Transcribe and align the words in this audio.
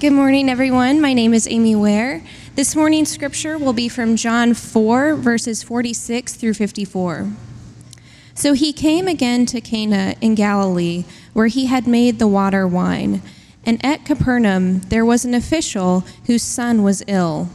Good 0.00 0.12
morning, 0.12 0.50
everyone. 0.50 1.00
My 1.00 1.12
name 1.12 1.32
is 1.32 1.46
Amy 1.48 1.76
Ware. 1.76 2.20
This 2.56 2.74
morning's 2.74 3.12
scripture 3.12 3.56
will 3.56 3.72
be 3.72 3.88
from 3.88 4.16
John 4.16 4.52
4, 4.52 5.14
verses 5.14 5.62
46 5.62 6.34
through 6.34 6.54
54. 6.54 7.30
So 8.34 8.54
he 8.54 8.72
came 8.72 9.06
again 9.06 9.46
to 9.46 9.60
Cana 9.60 10.16
in 10.20 10.34
Galilee, 10.34 11.04
where 11.32 11.46
he 11.46 11.66
had 11.66 11.86
made 11.86 12.18
the 12.18 12.26
water 12.26 12.66
wine. 12.66 13.22
And 13.64 13.82
at 13.84 14.04
Capernaum 14.04 14.80
there 14.80 15.04
was 15.04 15.24
an 15.24 15.32
official 15.32 16.00
whose 16.26 16.42
son 16.42 16.82
was 16.82 17.04
ill. 17.06 17.48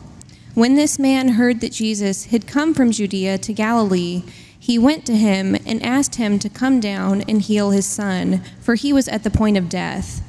When 0.53 0.75
this 0.75 0.97
man 0.97 1.29
heard 1.29 1.59
that 1.59 1.73
Jesus 1.73 2.27
had 2.27 2.47
come 2.47 2.73
from 2.73 2.91
Judea 2.91 3.37
to 3.39 3.53
Galilee, 3.53 4.23
he 4.57 4.79
went 4.79 5.05
to 5.07 5.15
him 5.17 5.55
and 5.65 5.83
asked 5.83 6.15
him 6.15 6.39
to 6.39 6.49
come 6.49 6.79
down 6.79 7.21
and 7.27 7.41
heal 7.41 7.71
his 7.71 7.85
son, 7.85 8.41
for 8.61 8.75
he 8.75 8.93
was 8.93 9.09
at 9.09 9.25
the 9.25 9.29
point 9.29 9.57
of 9.57 9.67
death. 9.67 10.23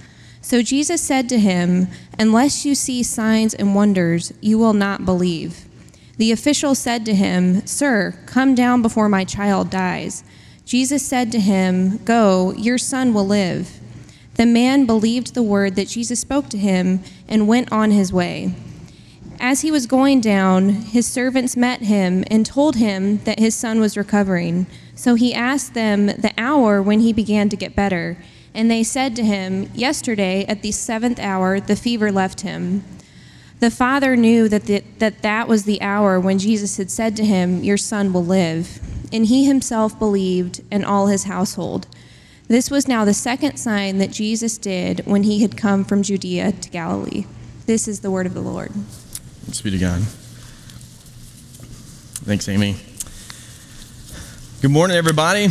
So 0.51 0.62
Jesus 0.62 1.01
said 1.01 1.29
to 1.29 1.39
him, 1.39 1.87
Unless 2.19 2.66
you 2.66 2.74
see 2.74 3.05
signs 3.05 3.55
and 3.55 3.73
wonders, 3.73 4.33
you 4.41 4.59
will 4.59 4.73
not 4.73 5.05
believe. 5.05 5.65
The 6.16 6.33
official 6.33 6.74
said 6.74 7.07
to 7.07 7.15
him, 7.15 7.65
Sir, 7.69 8.19
come 8.27 8.57
down 8.57 8.83
before 8.83 9.09
my 9.09 9.24
child 9.24 9.71
dies. 9.71 10.24
Jesus 10.65 11.07
said 11.07 11.30
to 11.30 11.38
him, 11.38 11.98
Go, 11.98 12.52
your 12.55 12.79
son 12.79 13.15
will 13.15 13.29
live. 13.29 13.79
The 14.34 14.45
man 14.45 14.87
believed 14.87 15.34
the 15.34 15.43
word 15.45 15.77
that 15.77 15.87
Jesus 15.87 16.19
spoke 16.19 16.48
to 16.48 16.59
him 16.59 16.98
and 17.29 17.46
went 17.46 17.71
on 17.71 17.93
his 17.93 18.12
way. 18.12 18.52
As 19.38 19.60
he 19.60 19.71
was 19.71 19.87
going 19.87 20.21
down, 20.21 20.71
his 20.71 21.07
servants 21.07 21.57
met 21.57 21.82
him 21.82 22.24
and 22.29 22.45
told 22.45 22.74
him 22.74 23.19
that 23.19 23.38
his 23.38 23.55
son 23.55 23.79
was 23.79 23.96
recovering. 23.96 24.66
So 24.96 25.15
he 25.15 25.32
asked 25.32 25.74
them 25.74 26.07
the 26.07 26.32
hour 26.37 26.82
when 26.82 26.98
he 26.98 27.12
began 27.12 27.48
to 27.51 27.57
get 27.57 27.77
better. 27.77 28.16
And 28.54 28.70
they 28.70 28.82
said 28.82 29.14
to 29.16 29.24
him, 29.24 29.70
Yesterday, 29.74 30.45
at 30.46 30.62
the 30.62 30.72
seventh 30.72 31.18
hour, 31.18 31.60
the 31.60 31.77
fever 31.77 32.10
left 32.10 32.40
him. 32.40 32.84
The 33.60 33.70
father 33.70 34.16
knew 34.16 34.48
that, 34.48 34.64
the, 34.64 34.82
that 34.98 35.23
that 35.23 35.46
was 35.46 35.65
the 35.65 35.80
hour 35.82 36.18
when 36.18 36.38
Jesus 36.38 36.76
had 36.79 36.90
said 36.90 37.16
to 37.16 37.24
him, 37.24 37.62
Your 37.62 37.76
son 37.76 38.12
will 38.12 38.24
live. 38.24 38.80
And 39.12 39.26
he 39.26 39.45
himself 39.45 39.98
believed, 39.98 40.62
and 40.70 40.84
all 40.84 41.09
his 41.09 41.24
household. 41.24 41.87
This 42.48 42.70
was 42.70 42.88
now 42.88 43.04
the 43.04 43.15
second 43.15 43.59
sign 43.59 43.98
that 43.98 44.10
Jesus 44.10 44.59
did 44.59 45.07
when 45.07 45.23
he 45.23 45.42
had 45.42 45.57
come 45.57 45.85
from 45.85 46.02
Judea 46.02 46.52
to 46.52 46.70
Galilee. 46.70 47.26
This 47.66 47.87
is 47.87 48.01
the 48.01 48.10
word 48.10 48.26
of 48.26 48.35
the 48.35 48.40
Lord. 48.40 48.73
Thanks 48.73 49.60
be 49.60 49.70
to 49.70 49.79
God. 49.79 50.01
Thanks, 52.23 52.48
Amy. 52.48 52.76
Good 54.60 54.70
morning, 54.70 54.96
everybody. 54.96 55.48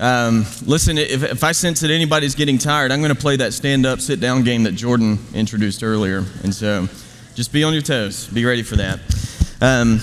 Um, 0.00 0.46
listen, 0.64 0.96
if, 0.96 1.22
if 1.22 1.44
I 1.44 1.52
sense 1.52 1.80
that 1.80 1.90
anybody's 1.90 2.34
getting 2.34 2.56
tired, 2.56 2.90
I'm 2.90 3.00
going 3.00 3.14
to 3.14 3.20
play 3.20 3.36
that 3.36 3.52
stand 3.52 3.84
up, 3.84 4.00
sit 4.00 4.18
down 4.18 4.44
game 4.44 4.62
that 4.62 4.72
Jordan 4.72 5.18
introduced 5.34 5.82
earlier. 5.82 6.24
And 6.42 6.54
so 6.54 6.88
just 7.34 7.52
be 7.52 7.62
on 7.64 7.74
your 7.74 7.82
toes, 7.82 8.26
be 8.28 8.46
ready 8.46 8.62
for 8.62 8.76
that. 8.76 8.98
Um, 9.60 10.00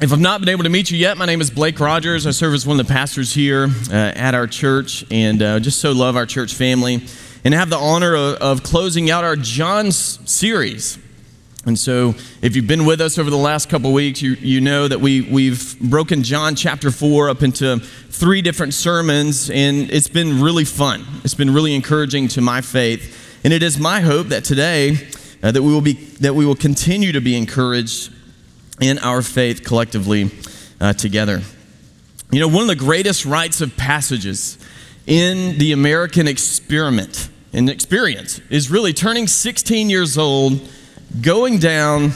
if 0.00 0.12
I've 0.12 0.18
not 0.18 0.40
been 0.40 0.48
able 0.48 0.64
to 0.64 0.68
meet 0.68 0.90
you 0.90 0.98
yet, 0.98 1.16
my 1.16 1.26
name 1.26 1.40
is 1.40 1.50
Blake 1.50 1.78
Rogers. 1.78 2.26
I 2.26 2.32
serve 2.32 2.54
as 2.54 2.66
one 2.66 2.80
of 2.80 2.86
the 2.86 2.92
pastors 2.92 3.32
here 3.32 3.68
uh, 3.88 3.94
at 3.94 4.34
our 4.34 4.48
church 4.48 5.04
and 5.12 5.40
uh, 5.40 5.60
just 5.60 5.80
so 5.80 5.92
love 5.92 6.16
our 6.16 6.26
church 6.26 6.52
family 6.54 7.06
and 7.44 7.54
have 7.54 7.70
the 7.70 7.78
honor 7.78 8.16
of, 8.16 8.34
of 8.38 8.62
closing 8.64 9.10
out 9.12 9.22
our 9.22 9.36
John's 9.36 10.18
series. 10.28 10.98
And 11.66 11.76
so, 11.76 12.14
if 12.42 12.54
you've 12.54 12.68
been 12.68 12.86
with 12.86 13.00
us 13.00 13.18
over 13.18 13.28
the 13.28 13.36
last 13.36 13.68
couple 13.68 13.92
weeks, 13.92 14.22
you, 14.22 14.34
you 14.34 14.60
know 14.60 14.86
that 14.86 15.00
we, 15.00 15.22
we've 15.22 15.76
broken 15.80 16.22
John 16.22 16.54
chapter 16.54 16.92
4 16.92 17.28
up 17.28 17.42
into 17.42 17.80
three 17.80 18.40
different 18.40 18.72
sermons, 18.72 19.50
and 19.50 19.90
it's 19.90 20.06
been 20.06 20.40
really 20.40 20.64
fun. 20.64 21.04
It's 21.24 21.34
been 21.34 21.52
really 21.52 21.74
encouraging 21.74 22.28
to 22.28 22.40
my 22.40 22.60
faith. 22.60 23.40
And 23.42 23.52
it 23.52 23.64
is 23.64 23.80
my 23.80 24.00
hope 24.00 24.28
that 24.28 24.44
today, 24.44 25.08
uh, 25.42 25.50
that, 25.50 25.60
we 25.60 25.72
will 25.72 25.80
be, 25.80 25.94
that 26.20 26.36
we 26.36 26.46
will 26.46 26.54
continue 26.54 27.10
to 27.10 27.20
be 27.20 27.36
encouraged 27.36 28.12
in 28.80 29.00
our 29.00 29.20
faith 29.20 29.64
collectively 29.64 30.30
uh, 30.80 30.92
together. 30.92 31.42
You 32.30 32.38
know, 32.38 32.48
one 32.48 32.62
of 32.62 32.68
the 32.68 32.76
greatest 32.76 33.26
rites 33.26 33.60
of 33.60 33.76
passages 33.76 34.56
in 35.08 35.58
the 35.58 35.72
American 35.72 36.28
experiment 36.28 37.28
and 37.52 37.68
experience 37.68 38.40
is 38.50 38.70
really 38.70 38.92
turning 38.92 39.26
16 39.26 39.90
years 39.90 40.16
old 40.16 40.60
going 41.20 41.58
down 41.58 42.12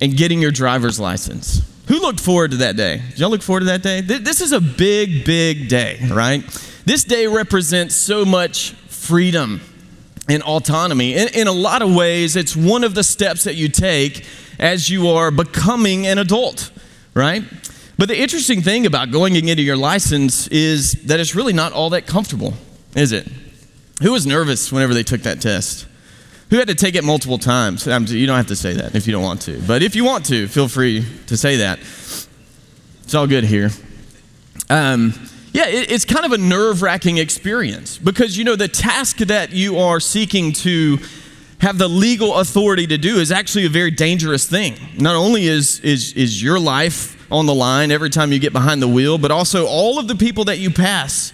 and 0.00 0.16
getting 0.16 0.40
your 0.40 0.50
driver's 0.50 1.00
license. 1.00 1.62
Who 1.88 2.00
looked 2.00 2.20
forward 2.20 2.50
to 2.50 2.56
that 2.58 2.76
day? 2.76 3.00
Did 3.10 3.20
y'all 3.20 3.30
look 3.30 3.42
forward 3.42 3.60
to 3.60 3.66
that 3.66 3.82
day? 3.82 4.00
This 4.00 4.40
is 4.40 4.52
a 4.52 4.60
big, 4.60 5.24
big 5.24 5.68
day, 5.68 5.98
right? 6.10 6.42
This 6.84 7.04
day 7.04 7.26
represents 7.26 7.94
so 7.94 8.24
much 8.24 8.72
freedom 8.88 9.60
and 10.28 10.42
autonomy. 10.42 11.14
In, 11.14 11.28
in, 11.28 11.46
a 11.46 11.52
lot 11.52 11.82
of 11.82 11.94
ways, 11.94 12.34
it's 12.36 12.56
one 12.56 12.82
of 12.82 12.94
the 12.94 13.04
steps 13.04 13.44
that 13.44 13.54
you 13.54 13.68
take 13.68 14.26
as 14.58 14.90
you 14.90 15.08
are 15.08 15.30
becoming 15.30 16.06
an 16.06 16.18
adult, 16.18 16.72
right? 17.14 17.42
But 17.98 18.08
the 18.08 18.20
interesting 18.20 18.62
thing 18.62 18.86
about 18.86 19.10
going 19.10 19.36
and 19.36 19.46
getting 19.46 19.64
your 19.64 19.76
license 19.76 20.48
is 20.48 20.92
that 21.04 21.20
it's 21.20 21.34
really 21.34 21.52
not 21.52 21.72
all 21.72 21.90
that 21.90 22.06
comfortable, 22.06 22.54
is 22.94 23.12
it? 23.12 23.28
Who 24.02 24.12
was 24.12 24.26
nervous 24.26 24.72
whenever 24.72 24.92
they 24.92 25.02
took 25.02 25.22
that 25.22 25.40
test? 25.40 25.86
Who 26.50 26.56
had 26.56 26.68
to 26.68 26.74
take 26.74 26.94
it 26.94 27.02
multiple 27.02 27.38
times? 27.38 27.86
You 27.86 28.26
don't 28.26 28.36
have 28.36 28.46
to 28.48 28.56
say 28.56 28.74
that 28.74 28.94
if 28.94 29.06
you 29.06 29.12
don't 29.12 29.24
want 29.24 29.42
to. 29.42 29.60
But 29.66 29.82
if 29.82 29.96
you 29.96 30.04
want 30.04 30.26
to, 30.26 30.46
feel 30.46 30.68
free 30.68 31.04
to 31.26 31.36
say 31.36 31.56
that. 31.56 31.80
It's 31.80 33.14
all 33.14 33.26
good 33.26 33.44
here. 33.44 33.70
Um, 34.70 35.14
yeah, 35.52 35.68
it, 35.68 35.90
it's 35.90 36.04
kind 36.04 36.24
of 36.24 36.32
a 36.32 36.38
nerve 36.38 36.82
wracking 36.82 37.18
experience 37.18 37.98
because, 37.98 38.36
you 38.36 38.44
know, 38.44 38.56
the 38.56 38.68
task 38.68 39.18
that 39.18 39.52
you 39.52 39.78
are 39.78 39.98
seeking 40.00 40.52
to 40.52 40.98
have 41.60 41.78
the 41.78 41.88
legal 41.88 42.34
authority 42.36 42.86
to 42.86 42.98
do 42.98 43.16
is 43.16 43.32
actually 43.32 43.64
a 43.64 43.70
very 43.70 43.90
dangerous 43.90 44.46
thing. 44.48 44.76
Not 44.98 45.16
only 45.16 45.46
is, 45.46 45.80
is, 45.80 46.12
is 46.12 46.42
your 46.42 46.60
life 46.60 47.16
on 47.32 47.46
the 47.46 47.54
line 47.54 47.90
every 47.90 48.10
time 48.10 48.30
you 48.32 48.38
get 48.38 48.52
behind 48.52 48.80
the 48.80 48.88
wheel, 48.88 49.18
but 49.18 49.30
also 49.30 49.66
all 49.66 49.98
of 49.98 50.06
the 50.06 50.14
people 50.14 50.44
that 50.44 50.58
you 50.58 50.70
pass 50.70 51.32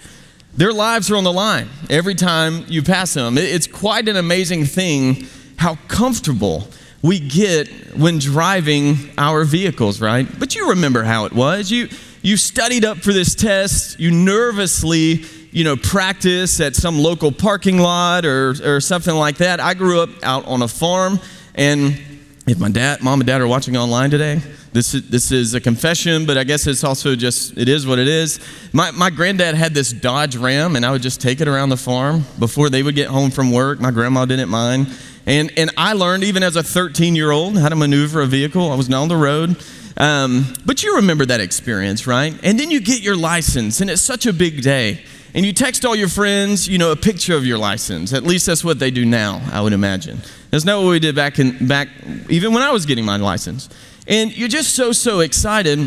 their 0.55 0.73
lives 0.73 1.09
are 1.09 1.15
on 1.15 1.23
the 1.23 1.33
line 1.33 1.67
every 1.89 2.15
time 2.15 2.65
you 2.67 2.83
pass 2.83 3.13
them. 3.13 3.37
It's 3.37 3.67
quite 3.67 4.07
an 4.07 4.15
amazing 4.15 4.65
thing 4.65 5.27
how 5.57 5.75
comfortable 5.87 6.67
we 7.01 7.19
get 7.19 7.67
when 7.97 8.19
driving 8.19 8.97
our 9.17 9.43
vehicles, 9.43 9.99
right? 9.99 10.27
But 10.39 10.55
you 10.55 10.69
remember 10.69 11.03
how 11.03 11.25
it 11.25 11.33
was. 11.33 11.71
You 11.71 11.89
you 12.21 12.37
studied 12.37 12.85
up 12.85 12.99
for 12.99 13.11
this 13.11 13.35
test, 13.35 13.99
you 13.99 14.09
nervously, 14.09 15.25
you 15.51 15.65
know, 15.65 15.75
practice 15.75 16.61
at 16.61 16.75
some 16.75 16.97
local 16.97 17.31
parking 17.31 17.77
lot 17.79 18.25
or 18.25 18.55
or 18.63 18.79
something 18.79 19.15
like 19.15 19.37
that. 19.37 19.59
I 19.59 19.73
grew 19.73 20.01
up 20.01 20.09
out 20.23 20.45
on 20.45 20.61
a 20.61 20.67
farm 20.67 21.19
and 21.55 21.99
if 22.45 22.59
my 22.59 22.69
dad, 22.69 23.01
mom 23.01 23.21
and 23.21 23.27
dad 23.27 23.41
are 23.41 23.47
watching 23.47 23.77
online 23.77 24.09
today, 24.09 24.41
this 24.73 24.95
is, 24.95 25.07
this 25.07 25.31
is 25.31 25.53
a 25.53 25.61
confession, 25.61 26.25
but 26.25 26.37
I 26.37 26.43
guess 26.43 26.65
it's 26.65 26.83
also 26.83 27.15
just, 27.15 27.55
it 27.57 27.69
is 27.69 27.85
what 27.85 27.99
it 27.99 28.07
is. 28.07 28.39
My, 28.73 28.89
my 28.91 29.11
granddad 29.11 29.53
had 29.53 29.73
this 29.73 29.93
Dodge 29.93 30.35
Ram, 30.35 30.75
and 30.75 30.83
I 30.85 30.91
would 30.91 31.03
just 31.03 31.21
take 31.21 31.41
it 31.41 31.47
around 31.47 31.69
the 31.69 31.77
farm 31.77 32.25
before 32.39 32.69
they 32.69 32.81
would 32.81 32.95
get 32.95 33.07
home 33.07 33.29
from 33.29 33.51
work. 33.51 33.79
My 33.79 33.91
grandma 33.91 34.25
didn't 34.25 34.49
mind. 34.49 34.87
And, 35.27 35.51
and 35.57 35.69
I 35.77 35.93
learned, 35.93 36.23
even 36.23 36.41
as 36.41 36.55
a 36.55 36.63
13 36.63 37.15
year 37.15 37.29
old, 37.29 37.57
how 37.57 37.69
to 37.69 37.75
maneuver 37.75 38.21
a 38.21 38.25
vehicle. 38.25 38.71
I 38.71 38.75
was 38.75 38.91
on 38.91 39.07
the 39.07 39.15
road. 39.15 39.55
Um, 39.95 40.53
but 40.65 40.81
you 40.81 40.95
remember 40.95 41.25
that 41.27 41.39
experience, 41.39 42.07
right? 42.07 42.33
And 42.43 42.59
then 42.59 42.71
you 42.71 42.81
get 42.81 43.01
your 43.01 43.15
license, 43.15 43.79
and 43.79 43.91
it's 43.91 44.01
such 44.01 44.25
a 44.25 44.33
big 44.33 44.63
day. 44.63 45.03
And 45.35 45.45
you 45.45 45.53
text 45.53 45.85
all 45.85 45.95
your 45.95 46.09
friends, 46.09 46.67
you 46.67 46.77
know, 46.77 46.91
a 46.91 46.95
picture 46.95 47.35
of 47.35 47.45
your 47.45 47.57
license. 47.57 48.13
At 48.13 48.23
least 48.23 48.45
that's 48.45 48.63
what 48.63 48.79
they 48.79 48.91
do 48.91 49.05
now, 49.05 49.41
I 49.51 49.61
would 49.61 49.73
imagine. 49.73 50.19
That's 50.51 50.65
not 50.65 50.81
what 50.81 50.89
we 50.89 50.99
did 50.99 51.15
back 51.15 51.39
in 51.39 51.67
back 51.67 51.89
even 52.29 52.53
when 52.53 52.61
I 52.61 52.71
was 52.71 52.85
getting 52.85 53.05
my 53.05 53.17
license. 53.17 53.69
And 54.07 54.35
you're 54.35 54.49
just 54.49 54.75
so 54.75 54.91
so 54.91 55.21
excited 55.21 55.79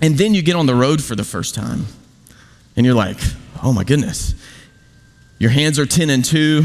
and 0.00 0.16
then 0.16 0.34
you 0.34 0.42
get 0.42 0.54
on 0.54 0.66
the 0.66 0.74
road 0.74 1.02
for 1.02 1.16
the 1.16 1.24
first 1.24 1.54
time. 1.54 1.86
And 2.76 2.86
you're 2.86 2.94
like, 2.94 3.18
"Oh 3.62 3.72
my 3.72 3.84
goodness." 3.84 4.34
Your 5.40 5.50
hands 5.50 5.78
are 5.78 5.86
10 5.86 6.10
and 6.10 6.24
2. 6.24 6.64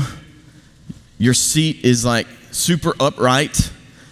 Your 1.20 1.34
seat 1.34 1.84
is 1.84 2.03
like 2.03 2.28
super 2.52 2.94
upright. 3.00 3.72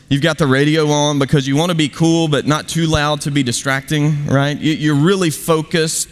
You've 0.09 0.21
got 0.21 0.37
the 0.37 0.45
radio 0.45 0.87
on 0.89 1.19
because 1.19 1.47
you 1.47 1.55
want 1.55 1.69
to 1.69 1.75
be 1.75 1.89
cool 1.89 2.27
but 2.27 2.45
not 2.45 2.67
too 2.67 2.85
loud 2.85 3.21
to 3.21 3.31
be 3.31 3.43
distracting, 3.43 4.27
right? 4.27 4.57
You're 4.59 4.95
really 4.95 5.29
focused 5.29 6.09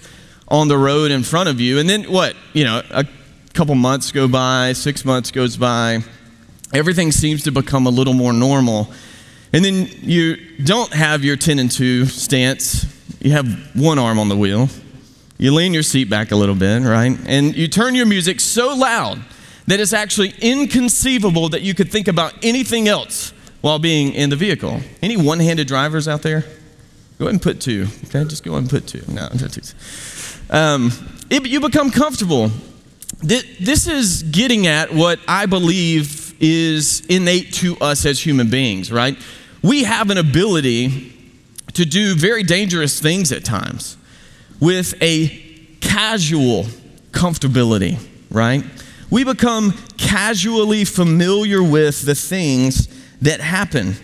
on 0.48 0.68
the 0.68 0.78
road 0.78 1.12
in 1.12 1.22
front 1.22 1.50
of 1.50 1.60
you. 1.60 1.80
And 1.80 1.88
then 1.90 2.04
what? 2.06 2.36
You 2.54 2.64
know, 2.64 2.82
a 2.90 3.06
couple 3.54 3.76
months 3.76 4.12
go 4.12 4.28
by, 4.28 4.74
six 4.74 5.06
months 5.06 5.32
goes 5.32 5.58
by 5.58 6.04
everything 6.74 7.12
seems 7.12 7.44
to 7.44 7.52
become 7.52 7.88
a 7.88 7.90
little 7.90 8.14
more 8.14 8.34
normal. 8.34 8.92
And 9.52 9.66
then 9.66 9.88
you 10.02 10.36
don't 10.64 10.94
have 10.94 11.24
your 11.24 11.36
10 11.36 11.60
and 11.60 11.72
2 11.72 12.06
stance, 12.06 12.86
you 13.20 13.32
have 13.32 13.76
one 13.76 14.00
arm 14.00 14.20
on 14.20 14.30
the 14.30 14.38
wheel. 14.38 14.70
You 15.38 15.54
lean 15.54 15.74
your 15.74 15.84
seat 15.84 16.10
back 16.10 16.32
a 16.32 16.36
little 16.36 16.56
bit, 16.56 16.82
right? 16.82 17.18
And 17.26 17.56
you 17.56 17.68
turn 17.68 17.96
your 17.96 18.06
music 18.06 18.40
so 18.40 18.76
loud 18.76 19.22
that 19.68 19.80
it's 19.80 19.94
actually 19.94 20.34
inconceivable 20.42 21.50
that 21.50 21.62
you 21.62 21.74
could 21.74 21.92
think 21.92 22.08
about 22.08 22.34
anything 22.44 22.88
else 22.88 23.34
while 23.62 23.80
being 23.80 24.14
in 24.14 24.30
the 24.30 24.36
vehicle. 24.36 24.82
Any 25.02 25.16
one 25.16 25.40
handed 25.40 25.68
drivers 25.68 26.08
out 26.08 26.22
there? 26.22 26.42
Go 27.18 27.26
ahead 27.26 27.34
and 27.34 27.42
put 27.42 27.62
two. 27.62 27.88
Okay, 28.06 28.24
just 28.26 28.44
go 28.44 28.52
ahead 28.52 28.64
and 28.64 28.70
put 28.70 28.88
two. 28.88 29.04
No, 29.10 29.28
um, 30.50 30.92
it, 31.30 31.46
you 31.48 31.60
become 31.60 31.92
comfortable. 31.92 32.52
This 33.22 33.88
is 33.88 34.24
getting 34.24 34.68
at 34.68 34.94
what 34.94 35.20
I 35.28 35.46
believe 35.46 36.36
is 36.42 37.06
innate 37.08 37.54
to 37.56 37.78
us 37.80 38.06
as 38.06 38.20
human 38.20 38.50
beings, 38.50 38.92
right? 38.92 39.18
We 39.62 39.84
have 39.84 40.10
an 40.10 40.18
ability 40.18 41.14
to 41.74 41.86
do 41.86 42.16
very 42.16 42.44
dangerous 42.44 43.00
things 43.00 43.32
at 43.32 43.44
times 43.44 43.98
with 44.60 45.02
a 45.02 45.28
casual 45.82 46.66
comfortability, 47.12 48.00
right? 48.30 48.64
We 49.10 49.24
become 49.24 49.74
casually 49.98 50.86
familiar 50.86 51.64
with 51.64 52.04
the 52.04 52.16
things 52.16 52.88
that 53.22 53.42
happen. 53.42 53.96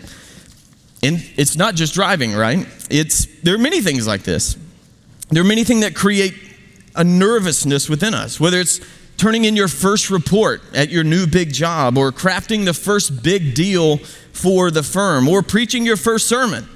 And 1.02 1.24
it's 1.36 1.56
not 1.56 1.74
just 1.74 1.94
driving, 1.94 2.34
right? 2.34 2.66
It's 2.90 3.26
there 3.42 3.54
are 3.54 3.58
many 3.58 3.80
things 3.80 4.06
like 4.06 4.22
this. 4.22 4.56
There 5.30 5.42
are 5.42 5.46
many 5.46 5.64
things 5.64 5.82
that 5.82 5.94
create 5.94 6.34
a 6.94 7.04
nervousness 7.04 7.88
within 7.88 8.14
us, 8.14 8.40
whether 8.40 8.58
it's 8.58 8.80
turning 9.16 9.44
in 9.44 9.56
your 9.56 9.68
first 9.68 10.10
report 10.10 10.62
at 10.74 10.90
your 10.90 11.04
new 11.04 11.26
big 11.26 11.52
job, 11.52 11.96
or 11.96 12.12
crafting 12.12 12.64
the 12.64 12.74
first 12.74 13.22
big 13.22 13.54
deal 13.54 13.98
for 14.32 14.70
the 14.70 14.82
firm, 14.82 15.28
or 15.28 15.42
preaching 15.42 15.86
your 15.86 15.96
first 15.96 16.28
sermon. 16.28 16.68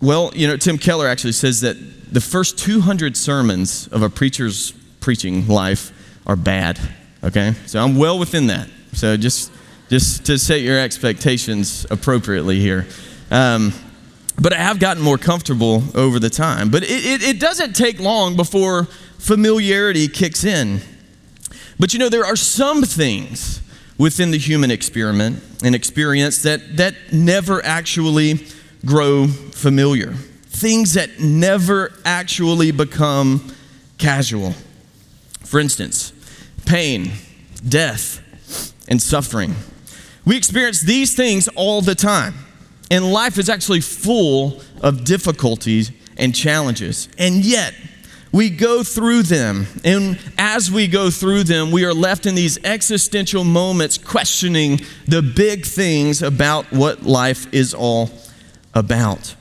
Well, 0.00 0.30
you 0.34 0.46
know, 0.46 0.56
Tim 0.56 0.78
Keller 0.78 1.08
actually 1.08 1.32
says 1.32 1.62
that 1.62 1.76
the 2.12 2.20
first 2.20 2.58
200 2.58 3.16
sermons 3.16 3.88
of 3.88 4.02
a 4.02 4.10
preacher's 4.10 4.72
preaching 5.00 5.48
life 5.48 5.92
are 6.26 6.36
bad. 6.36 6.78
Okay? 7.24 7.52
So 7.66 7.82
I'm 7.82 7.96
well 7.96 8.18
within 8.18 8.48
that. 8.48 8.68
So 8.92 9.16
just, 9.16 9.52
just 9.88 10.26
to 10.26 10.38
set 10.38 10.60
your 10.60 10.78
expectations 10.78 11.86
appropriately 11.90 12.60
here. 12.60 12.86
Um, 13.30 13.72
but 14.38 14.52
I 14.52 14.56
have 14.56 14.78
gotten 14.78 15.02
more 15.02 15.18
comfortable 15.18 15.82
over 15.94 16.18
the 16.18 16.30
time. 16.30 16.70
But 16.70 16.82
it, 16.82 16.90
it, 16.90 17.22
it 17.22 17.40
doesn't 17.40 17.74
take 17.74 17.98
long 17.98 18.36
before 18.36 18.84
familiarity 19.18 20.08
kicks 20.08 20.44
in. 20.44 20.80
But 21.78 21.92
you 21.92 21.98
know, 21.98 22.08
there 22.08 22.24
are 22.24 22.36
some 22.36 22.82
things 22.82 23.60
within 23.98 24.30
the 24.30 24.38
human 24.38 24.70
experiment 24.70 25.42
and 25.64 25.74
experience 25.74 26.42
that, 26.42 26.76
that 26.76 26.94
never 27.12 27.64
actually 27.64 28.46
grow 28.84 29.26
familiar, 29.26 30.12
things 30.12 30.94
that 30.94 31.18
never 31.18 31.92
actually 32.04 32.70
become 32.70 33.54
casual. 33.98 34.52
For 35.44 35.60
instance, 35.60 36.12
pain, 36.66 37.12
death, 37.66 38.22
and 38.88 39.00
suffering. 39.00 39.54
We 40.24 40.36
experience 40.36 40.82
these 40.82 41.14
things 41.14 41.48
all 41.48 41.80
the 41.80 41.94
time. 41.94 42.34
And 42.90 43.12
life 43.12 43.38
is 43.38 43.48
actually 43.48 43.80
full 43.80 44.60
of 44.80 45.04
difficulties 45.04 45.90
and 46.16 46.34
challenges. 46.34 47.08
And 47.18 47.44
yet, 47.44 47.74
we 48.32 48.50
go 48.50 48.82
through 48.82 49.22
them. 49.22 49.66
And 49.84 50.18
as 50.36 50.70
we 50.70 50.88
go 50.88 51.10
through 51.10 51.44
them, 51.44 51.70
we 51.70 51.84
are 51.84 51.94
left 51.94 52.26
in 52.26 52.34
these 52.34 52.62
existential 52.64 53.44
moments 53.44 53.98
questioning 53.98 54.80
the 55.06 55.22
big 55.22 55.64
things 55.64 56.22
about 56.22 56.70
what 56.70 57.02
life 57.02 57.52
is 57.52 57.72
all 57.72 58.10
about. 58.74 59.34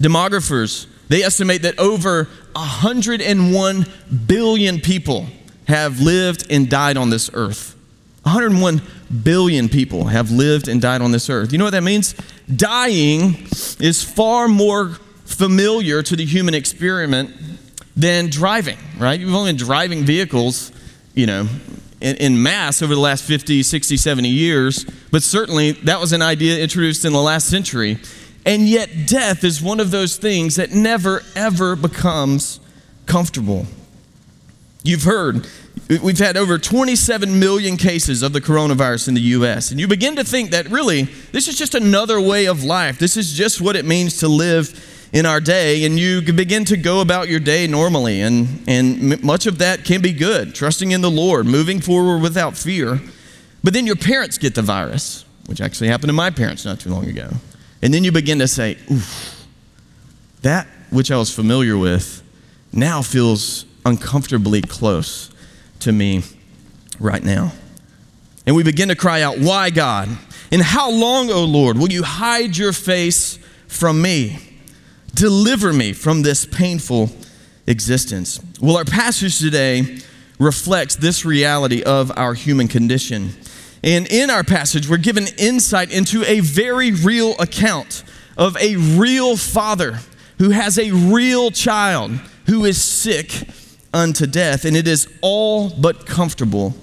Demographers, 0.00 0.86
they 1.08 1.22
estimate 1.22 1.62
that 1.62 1.78
over 1.78 2.24
101 2.54 3.86
billion 4.26 4.80
people 4.80 5.26
have 5.68 6.00
lived 6.00 6.46
and 6.50 6.68
died 6.68 6.96
on 6.96 7.10
this 7.10 7.30
earth. 7.32 7.76
101 8.22 8.82
billion 9.22 9.68
people 9.68 10.04
have 10.04 10.30
lived 10.30 10.68
and 10.68 10.80
died 10.80 11.00
on 11.00 11.12
this 11.12 11.30
earth. 11.30 11.52
You 11.52 11.58
know 11.58 11.64
what 11.64 11.72
that 11.72 11.82
means? 11.82 12.14
Dying 12.54 13.46
is 13.80 14.02
far 14.02 14.48
more 14.48 14.98
familiar 15.24 16.02
to 16.02 16.16
the 16.16 16.24
human 16.24 16.54
experiment 16.54 17.30
than 17.96 18.30
driving, 18.30 18.78
right? 18.98 19.18
You've 19.18 19.34
only 19.34 19.50
been 19.50 19.58
driving 19.58 20.04
vehicles, 20.04 20.72
you 21.14 21.26
know, 21.26 21.48
in, 22.00 22.16
in, 22.16 22.42
mass 22.42 22.80
over 22.80 22.94
the 22.94 23.00
last 23.00 23.24
50, 23.24 23.62
60, 23.62 23.96
70 23.96 24.28
years, 24.28 24.84
but 25.10 25.22
certainly 25.22 25.72
that 25.72 26.00
was 26.00 26.12
an 26.12 26.22
idea 26.22 26.58
introduced 26.58 27.04
in 27.04 27.12
the 27.12 27.20
last 27.20 27.50
century. 27.50 27.98
And 28.46 28.68
yet, 28.68 28.88
death 29.06 29.42
is 29.44 29.60
one 29.60 29.80
of 29.80 29.90
those 29.90 30.16
things 30.16 30.56
that 30.56 30.70
never, 30.70 31.22
ever 31.34 31.76
becomes 31.76 32.60
comfortable. 33.04 33.66
You've 34.84 35.02
heard, 35.02 35.46
we've 36.02 36.18
had 36.18 36.36
over 36.36 36.58
27 36.58 37.38
million 37.38 37.76
cases 37.76 38.22
of 38.22 38.32
the 38.32 38.40
coronavirus 38.40 39.08
in 39.08 39.14
the 39.14 39.20
US. 39.20 39.70
And 39.70 39.80
you 39.80 39.88
begin 39.88 40.16
to 40.16 40.24
think 40.24 40.50
that 40.50 40.68
really, 40.70 41.02
this 41.32 41.48
is 41.48 41.56
just 41.56 41.74
another 41.74 42.20
way 42.20 42.46
of 42.46 42.64
life. 42.64 42.98
This 42.98 43.16
is 43.16 43.32
just 43.32 43.60
what 43.60 43.76
it 43.76 43.84
means 43.84 44.18
to 44.18 44.28
live 44.28 45.08
in 45.12 45.26
our 45.26 45.40
day. 45.40 45.84
And 45.84 45.98
you 45.98 46.20
begin 46.22 46.64
to 46.66 46.76
go 46.76 47.00
about 47.00 47.28
your 47.28 47.40
day 47.40 47.66
normally. 47.66 48.20
And, 48.20 48.62
and 48.66 49.22
much 49.22 49.46
of 49.46 49.58
that 49.58 49.84
can 49.84 50.00
be 50.02 50.12
good, 50.12 50.54
trusting 50.54 50.90
in 50.90 51.00
the 51.00 51.10
Lord, 51.10 51.46
moving 51.46 51.80
forward 51.80 52.22
without 52.22 52.56
fear. 52.56 53.00
But 53.64 53.72
then 53.72 53.86
your 53.86 53.96
parents 53.96 54.38
get 54.38 54.54
the 54.54 54.62
virus, 54.62 55.24
which 55.46 55.60
actually 55.60 55.88
happened 55.88 56.08
to 56.08 56.14
my 56.14 56.30
parents 56.30 56.64
not 56.64 56.80
too 56.80 56.90
long 56.90 57.06
ago. 57.06 57.30
And 57.82 57.92
then 57.92 58.04
you 58.04 58.12
begin 58.12 58.38
to 58.40 58.48
say, 58.48 58.78
oof, 58.90 59.46
that 60.42 60.66
which 60.90 61.10
I 61.10 61.16
was 61.16 61.34
familiar 61.34 61.76
with 61.76 62.22
now 62.72 63.02
feels 63.02 63.64
uncomfortably 63.84 64.62
close 64.62 65.30
to 65.80 65.92
me 65.92 66.22
right 66.98 67.22
now. 67.22 67.52
And 68.46 68.56
we 68.56 68.62
begin 68.62 68.88
to 68.88 68.96
cry 68.96 69.22
out, 69.22 69.38
Why, 69.38 69.70
God? 69.70 70.08
And 70.50 70.62
how 70.62 70.90
long, 70.90 71.30
O 71.30 71.44
Lord, 71.44 71.78
will 71.78 71.92
you 71.92 72.02
hide 72.02 72.56
your 72.56 72.72
face 72.72 73.38
from 73.66 74.00
me? 74.00 74.38
Deliver 75.14 75.72
me 75.72 75.92
from 75.92 76.22
this 76.22 76.46
painful 76.46 77.10
existence. 77.66 78.40
Well, 78.60 78.76
our 78.78 78.84
passage 78.84 79.38
today 79.38 79.98
reflects 80.38 80.96
this 80.96 81.24
reality 81.24 81.82
of 81.82 82.10
our 82.16 82.34
human 82.34 82.68
condition. 82.68 83.30
And 83.82 84.10
in 84.10 84.30
our 84.30 84.44
passage, 84.44 84.88
we're 84.88 84.96
given 84.96 85.26
insight 85.36 85.92
into 85.92 86.24
a 86.24 86.40
very 86.40 86.92
real 86.92 87.36
account 87.38 88.04
of 88.36 88.56
a 88.56 88.76
real 88.76 89.36
father 89.36 89.98
who 90.38 90.50
has 90.50 90.78
a 90.78 90.90
real 90.92 91.50
child 91.50 92.12
who 92.46 92.64
is 92.64 92.82
sick 92.82 93.48
unto 93.92 94.26
death, 94.26 94.64
and 94.64 94.76
it 94.76 94.86
is 94.86 95.08
all 95.22 95.70
but 95.70 96.06
comfortable 96.06 96.74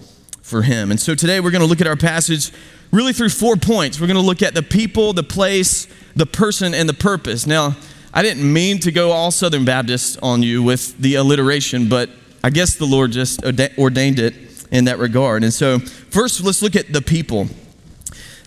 for 0.41 0.61
him. 0.61 0.91
And 0.91 0.99
so 0.99 1.15
today 1.15 1.39
we're 1.39 1.51
going 1.51 1.61
to 1.61 1.67
look 1.67 1.81
at 1.81 1.87
our 1.87 1.95
passage 1.95 2.51
really 2.91 3.13
through 3.13 3.29
four 3.29 3.55
points. 3.55 3.99
We're 3.99 4.07
going 4.07 4.15
to 4.15 4.25
look 4.25 4.41
at 4.41 4.53
the 4.53 4.63
people, 4.63 5.13
the 5.13 5.23
place, 5.23 5.87
the 6.15 6.25
person, 6.25 6.73
and 6.73 6.87
the 6.87 6.93
purpose. 6.93 7.45
Now, 7.45 7.75
I 8.13 8.21
didn't 8.21 8.51
mean 8.51 8.79
to 8.79 8.91
go 8.91 9.11
all 9.11 9.31
Southern 9.31 9.65
Baptist 9.65 10.17
on 10.23 10.41
you 10.41 10.63
with 10.63 10.97
the 10.97 11.15
alliteration, 11.15 11.89
but 11.89 12.09
I 12.43 12.49
guess 12.49 12.75
the 12.75 12.85
Lord 12.85 13.11
just 13.11 13.43
ordained 13.43 14.19
it 14.19 14.35
in 14.71 14.85
that 14.85 14.99
regard. 14.99 15.43
And 15.43 15.53
so, 15.53 15.79
first, 15.79 16.41
let's 16.41 16.61
look 16.61 16.75
at 16.75 16.93
the 16.93 17.01
people. 17.01 17.47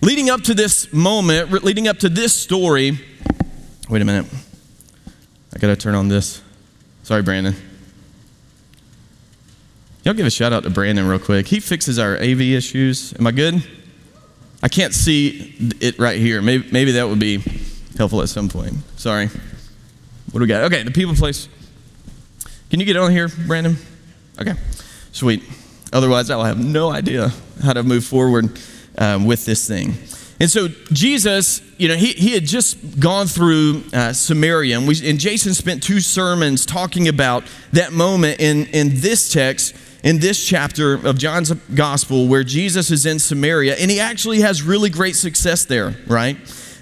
Leading 0.00 0.30
up 0.30 0.42
to 0.42 0.54
this 0.54 0.92
moment, 0.92 1.52
leading 1.64 1.88
up 1.88 1.98
to 1.98 2.08
this 2.08 2.32
story, 2.32 2.98
wait 3.88 4.00
a 4.00 4.04
minute. 4.04 4.26
I 5.54 5.58
got 5.58 5.68
to 5.68 5.76
turn 5.76 5.94
on 5.94 6.08
this. 6.08 6.40
Sorry, 7.02 7.22
Brandon. 7.22 7.54
Y'all 10.04 10.14
give 10.14 10.26
a 10.26 10.30
shout 10.30 10.52
out 10.52 10.62
to 10.62 10.70
Brandon 10.70 11.06
real 11.06 11.18
quick. 11.18 11.48
He 11.48 11.60
fixes 11.60 11.98
our 11.98 12.16
AV 12.16 12.40
issues. 12.40 13.12
Am 13.18 13.26
I 13.26 13.32
good? 13.32 13.62
I 14.62 14.68
can't 14.68 14.94
see 14.94 15.54
it 15.80 15.98
right 15.98 16.18
here. 16.18 16.40
Maybe, 16.40 16.68
maybe 16.70 16.92
that 16.92 17.08
would 17.08 17.18
be 17.18 17.42
helpful 17.96 18.22
at 18.22 18.28
some 18.28 18.48
point. 18.48 18.74
Sorry. 18.96 19.26
What 19.26 20.34
do 20.34 20.40
we 20.40 20.46
got? 20.46 20.64
Okay, 20.64 20.82
the 20.82 20.90
people 20.90 21.14
place. 21.14 21.48
Can 22.70 22.80
you 22.80 22.86
get 22.86 22.96
on 22.96 23.10
here, 23.10 23.28
Brandon? 23.46 23.76
Okay, 24.40 24.54
sweet. 25.10 25.42
Otherwise, 25.92 26.30
I'll 26.30 26.44
have 26.44 26.62
no 26.62 26.90
idea 26.90 27.32
how 27.62 27.72
to 27.72 27.82
move 27.82 28.04
forward 28.04 28.58
um, 28.98 29.26
with 29.26 29.44
this 29.44 29.66
thing. 29.66 29.94
And 30.40 30.48
so 30.48 30.68
Jesus, 30.92 31.60
you 31.78 31.88
know, 31.88 31.96
he, 31.96 32.12
he 32.12 32.32
had 32.34 32.44
just 32.44 33.00
gone 33.00 33.26
through 33.26 33.82
uh, 33.92 34.12
Samaria, 34.12 34.78
and, 34.78 34.86
we, 34.86 34.94
and 35.08 35.18
Jason 35.18 35.54
spent 35.54 35.82
two 35.82 36.00
sermons 36.00 36.64
talking 36.64 37.08
about 37.08 37.44
that 37.72 37.92
moment 37.92 38.40
in, 38.40 38.66
in 38.66 39.00
this 39.00 39.32
text 39.32 39.74
in 40.02 40.18
this 40.18 40.44
chapter 40.44 40.94
of 40.94 41.18
John's 41.18 41.52
gospel 41.74 42.28
where 42.28 42.44
Jesus 42.44 42.90
is 42.90 43.06
in 43.06 43.18
Samaria, 43.18 43.74
and 43.76 43.90
he 43.90 44.00
actually 44.00 44.40
has 44.40 44.62
really 44.62 44.90
great 44.90 45.16
success 45.16 45.64
there, 45.64 45.96
right? 46.06 46.36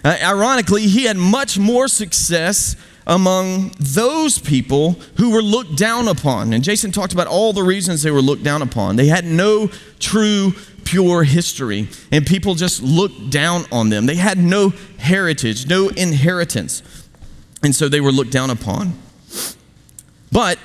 Uh, 0.04 0.16
ironically, 0.22 0.82
he 0.82 1.04
had 1.04 1.16
much 1.16 1.58
more 1.58 1.88
success 1.88 2.76
among 3.06 3.72
those 3.78 4.38
people 4.38 4.92
who 5.16 5.30
were 5.30 5.42
looked 5.42 5.76
down 5.76 6.08
upon. 6.08 6.52
And 6.52 6.62
Jason 6.62 6.90
talked 6.90 7.12
about 7.12 7.28
all 7.28 7.52
the 7.52 7.62
reasons 7.62 8.02
they 8.02 8.10
were 8.10 8.20
looked 8.20 8.42
down 8.42 8.62
upon. 8.62 8.96
They 8.96 9.06
had 9.06 9.24
no 9.24 9.70
true, 9.98 10.52
pure 10.84 11.22
history, 11.22 11.88
and 12.10 12.26
people 12.26 12.54
just 12.54 12.82
looked 12.82 13.30
down 13.30 13.64
on 13.70 13.90
them. 13.90 14.06
They 14.06 14.16
had 14.16 14.38
no 14.38 14.72
heritage, 14.98 15.68
no 15.68 15.88
inheritance, 15.88 16.82
and 17.62 17.74
so 17.74 17.88
they 17.88 18.00
were 18.00 18.12
looked 18.12 18.32
down 18.32 18.50
upon. 18.50 18.98
But 20.32 20.58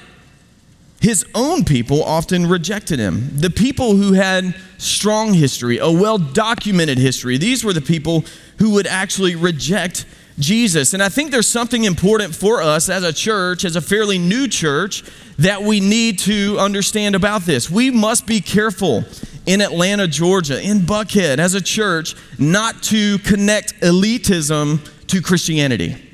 his 1.02 1.26
own 1.34 1.66
people 1.66 2.04
often 2.04 2.48
rejected 2.48 3.00
him. 3.00 3.30
The 3.34 3.50
people 3.50 3.96
who 3.96 4.14
had 4.14 4.56
strong 4.78 5.34
history, 5.34 5.80
a 5.80 5.92
well 5.92 6.20
documented 6.20 7.00
history, 7.00 7.38
these 7.38 7.64
were 7.64 7.74
the 7.74 7.82
people 7.82 8.24
who 8.60 8.70
would 8.72 8.86
actually 8.86 9.36
reject 9.36 10.06
Jesus. 10.38 10.94
And 10.94 11.02
I 11.02 11.10
think 11.10 11.32
there's 11.32 11.48
something 11.48 11.86
important 11.86 12.36
for 12.36 12.62
us 12.62 12.88
as 12.88 13.04
a 13.04 13.12
church, 13.12 13.66
as 13.66 13.76
a 13.76 13.82
fairly 13.82 14.20
new 14.20 14.48
church, 14.48 15.04
that 15.40 15.64
we 15.64 15.80
need 15.80 16.20
to 16.20 16.58
understand 16.60 17.16
about 17.16 17.42
this. 17.42 17.70
We 17.70 17.90
must 17.90 18.28
be 18.28 18.40
careful 18.40 19.04
in 19.48 19.60
Atlanta, 19.60 20.08
Georgia, 20.08 20.62
in 20.62 20.80
Buckhead, 20.82 21.40
as 21.40 21.56
a 21.56 21.62
church, 21.62 22.16
not 22.38 22.84
to 22.84 23.18
connect 23.20 23.80
elitism 23.82 24.88
to 25.08 25.22
Christianity. 25.22 26.11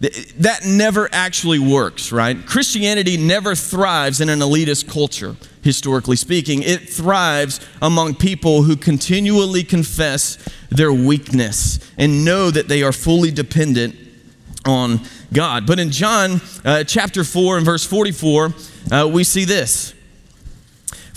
That 0.00 0.64
never 0.64 1.10
actually 1.12 1.58
works, 1.58 2.10
right? 2.10 2.46
Christianity 2.46 3.18
never 3.18 3.54
thrives 3.54 4.22
in 4.22 4.30
an 4.30 4.38
elitist 4.38 4.88
culture, 4.88 5.36
historically 5.62 6.16
speaking. 6.16 6.62
It 6.62 6.88
thrives 6.88 7.60
among 7.82 8.14
people 8.14 8.62
who 8.62 8.76
continually 8.76 9.62
confess 9.62 10.38
their 10.70 10.90
weakness 10.90 11.78
and 11.98 12.24
know 12.24 12.50
that 12.50 12.66
they 12.66 12.82
are 12.82 12.92
fully 12.92 13.30
dependent 13.30 13.94
on 14.64 15.00
God. 15.34 15.66
But 15.66 15.78
in 15.78 15.90
John 15.90 16.40
uh, 16.64 16.84
chapter 16.84 17.22
4 17.22 17.58
and 17.58 17.66
verse 17.66 17.84
44, 17.84 18.54
uh, 18.90 19.06
we 19.12 19.22
see 19.22 19.44
this. 19.44 19.94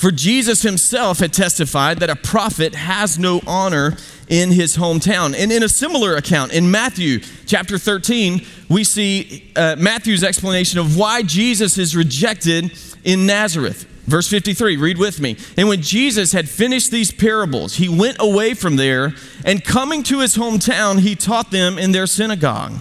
For 0.04 0.12
Jesus 0.12 0.64
himself 0.64 1.20
had 1.20 1.32
testified 1.32 2.00
that 2.00 2.10
a 2.10 2.18
prophet 2.18 2.76
has 2.76 3.18
no 3.18 3.40
honor 3.48 3.96
in 4.28 4.52
his 4.52 4.76
hometown. 4.76 5.34
And 5.34 5.50
in 5.50 5.64
a 5.64 5.70
similar 5.70 6.18
account, 6.18 6.52
in 6.52 6.70
Matthew 6.70 7.22
chapter 7.46 7.78
13, 7.78 8.46
we 8.68 8.84
see 8.84 9.50
uh, 9.56 9.78
Matthew's 9.80 10.22
explanation 10.22 10.78
of 10.78 10.98
why 10.98 11.24
Jesus 11.24 11.78
is 11.78 11.96
rejected 11.96 12.78
in 13.06 13.26
Nazareth. 13.26 13.86
Verse 14.04 14.28
53, 14.28 14.76
read 14.76 14.98
with 14.98 15.22
me. 15.22 15.38
And 15.56 15.70
when 15.70 15.82
Jesus 15.82 16.34
had 16.34 16.50
finished 16.50 16.92
these 16.92 17.14
parables, 17.14 17.78
he 17.78 17.88
went 17.88 18.18
away 18.20 18.56
from 18.56 18.76
there, 18.76 19.14
and 19.46 19.64
coming 19.64 20.04
to 20.04 20.20
his 20.20 20.36
hometown, 20.36 21.00
he 21.00 21.16
taught 21.16 21.50
them 21.50 21.80
in 21.80 21.94
their 21.94 22.08
synagogue, 22.08 22.74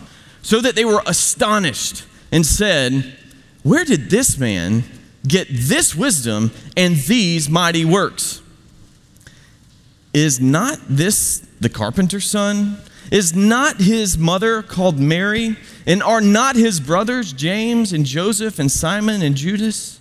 so 0.42 0.60
that 0.60 0.74
they 0.74 0.84
were 0.84 1.04
astonished 1.06 2.04
and 2.32 2.44
said, 2.44 3.16
Where 3.62 3.84
did 3.84 4.10
this 4.10 4.38
man 4.38 4.82
get 5.26 5.46
this 5.50 5.94
wisdom 5.94 6.50
and 6.76 6.96
these 6.96 7.48
mighty 7.48 7.84
works? 7.84 8.42
Is 10.12 10.40
not 10.40 10.78
this 10.88 11.46
the 11.60 11.68
carpenter's 11.68 12.26
son? 12.26 12.78
Is 13.10 13.34
not 13.34 13.76
his 13.80 14.18
mother 14.18 14.62
called 14.62 14.98
Mary? 14.98 15.56
And 15.86 16.02
are 16.02 16.20
not 16.20 16.56
his 16.56 16.80
brothers 16.80 17.32
James 17.32 17.92
and 17.92 18.04
Joseph 18.04 18.58
and 18.58 18.70
Simon 18.70 19.22
and 19.22 19.34
Judas? 19.36 20.00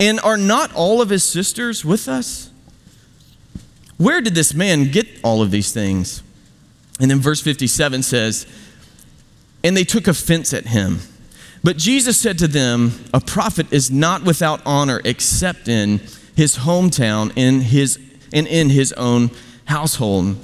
And 0.00 0.20
are 0.20 0.36
not 0.36 0.74
all 0.74 1.00
of 1.00 1.10
his 1.10 1.24
sisters 1.24 1.84
with 1.84 2.08
us? 2.08 2.50
Where 3.96 4.20
did 4.20 4.34
this 4.34 4.54
man 4.54 4.90
get 4.90 5.06
all 5.22 5.42
of 5.42 5.50
these 5.50 5.72
things? 5.72 6.22
And 7.00 7.10
then 7.10 7.20
verse 7.20 7.40
57 7.40 8.02
says, 8.02 8.46
And 9.62 9.76
they 9.76 9.84
took 9.84 10.06
offense 10.06 10.52
at 10.52 10.66
him. 10.66 11.00
But 11.64 11.78
Jesus 11.78 12.18
said 12.18 12.38
to 12.38 12.46
them, 12.46 12.92
A 13.14 13.20
prophet 13.20 13.72
is 13.72 13.90
not 13.90 14.22
without 14.22 14.60
honor 14.66 15.00
except 15.04 15.66
in 15.66 16.00
his 16.36 16.58
hometown 16.58 17.32
in 17.36 17.62
his, 17.62 17.98
and 18.32 18.46
in 18.46 18.68
his 18.68 18.92
own 18.92 19.30
household. 19.64 20.36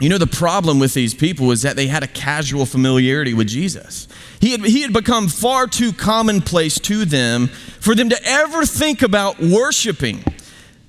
You 0.00 0.08
know, 0.08 0.18
the 0.18 0.26
problem 0.26 0.78
with 0.78 0.94
these 0.94 1.14
people 1.14 1.46
was 1.46 1.62
that 1.62 1.76
they 1.76 1.86
had 1.86 2.02
a 2.02 2.06
casual 2.06 2.66
familiarity 2.66 3.34
with 3.34 3.48
Jesus. 3.48 4.06
He 4.40 4.52
had, 4.52 4.64
he 4.64 4.82
had 4.82 4.92
become 4.92 5.28
far 5.28 5.66
too 5.66 5.92
commonplace 5.92 6.78
to 6.80 7.04
them 7.04 7.48
for 7.48 7.94
them 7.94 8.08
to 8.08 8.18
ever 8.24 8.64
think 8.64 9.02
about 9.02 9.40
worshiping 9.40 10.24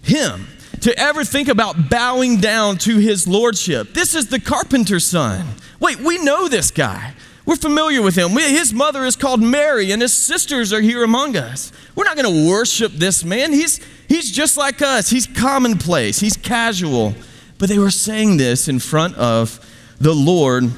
him, 0.01 0.47
to 0.81 0.97
ever 0.97 1.23
think 1.23 1.49
about 1.49 1.89
bowing 1.89 2.37
down 2.37 2.77
to 2.79 2.97
his 2.97 3.27
lordship. 3.27 3.93
This 3.93 4.15
is 4.15 4.27
the 4.27 4.39
carpenter's 4.39 5.05
son. 5.05 5.45
Wait, 5.79 5.99
we 5.99 6.17
know 6.23 6.47
this 6.47 6.71
guy. 6.71 7.13
We're 7.45 7.55
familiar 7.55 8.01
with 8.01 8.15
him. 8.15 8.31
His 8.31 8.73
mother 8.73 9.03
is 9.05 9.15
called 9.15 9.41
Mary, 9.41 9.91
and 9.91 10.01
his 10.01 10.13
sisters 10.13 10.71
are 10.71 10.81
here 10.81 11.03
among 11.03 11.35
us. 11.35 11.71
We're 11.95 12.03
not 12.03 12.15
going 12.15 12.31
to 12.31 12.49
worship 12.49 12.91
this 12.93 13.23
man. 13.23 13.51
He's, 13.51 13.79
he's 14.07 14.31
just 14.31 14.57
like 14.57 14.81
us. 14.81 15.09
He's 15.09 15.27
commonplace, 15.27 16.19
he's 16.19 16.37
casual. 16.37 17.15
But 17.57 17.69
they 17.69 17.79
were 17.79 17.91
saying 17.91 18.37
this 18.37 18.67
in 18.67 18.79
front 18.79 19.15
of 19.17 19.59
the 19.99 20.13
Lord 20.13 20.71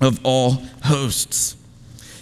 of 0.00 0.20
all 0.24 0.62
hosts. 0.84 1.56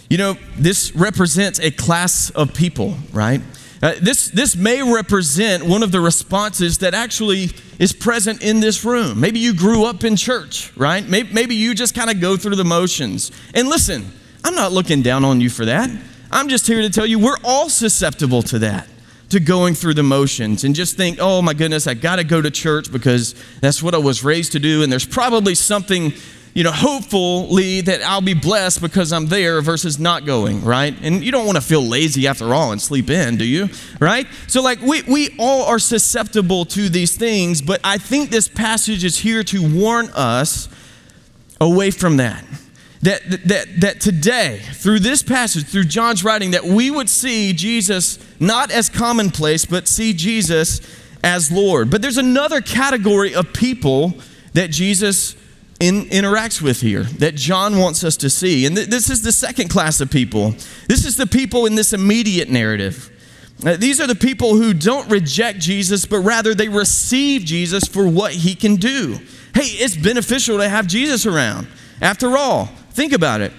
You 0.09 0.17
know, 0.17 0.37
this 0.57 0.95
represents 0.95 1.59
a 1.59 1.71
class 1.71 2.29
of 2.31 2.53
people, 2.53 2.95
right? 3.11 3.41
Uh, 3.81 3.93
this, 4.01 4.29
this 4.29 4.55
may 4.55 4.81
represent 4.81 5.65
one 5.65 5.83
of 5.83 5.91
the 5.91 5.99
responses 5.99 6.77
that 6.79 6.93
actually 6.93 7.49
is 7.77 7.93
present 7.93 8.41
in 8.41 8.59
this 8.59 8.85
room. 8.85 9.19
Maybe 9.19 9.39
you 9.39 9.53
grew 9.53 9.85
up 9.85 10.03
in 10.03 10.15
church, 10.15 10.75
right? 10.77 11.05
Maybe, 11.07 11.33
maybe 11.33 11.55
you 11.55 11.75
just 11.75 11.93
kind 11.93 12.09
of 12.09 12.21
go 12.21 12.37
through 12.37 12.55
the 12.55 12.65
motions. 12.65 13.31
And 13.53 13.67
listen, 13.67 14.11
I'm 14.43 14.55
not 14.55 14.71
looking 14.71 15.01
down 15.01 15.25
on 15.25 15.41
you 15.41 15.49
for 15.49 15.65
that. 15.65 15.89
I'm 16.31 16.49
just 16.49 16.67
here 16.67 16.81
to 16.81 16.89
tell 16.89 17.05
you 17.05 17.19
we're 17.19 17.37
all 17.43 17.69
susceptible 17.69 18.41
to 18.43 18.59
that 18.59 18.87
to 19.29 19.39
going 19.39 19.73
through 19.73 19.95
the 19.95 20.03
motions 20.03 20.63
and 20.63 20.75
just 20.75 20.97
think, 20.97 21.17
oh 21.19 21.41
my 21.41 21.53
goodness, 21.53 21.87
I 21.87 21.93
got 21.93 22.17
to 22.17 22.23
go 22.23 22.41
to 22.41 22.51
church 22.51 22.91
because 22.91 23.35
that's 23.59 23.81
what 23.81 23.95
I 23.95 23.97
was 23.97 24.23
raised 24.23 24.51
to 24.53 24.59
do. 24.59 24.83
And 24.83 24.91
there's 24.91 25.05
probably 25.05 25.55
something, 25.55 26.13
you 26.55 26.63
know, 26.63 26.71
hopefully 26.71 27.81
that 27.81 28.01
I'll 28.01 28.21
be 28.21 28.33
blessed 28.33 28.81
because 28.81 29.11
I'm 29.11 29.27
there 29.27 29.61
versus 29.61 29.99
not 29.99 30.25
going, 30.25 30.63
right? 30.63 30.95
And 31.01 31.23
you 31.23 31.31
don't 31.31 31.45
want 31.45 31.57
to 31.57 31.61
feel 31.61 31.83
lazy 31.83 32.27
after 32.27 32.53
all 32.53 32.71
and 32.71 32.81
sleep 32.81 33.09
in, 33.09 33.35
do 33.35 33.45
you? 33.45 33.69
Right? 33.99 34.25
So, 34.47 34.63
like, 34.63 34.81
we, 34.81 35.03
we 35.03 35.35
all 35.37 35.65
are 35.65 35.79
susceptible 35.79 36.63
to 36.65 36.87
these 36.87 37.15
things, 37.17 37.61
but 37.61 37.81
I 37.83 37.97
think 37.97 38.29
this 38.29 38.47
passage 38.47 39.03
is 39.03 39.19
here 39.19 39.43
to 39.43 39.77
warn 39.77 40.09
us 40.15 40.69
away 41.59 41.91
from 41.91 42.17
that 42.17 42.43
that, 43.01 43.21
that, 43.47 43.81
that 43.81 44.01
today, 44.01 44.61
through 44.73 44.99
this 44.99 45.21
passage, 45.21 45.67
through 45.67 45.83
John's 45.83 46.23
writing, 46.23 46.51
that 46.51 46.63
we 46.63 46.89
would 46.89 47.07
see 47.07 47.53
Jesus 47.53 48.17
not 48.39 48.71
as 48.71 48.89
commonplace, 48.89 49.63
but 49.63 49.87
see 49.87 50.11
Jesus 50.11 50.81
as 51.23 51.51
Lord. 51.51 51.91
But 51.91 52.01
there's 52.01 52.17
another 52.17 52.61
category 52.61 53.35
of 53.35 53.53
people 53.53 54.15
that 54.53 54.71
Jesus 54.71 55.35
in, 55.79 56.05
interacts 56.05 56.61
with 56.61 56.81
here 56.81 57.03
that 57.03 57.35
John 57.35 57.77
wants 57.77 58.03
us 58.03 58.17
to 58.17 58.29
see. 58.29 58.65
And 58.65 58.75
th- 58.75 58.87
this 58.87 59.09
is 59.09 59.21
the 59.21 59.31
second 59.31 59.69
class 59.69 60.01
of 60.01 60.09
people. 60.09 60.51
This 60.87 61.05
is 61.05 61.17
the 61.17 61.27
people 61.27 61.65
in 61.65 61.75
this 61.75 61.93
immediate 61.93 62.49
narrative. 62.49 63.11
Uh, 63.65 63.77
these 63.77 64.01
are 64.01 64.07
the 64.07 64.15
people 64.15 64.55
who 64.55 64.73
don't 64.73 65.09
reject 65.09 65.59
Jesus, 65.59 66.05
but 66.05 66.19
rather 66.19 66.53
they 66.53 66.69
receive 66.69 67.43
Jesus 67.43 67.85
for 67.85 68.07
what 68.07 68.33
he 68.33 68.55
can 68.55 68.75
do. 68.75 69.19
Hey, 69.53 69.67
it's 69.67 69.95
beneficial 69.95 70.57
to 70.57 70.67
have 70.67 70.87
Jesus 70.87 71.25
around. 71.25 71.67
After 72.01 72.37
all, 72.37 72.69
Think 72.95 73.11
about 73.11 73.41
it. 73.41 73.51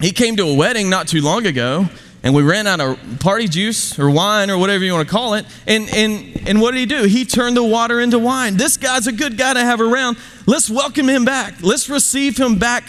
He 0.00 0.10
came 0.10 0.36
to 0.36 0.44
a 0.44 0.54
wedding 0.54 0.88
not 0.88 1.06
too 1.06 1.20
long 1.20 1.44
ago, 1.44 1.86
and 2.22 2.34
we 2.34 2.42
ran 2.42 2.66
out 2.66 2.80
of 2.80 2.98
party 3.20 3.48
juice 3.48 3.98
or 3.98 4.10
wine 4.10 4.50
or 4.50 4.58
whatever 4.58 4.84
you 4.84 4.92
want 4.92 5.08
to 5.08 5.12
call 5.12 5.34
it. 5.34 5.46
And, 5.66 5.88
and, 5.94 6.48
and 6.48 6.60
what 6.60 6.72
did 6.72 6.80
he 6.80 6.86
do? 6.86 7.04
He 7.04 7.24
turned 7.24 7.56
the 7.56 7.64
water 7.64 8.00
into 8.00 8.18
wine. 8.18 8.56
This 8.56 8.76
guy's 8.76 9.06
a 9.06 9.12
good 9.12 9.38
guy 9.38 9.54
to 9.54 9.60
have 9.60 9.80
around. 9.80 10.18
Let's 10.46 10.68
welcome 10.68 11.08
him 11.08 11.24
back. 11.24 11.54
Let's 11.62 11.88
receive 11.88 12.36
him 12.36 12.58
back 12.58 12.84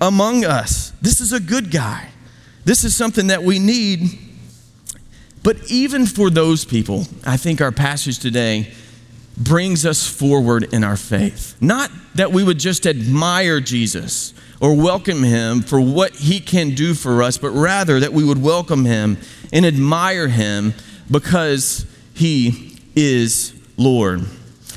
among 0.00 0.44
us. 0.44 0.92
This 1.00 1.20
is 1.20 1.32
a 1.32 1.40
good 1.40 1.70
guy. 1.70 2.08
This 2.64 2.82
is 2.82 2.94
something 2.94 3.28
that 3.28 3.42
we 3.42 3.58
need. 3.58 4.18
But 5.42 5.70
even 5.70 6.06
for 6.06 6.30
those 6.30 6.64
people, 6.64 7.06
I 7.24 7.36
think 7.36 7.60
our 7.60 7.72
passage 7.72 8.18
today 8.18 8.72
brings 9.36 9.86
us 9.86 10.06
forward 10.06 10.72
in 10.72 10.84
our 10.84 10.96
faith. 10.96 11.56
Not 11.60 11.90
that 12.14 12.32
we 12.32 12.44
would 12.44 12.58
just 12.58 12.86
admire 12.86 13.60
Jesus 13.60 14.34
or 14.62 14.76
welcome 14.76 15.24
him 15.24 15.60
for 15.60 15.80
what 15.80 16.14
he 16.14 16.38
can 16.38 16.70
do 16.74 16.94
for 16.94 17.20
us, 17.22 17.36
but 17.36 17.50
rather 17.50 17.98
that 17.98 18.12
we 18.12 18.24
would 18.24 18.40
welcome 18.40 18.84
him 18.84 19.18
and 19.52 19.66
admire 19.66 20.28
him 20.28 20.72
because 21.10 21.84
he 22.14 22.78
is 22.94 23.52
Lord. 23.76 24.22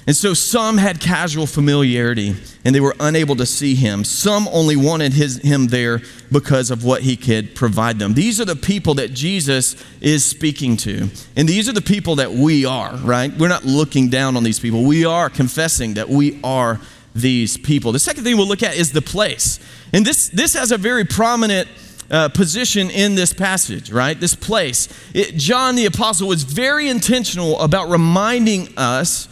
And 0.08 0.16
so 0.16 0.34
some 0.34 0.78
had 0.78 1.00
casual 1.00 1.48
familiarity 1.48 2.36
and 2.64 2.74
they 2.74 2.80
were 2.80 2.96
unable 3.00 3.36
to 3.36 3.46
see 3.46 3.76
him. 3.76 4.04
Some 4.04 4.48
only 4.50 4.76
wanted 4.76 5.14
his, 5.14 5.38
him 5.38 5.68
there 5.68 6.02
because 6.32 6.72
of 6.72 6.84
what 6.84 7.04
he 7.04 7.16
could 7.16 7.56
provide 7.56 8.00
them. 8.00 8.16
These 8.16 8.42
are 8.42 8.46
the 8.46 8.56
people 8.56 8.96
that 8.96 9.14
Jesus 9.14 9.76
is 10.02 10.26
speaking 10.26 10.78
to. 10.78 11.10
And 11.36 11.48
these 11.48 11.70
are 11.70 11.74
the 11.74 11.82
people 11.82 12.16
that 12.18 12.32
we 12.32 12.66
are, 12.66 12.96
right? 12.98 13.32
We're 13.36 13.50
not 13.50 13.66
looking 13.66 14.10
down 14.10 14.36
on 14.36 14.44
these 14.44 14.60
people. 14.60 14.84
We 14.84 15.06
are 15.06 15.30
confessing 15.30 15.96
that 15.96 16.10
we 16.10 16.40
are 16.44 16.80
these 17.16 17.58
people. 17.58 17.92
The 17.92 18.00
second 18.00 18.26
thing 18.26 18.38
we'll 18.38 18.48
look 18.48 18.62
at 18.62 18.76
is 18.76 18.92
the 18.92 19.02
place. 19.02 19.60
And 19.94 20.06
this, 20.06 20.28
this 20.30 20.54
has 20.54 20.72
a 20.72 20.78
very 20.78 21.06
prominent 21.06 21.70
uh, 22.12 22.30
position 22.30 22.92
in 22.92 23.16
this 23.16 23.34
passage, 23.34 23.92
right? 23.92 24.20
This 24.20 24.36
place. 24.36 24.90
It, 25.14 25.36
John 25.36 25.76
the 25.76 25.86
Apostle 25.86 26.28
was 26.28 26.44
very 26.44 26.90
intentional 26.90 27.60
about 27.62 27.90
reminding 27.90 28.78
us 28.78 29.28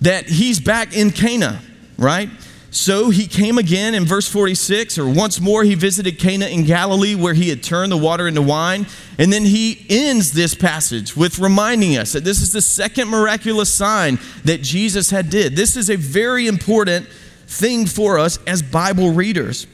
that 0.00 0.28
he's 0.28 0.58
back 0.58 0.96
in 0.96 1.10
Cana, 1.10 1.60
right? 1.98 2.28
So 2.70 3.10
he 3.10 3.26
came 3.26 3.56
again 3.56 3.94
in 3.94 4.04
verse 4.04 4.28
46, 4.28 4.98
or 4.98 5.08
once 5.08 5.40
more 5.40 5.64
he 5.64 5.74
visited 5.74 6.18
Cana 6.18 6.46
in 6.46 6.64
Galilee 6.64 7.14
where 7.14 7.32
he 7.32 7.48
had 7.48 7.62
turned 7.62 7.90
the 7.90 7.96
water 7.96 8.28
into 8.28 8.42
wine. 8.42 8.86
And 9.18 9.32
then 9.32 9.44
he 9.44 9.86
ends 9.88 10.32
this 10.32 10.54
passage 10.54 11.16
with 11.16 11.38
reminding 11.38 11.96
us 11.96 12.12
that 12.12 12.24
this 12.24 12.42
is 12.42 12.52
the 12.52 12.60
second 12.60 13.08
miraculous 13.08 13.72
sign 13.72 14.18
that 14.44 14.60
Jesus 14.60 15.10
had 15.10 15.30
did. 15.30 15.56
This 15.56 15.76
is 15.76 15.88
a 15.88 15.96
very 15.96 16.46
important 16.46 17.08
thing 17.46 17.86
for 17.86 18.18
us 18.18 18.38
as 18.46 18.62
Bible 18.62 19.12
readers. 19.12 19.66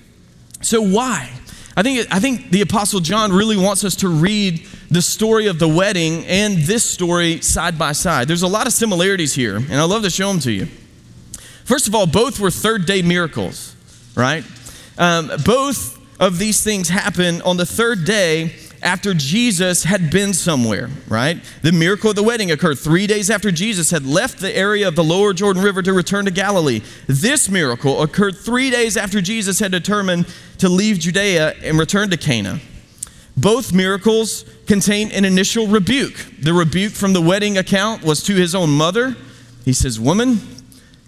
So, 0.60 0.82
why? 0.82 1.30
I 1.76 1.82
think, 1.82 2.06
I 2.10 2.20
think 2.20 2.50
the 2.50 2.60
Apostle 2.60 3.00
John 3.00 3.32
really 3.32 3.56
wants 3.56 3.82
us 3.84 3.96
to 3.96 4.08
read 4.08 4.66
the 4.90 5.00
story 5.00 5.46
of 5.46 5.58
the 5.58 5.68
wedding 5.68 6.26
and 6.26 6.58
this 6.58 6.84
story 6.84 7.40
side 7.40 7.78
by 7.78 7.92
side. 7.92 8.28
There's 8.28 8.42
a 8.42 8.48
lot 8.48 8.66
of 8.66 8.74
similarities 8.74 9.34
here, 9.34 9.56
and 9.56 9.74
I 9.74 9.84
love 9.84 10.02
to 10.02 10.10
show 10.10 10.28
them 10.28 10.40
to 10.40 10.52
you. 10.52 10.66
First 11.64 11.88
of 11.88 11.94
all, 11.94 12.06
both 12.06 12.38
were 12.38 12.50
third 12.50 12.84
day 12.84 13.00
miracles, 13.00 13.74
right? 14.14 14.44
Um, 14.98 15.30
both 15.44 15.98
of 16.20 16.38
these 16.38 16.62
things 16.62 16.88
happen 16.90 17.40
on 17.42 17.56
the 17.56 17.64
third 17.66 18.04
day 18.04 18.52
after 18.82 19.14
Jesus 19.14 19.84
had 19.84 20.10
been 20.10 20.34
somewhere, 20.34 20.90
right? 21.08 21.40
The 21.62 21.72
miracle 21.72 22.10
of 22.10 22.16
the 22.16 22.22
wedding 22.22 22.50
occurred 22.50 22.78
three 22.78 23.06
days 23.06 23.30
after 23.30 23.50
Jesus 23.50 23.90
had 23.90 24.04
left 24.04 24.38
the 24.38 24.54
area 24.56 24.88
of 24.88 24.96
the 24.96 25.04
lower 25.04 25.32
Jordan 25.32 25.62
River 25.62 25.82
to 25.82 25.92
return 25.92 26.24
to 26.24 26.30
Galilee. 26.30 26.82
This 27.06 27.48
miracle 27.48 28.02
occurred 28.02 28.36
three 28.36 28.70
days 28.70 28.96
after 28.96 29.20
Jesus 29.20 29.60
had 29.60 29.70
determined 29.72 30.26
to 30.58 30.68
leave 30.68 30.98
Judea 30.98 31.54
and 31.62 31.78
return 31.78 32.10
to 32.10 32.16
Cana. 32.16 32.60
Both 33.36 33.72
miracles 33.72 34.44
contain 34.66 35.10
an 35.12 35.24
initial 35.24 35.66
rebuke. 35.66 36.26
The 36.40 36.52
rebuke 36.52 36.92
from 36.92 37.12
the 37.12 37.22
wedding 37.22 37.56
account 37.56 38.02
was 38.02 38.22
to 38.24 38.34
his 38.34 38.54
own 38.54 38.70
mother. 38.70 39.16
He 39.64 39.72
says, 39.72 39.98
Woman, 39.98 40.40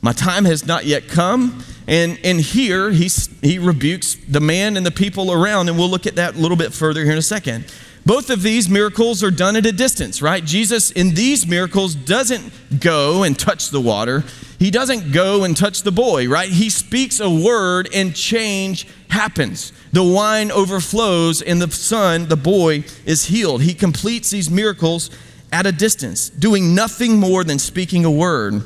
my 0.04 0.12
time 0.12 0.44
has 0.44 0.66
not 0.66 0.84
yet 0.84 1.08
come. 1.08 1.64
And, 1.88 2.18
and 2.22 2.38
here 2.38 2.90
he's, 2.90 3.30
he 3.40 3.58
rebukes 3.58 4.18
the 4.28 4.38
man 4.38 4.76
and 4.76 4.84
the 4.84 4.90
people 4.90 5.32
around, 5.32 5.70
and 5.70 5.78
we'll 5.78 5.88
look 5.88 6.06
at 6.06 6.16
that 6.16 6.34
a 6.34 6.38
little 6.38 6.58
bit 6.58 6.74
further 6.74 7.02
here 7.04 7.12
in 7.12 7.18
a 7.18 7.22
second. 7.22 7.72
Both 8.04 8.28
of 8.28 8.42
these 8.42 8.68
miracles 8.68 9.24
are 9.24 9.30
done 9.30 9.56
at 9.56 9.64
a 9.64 9.72
distance, 9.72 10.20
right? 10.20 10.44
Jesus 10.44 10.90
in 10.90 11.14
these 11.14 11.46
miracles 11.46 11.94
doesn't 11.94 12.52
go 12.80 13.22
and 13.22 13.38
touch 13.38 13.70
the 13.70 13.80
water. 13.80 14.24
He 14.58 14.70
doesn't 14.70 15.10
go 15.10 15.42
and 15.42 15.56
touch 15.56 15.84
the 15.84 15.92
boy, 15.92 16.28
right? 16.28 16.50
He 16.50 16.68
speaks 16.68 17.18
a 17.18 17.30
word 17.30 17.88
and 17.94 18.14
change 18.14 18.86
happens. 19.08 19.72
The 19.94 20.04
wine 20.04 20.50
overflows 20.50 21.40
and 21.40 21.62
the 21.62 21.70
son, 21.70 22.28
the 22.28 22.36
boy, 22.36 22.84
is 23.06 23.24
healed. 23.24 23.62
He 23.62 23.72
completes 23.72 24.30
these 24.30 24.50
miracles 24.50 25.08
at 25.50 25.64
a 25.64 25.72
distance, 25.72 26.28
doing 26.28 26.74
nothing 26.74 27.18
more 27.18 27.42
than 27.42 27.58
speaking 27.58 28.04
a 28.04 28.10
word. 28.10 28.62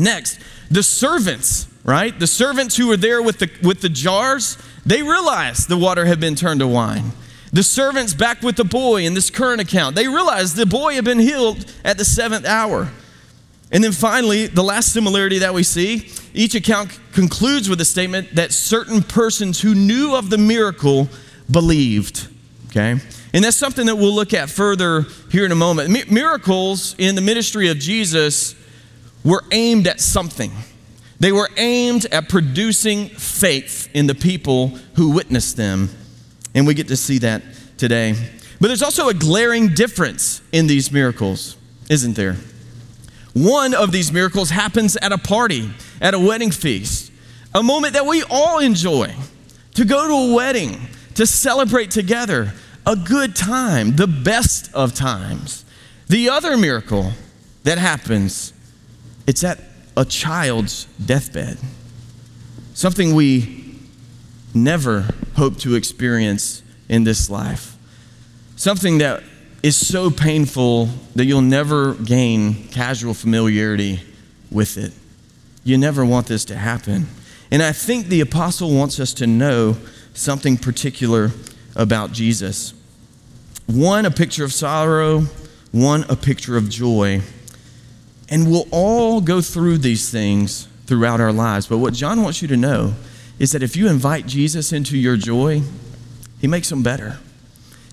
Next, 0.00 0.40
the 0.70 0.82
servants, 0.82 1.66
right? 1.84 2.16
The 2.18 2.26
servants 2.26 2.76
who 2.76 2.88
were 2.88 2.96
there 2.96 3.22
with 3.22 3.38
the, 3.38 3.50
with 3.62 3.80
the 3.80 3.88
jars, 3.88 4.56
they 4.86 5.02
realized 5.02 5.68
the 5.68 5.76
water 5.76 6.06
had 6.06 6.20
been 6.20 6.36
turned 6.36 6.60
to 6.60 6.68
wine. 6.68 7.12
The 7.52 7.64
servants 7.64 8.14
back 8.14 8.42
with 8.42 8.56
the 8.56 8.64
boy 8.64 9.04
in 9.04 9.14
this 9.14 9.28
current 9.28 9.60
account, 9.60 9.96
they 9.96 10.06
realized 10.06 10.56
the 10.56 10.66
boy 10.66 10.94
had 10.94 11.04
been 11.04 11.18
healed 11.18 11.70
at 11.84 11.98
the 11.98 12.04
seventh 12.04 12.46
hour. 12.46 12.90
And 13.72 13.82
then 13.82 13.92
finally, 13.92 14.46
the 14.46 14.62
last 14.62 14.92
similarity 14.92 15.38
that 15.38 15.54
we 15.54 15.62
see, 15.62 16.10
each 16.34 16.54
account 16.54 16.98
concludes 17.12 17.68
with 17.68 17.80
a 17.80 17.84
statement 17.84 18.34
that 18.34 18.52
certain 18.52 19.02
persons 19.02 19.60
who 19.60 19.74
knew 19.74 20.14
of 20.14 20.30
the 20.30 20.38
miracle 20.38 21.08
believed. 21.50 22.28
Okay? 22.68 22.96
And 23.32 23.44
that's 23.44 23.56
something 23.56 23.86
that 23.86 23.96
we'll 23.96 24.14
look 24.14 24.34
at 24.34 24.50
further 24.50 25.06
here 25.30 25.44
in 25.44 25.52
a 25.52 25.56
moment. 25.56 26.10
miracles 26.10 26.94
in 26.98 27.14
the 27.14 27.20
ministry 27.20 27.68
of 27.68 27.78
Jesus 27.78 28.54
were 29.24 29.44
aimed 29.50 29.86
at 29.86 30.00
something. 30.00 30.52
They 31.18 31.32
were 31.32 31.50
aimed 31.56 32.06
at 32.06 32.28
producing 32.28 33.08
faith 33.08 33.88
in 33.92 34.06
the 34.06 34.14
people 34.14 34.68
who 34.94 35.10
witnessed 35.10 35.56
them. 35.56 35.90
And 36.54 36.66
we 36.66 36.74
get 36.74 36.88
to 36.88 36.96
see 36.96 37.18
that 37.18 37.42
today. 37.76 38.14
But 38.60 38.68
there's 38.68 38.82
also 38.82 39.08
a 39.08 39.14
glaring 39.14 39.68
difference 39.68 40.42
in 40.52 40.66
these 40.66 40.90
miracles, 40.90 41.56
isn't 41.88 42.14
there? 42.14 42.36
One 43.34 43.74
of 43.74 43.92
these 43.92 44.12
miracles 44.12 44.50
happens 44.50 44.96
at 44.96 45.12
a 45.12 45.18
party, 45.18 45.70
at 46.00 46.14
a 46.14 46.18
wedding 46.18 46.50
feast, 46.50 47.12
a 47.54 47.62
moment 47.62 47.94
that 47.94 48.06
we 48.06 48.22
all 48.28 48.58
enjoy 48.58 49.14
to 49.74 49.84
go 49.84 50.08
to 50.08 50.32
a 50.32 50.34
wedding, 50.34 50.88
to 51.14 51.26
celebrate 51.26 51.90
together, 51.90 52.52
a 52.86 52.96
good 52.96 53.36
time, 53.36 53.96
the 53.96 54.06
best 54.06 54.72
of 54.74 54.94
times. 54.94 55.64
The 56.08 56.28
other 56.28 56.56
miracle 56.56 57.12
that 57.62 57.78
happens 57.78 58.52
it's 59.30 59.44
at 59.44 59.60
a 59.96 60.04
child's 60.04 60.86
deathbed. 61.06 61.56
Something 62.74 63.14
we 63.14 63.76
never 64.52 65.06
hope 65.36 65.56
to 65.58 65.76
experience 65.76 66.64
in 66.88 67.04
this 67.04 67.30
life. 67.30 67.76
Something 68.56 68.98
that 68.98 69.22
is 69.62 69.76
so 69.76 70.10
painful 70.10 70.86
that 71.14 71.26
you'll 71.26 71.42
never 71.42 71.94
gain 71.94 72.66
casual 72.70 73.14
familiarity 73.14 74.00
with 74.50 74.76
it. 74.76 74.92
You 75.62 75.78
never 75.78 76.04
want 76.04 76.26
this 76.26 76.44
to 76.46 76.56
happen. 76.56 77.06
And 77.52 77.62
I 77.62 77.70
think 77.70 78.06
the 78.06 78.22
apostle 78.22 78.74
wants 78.74 78.98
us 78.98 79.14
to 79.14 79.28
know 79.28 79.76
something 80.12 80.56
particular 80.56 81.30
about 81.76 82.10
Jesus. 82.10 82.74
One, 83.68 84.06
a 84.06 84.10
picture 84.10 84.42
of 84.42 84.52
sorrow, 84.52 85.20
one, 85.70 86.02
a 86.08 86.16
picture 86.16 86.56
of 86.56 86.68
joy. 86.68 87.22
And 88.30 88.50
we'll 88.50 88.68
all 88.70 89.20
go 89.20 89.40
through 89.40 89.78
these 89.78 90.08
things 90.10 90.68
throughout 90.86 91.20
our 91.20 91.32
lives. 91.32 91.66
But 91.66 91.78
what 91.78 91.94
John 91.94 92.22
wants 92.22 92.40
you 92.42 92.48
to 92.48 92.56
know 92.56 92.94
is 93.38 93.52
that 93.52 93.62
if 93.62 93.76
you 93.76 93.88
invite 93.88 94.26
Jesus 94.26 94.72
into 94.72 94.96
your 94.96 95.16
joy, 95.16 95.62
he 96.40 96.46
makes 96.46 96.68
them 96.68 96.82
better. 96.82 97.18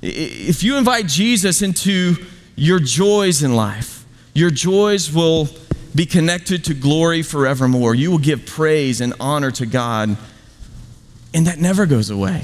If 0.01 0.63
you 0.63 0.77
invite 0.77 1.07
Jesus 1.07 1.61
into 1.61 2.15
your 2.55 2.79
joys 2.79 3.41
in 3.41 3.55
life, 3.55 4.05
your 4.33 4.51
joys 4.51 5.11
will 5.11 5.47
be 5.95 6.05
connected 6.05 6.63
to 6.65 6.73
glory 6.75 7.23
forevermore. 7.23 7.95
You 7.95 8.11
will 8.11 8.19
give 8.19 8.45
praise 8.45 9.01
and 9.01 9.13
honor 9.19 9.49
to 9.51 9.65
God, 9.65 10.15
and 11.33 11.47
that 11.47 11.59
never 11.59 11.85
goes 11.85 12.09
away. 12.09 12.43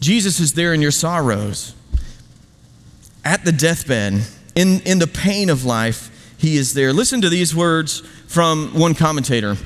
Jesus 0.00 0.40
is 0.40 0.52
there 0.52 0.74
in 0.74 0.82
your 0.82 0.90
sorrows, 0.90 1.74
at 3.24 3.44
the 3.44 3.52
deathbed, 3.52 4.22
in, 4.54 4.80
in 4.80 4.98
the 4.98 5.06
pain 5.06 5.48
of 5.48 5.64
life 5.64 6.10
he 6.38 6.56
is 6.56 6.74
there. 6.74 6.92
Listen 6.92 7.20
to 7.20 7.28
these 7.28 7.54
words 7.54 8.00
from 8.26 8.78
one 8.78 8.94
commentator 8.94 9.56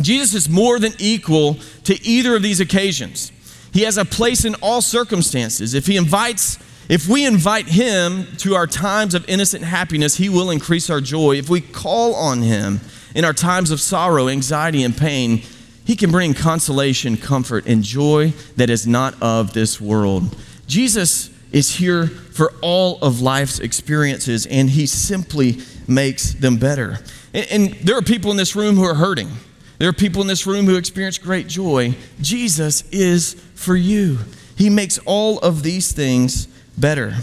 Jesus 0.00 0.34
is 0.34 0.48
more 0.48 0.78
than 0.78 0.92
equal 0.98 1.54
to 1.84 2.00
either 2.04 2.34
of 2.36 2.42
these 2.42 2.60
occasions. 2.60 3.30
He 3.72 3.82
has 3.82 3.96
a 3.96 4.04
place 4.04 4.44
in 4.44 4.54
all 4.56 4.82
circumstances. 4.82 5.74
If 5.74 5.86
he 5.86 5.96
invites 5.96 6.58
if 6.88 7.08
we 7.08 7.24
invite 7.24 7.68
him 7.68 8.26
to 8.38 8.54
our 8.54 8.66
times 8.66 9.14
of 9.14 9.26
innocent 9.28 9.64
happiness, 9.64 10.16
he 10.16 10.28
will 10.28 10.50
increase 10.50 10.90
our 10.90 11.00
joy. 11.00 11.36
If 11.36 11.48
we 11.48 11.60
call 11.60 12.14
on 12.14 12.42
him 12.42 12.80
in 13.14 13.24
our 13.24 13.32
times 13.32 13.70
of 13.70 13.80
sorrow, 13.80 14.28
anxiety, 14.28 14.82
and 14.82 14.96
pain, 14.96 15.42
he 15.86 15.96
can 15.96 16.10
bring 16.10 16.34
consolation, 16.34 17.16
comfort, 17.16 17.66
and 17.66 17.82
joy 17.82 18.34
that 18.56 18.68
is 18.68 18.86
not 18.86 19.14
of 19.22 19.52
this 19.52 19.80
world. 19.80 20.36
Jesus 20.66 21.30
is 21.52 21.76
here 21.76 22.08
for 22.08 22.52
all 22.62 22.98
of 23.00 23.20
life's 23.20 23.58
experiences, 23.58 24.46
and 24.46 24.70
he 24.70 24.86
simply 24.86 25.60
makes 25.88 26.32
them 26.32 26.56
better. 26.56 26.98
And, 27.34 27.46
and, 27.50 27.72
there 27.74 27.96
are 27.96 28.02
people 28.02 28.30
in 28.30 28.36
this 28.36 28.54
room 28.54 28.76
who 28.76 28.84
are 28.84 28.94
hurting. 28.94 29.30
There 29.78 29.88
are 29.88 29.92
people 29.92 30.20
in 30.22 30.28
this 30.28 30.46
room 30.46 30.66
who 30.66 30.76
experience 30.76 31.18
great 31.18 31.48
joy. 31.48 31.96
Jesus 32.20 32.88
is 32.90 33.34
for 33.54 33.74
you. 33.74 34.18
He 34.56 34.70
makes 34.70 34.98
all 35.06 35.38
of 35.40 35.62
these 35.62 35.92
things 35.92 36.46
better. 36.78 37.14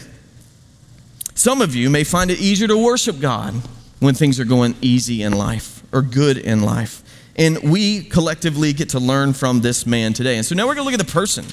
Some 1.35 1.61
of 1.61 1.73
you 1.73 1.89
may 1.89 2.03
find 2.03 2.31
it 2.31 2.39
easier 2.39 2.67
to 2.67 2.77
worship 2.77 3.19
God 3.19 3.53
when 3.99 4.13
things 4.13 4.39
are 4.39 4.45
going 4.45 4.75
easy 4.81 5.23
in 5.23 5.33
life 5.33 5.83
or 5.93 6.01
good 6.01 6.37
in 6.37 6.61
life. 6.61 7.03
And 7.37 7.71
we 7.71 8.03
collectively 8.03 8.73
get 8.73 8.89
to 8.89 8.99
learn 8.99 9.33
from 9.33 9.61
this 9.61 9.85
man 9.85 10.11
today. 10.11 10.35
And 10.35 10.45
so 10.45 10.55
now 10.55 10.67
we're 10.67 10.75
going 10.75 10.85
to 10.85 10.91
look 10.91 10.99
at 10.99 11.05
the 11.05 11.13
person 11.13 11.45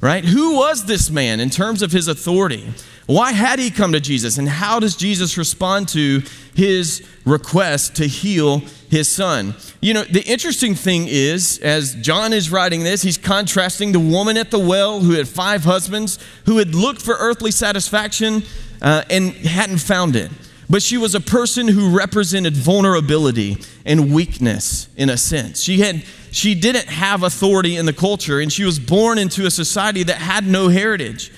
right? 0.00 0.24
Who 0.24 0.56
was 0.56 0.84
this 0.84 1.10
man 1.10 1.40
in 1.40 1.50
terms 1.50 1.82
of 1.82 1.92
his 1.92 2.08
authority? 2.08 2.72
Why 3.06 3.32
had 3.32 3.58
he 3.58 3.70
come 3.70 3.92
to 3.92 4.00
Jesus? 4.00 4.36
And 4.36 4.48
how 4.48 4.80
does 4.80 4.96
Jesus 4.96 5.38
respond 5.38 5.88
to 5.90 6.22
his 6.54 7.06
request 7.24 7.96
to 7.96 8.06
heal 8.06 8.58
his 8.90 9.08
son? 9.08 9.54
You 9.80 9.94
know, 9.94 10.04
the 10.04 10.24
interesting 10.24 10.74
thing 10.74 11.06
is, 11.06 11.58
as 11.58 11.94
John 11.96 12.32
is 12.32 12.50
writing 12.50 12.82
this, 12.82 13.02
he's 13.02 13.18
contrasting 13.18 13.92
the 13.92 14.00
woman 14.00 14.36
at 14.36 14.50
the 14.50 14.58
well 14.58 15.00
who 15.00 15.12
had 15.12 15.28
five 15.28 15.62
husbands, 15.62 16.18
who 16.46 16.58
had 16.58 16.74
looked 16.74 17.00
for 17.00 17.14
earthly 17.18 17.52
satisfaction 17.52 18.42
uh, 18.82 19.04
and 19.08 19.32
hadn't 19.32 19.78
found 19.78 20.16
it. 20.16 20.30
But 20.68 20.82
she 20.82 20.98
was 20.98 21.14
a 21.14 21.20
person 21.20 21.68
who 21.68 21.96
represented 21.96 22.56
vulnerability 22.56 23.58
and 23.84 24.12
weakness 24.12 24.88
in 24.96 25.10
a 25.10 25.16
sense. 25.16 25.62
She 25.62 25.78
had 25.78 26.02
she 26.36 26.54
didn't 26.54 26.88
have 26.88 27.22
authority 27.22 27.76
in 27.76 27.86
the 27.86 27.94
culture, 27.94 28.40
and 28.40 28.52
she 28.52 28.64
was 28.64 28.78
born 28.78 29.16
into 29.16 29.46
a 29.46 29.50
society 29.50 30.02
that 30.02 30.16
had 30.16 30.46
no 30.46 30.68
heritage. 30.68 31.32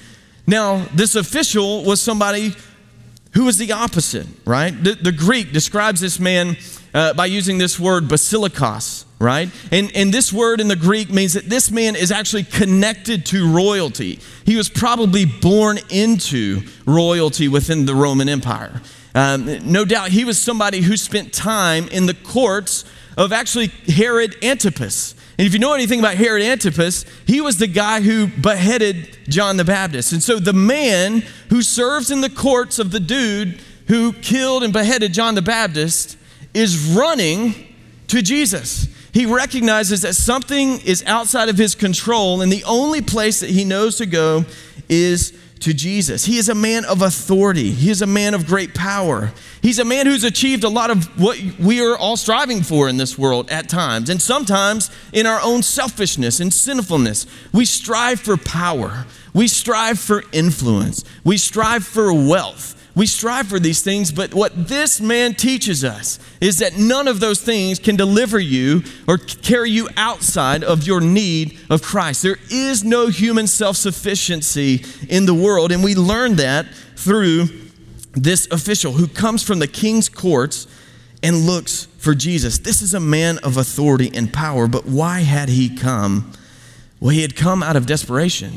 Now, 0.44 0.86
this 0.92 1.14
official 1.14 1.84
was 1.84 2.00
somebody 2.00 2.54
who 3.34 3.44
was 3.44 3.58
the 3.58 3.70
opposite, 3.70 4.26
right? 4.44 4.70
The, 4.70 4.94
the 4.94 5.12
Greek 5.12 5.52
describes 5.52 6.00
this 6.00 6.18
man 6.18 6.56
uh, 6.92 7.14
by 7.14 7.26
using 7.26 7.58
this 7.58 7.78
word 7.78 8.08
basilikos, 8.08 9.04
right? 9.20 9.48
And, 9.70 9.94
and 9.94 10.12
this 10.12 10.32
word 10.32 10.60
in 10.60 10.66
the 10.66 10.74
Greek 10.74 11.10
means 11.10 11.34
that 11.34 11.44
this 11.44 11.70
man 11.70 11.94
is 11.94 12.10
actually 12.10 12.42
connected 12.42 13.24
to 13.26 13.48
royalty. 13.52 14.18
He 14.44 14.56
was 14.56 14.68
probably 14.68 15.26
born 15.26 15.78
into 15.90 16.62
royalty 16.86 17.46
within 17.46 17.86
the 17.86 17.94
Roman 17.94 18.28
Empire. 18.28 18.82
Um, 19.14 19.70
no 19.70 19.84
doubt 19.84 20.08
he 20.08 20.24
was 20.24 20.38
somebody 20.38 20.80
who 20.80 20.96
spent 20.96 21.32
time 21.32 21.86
in 21.88 22.06
the 22.06 22.14
courts 22.14 22.84
of 23.18 23.32
actually 23.32 23.66
Herod 23.86 24.36
Antipas. 24.42 25.14
And 25.38 25.46
if 25.46 25.52
you 25.52 25.58
know 25.58 25.74
anything 25.74 25.98
about 25.98 26.14
Herod 26.14 26.42
Antipas, 26.42 27.04
he 27.26 27.40
was 27.40 27.58
the 27.58 27.66
guy 27.66 28.00
who 28.00 28.28
beheaded 28.28 29.18
John 29.28 29.56
the 29.56 29.64
Baptist. 29.64 30.12
And 30.12 30.22
so 30.22 30.38
the 30.38 30.52
man 30.52 31.24
who 31.50 31.60
serves 31.60 32.10
in 32.10 32.20
the 32.20 32.30
courts 32.30 32.78
of 32.78 32.92
the 32.92 33.00
dude 33.00 33.60
who 33.88 34.12
killed 34.12 34.62
and 34.62 34.72
beheaded 34.72 35.12
John 35.12 35.34
the 35.34 35.42
Baptist 35.42 36.16
is 36.54 36.94
running 36.96 37.54
to 38.06 38.22
Jesus. 38.22 38.88
He 39.12 39.26
recognizes 39.26 40.02
that 40.02 40.14
something 40.14 40.80
is 40.80 41.02
outside 41.04 41.48
of 41.48 41.58
his 41.58 41.74
control, 41.74 42.40
and 42.40 42.52
the 42.52 42.64
only 42.64 43.02
place 43.02 43.40
that 43.40 43.50
he 43.50 43.64
knows 43.64 43.96
to 43.96 44.06
go 44.06 44.44
is 44.88 45.32
to 45.60 45.74
Jesus. 45.74 46.24
He 46.24 46.38
is 46.38 46.48
a 46.48 46.54
man 46.54 46.84
of 46.84 47.02
authority, 47.02 47.70
he 47.70 47.90
is 47.90 48.02
a 48.02 48.06
man 48.06 48.34
of 48.34 48.46
great 48.46 48.74
power. 48.74 49.32
He's 49.60 49.78
a 49.78 49.84
man 49.84 50.06
who's 50.06 50.24
achieved 50.24 50.62
a 50.64 50.68
lot 50.68 50.90
of 50.90 51.04
what 51.20 51.38
we 51.58 51.84
are 51.84 51.96
all 51.96 52.16
striving 52.16 52.62
for 52.62 52.88
in 52.88 52.96
this 52.96 53.18
world 53.18 53.50
at 53.50 53.68
times. 53.68 54.08
And 54.08 54.22
sometimes 54.22 54.90
in 55.12 55.26
our 55.26 55.40
own 55.42 55.62
selfishness 55.62 56.38
and 56.40 56.54
sinfulness, 56.54 57.26
we 57.52 57.64
strive 57.64 58.20
for 58.20 58.36
power, 58.36 59.04
we 59.34 59.48
strive 59.48 59.98
for 59.98 60.22
influence, 60.32 61.04
we 61.24 61.36
strive 61.36 61.84
for 61.84 62.12
wealth. 62.12 62.77
We 62.98 63.06
strive 63.06 63.46
for 63.46 63.60
these 63.60 63.80
things, 63.80 64.10
but 64.10 64.34
what 64.34 64.66
this 64.66 65.00
man 65.00 65.34
teaches 65.34 65.84
us 65.84 66.18
is 66.40 66.58
that 66.58 66.76
none 66.76 67.06
of 67.06 67.20
those 67.20 67.40
things 67.40 67.78
can 67.78 67.94
deliver 67.94 68.40
you 68.40 68.82
or 69.06 69.18
carry 69.18 69.70
you 69.70 69.88
outside 69.96 70.64
of 70.64 70.84
your 70.84 71.00
need 71.00 71.60
of 71.70 71.80
Christ. 71.80 72.24
There 72.24 72.38
is 72.50 72.82
no 72.82 73.06
human 73.06 73.46
self 73.46 73.76
sufficiency 73.76 74.84
in 75.08 75.26
the 75.26 75.32
world, 75.32 75.70
and 75.70 75.84
we 75.84 75.94
learn 75.94 76.34
that 76.36 76.66
through 76.96 77.46
this 78.14 78.48
official 78.50 78.94
who 78.94 79.06
comes 79.06 79.44
from 79.44 79.60
the 79.60 79.68
king's 79.68 80.08
courts 80.08 80.66
and 81.22 81.46
looks 81.46 81.84
for 81.98 82.16
Jesus. 82.16 82.58
This 82.58 82.82
is 82.82 82.94
a 82.94 83.00
man 83.00 83.38
of 83.44 83.56
authority 83.58 84.10
and 84.12 84.32
power, 84.32 84.66
but 84.66 84.86
why 84.86 85.20
had 85.20 85.50
he 85.50 85.72
come? 85.72 86.32
Well, 86.98 87.10
he 87.10 87.22
had 87.22 87.36
come 87.36 87.62
out 87.62 87.76
of 87.76 87.86
desperation. 87.86 88.54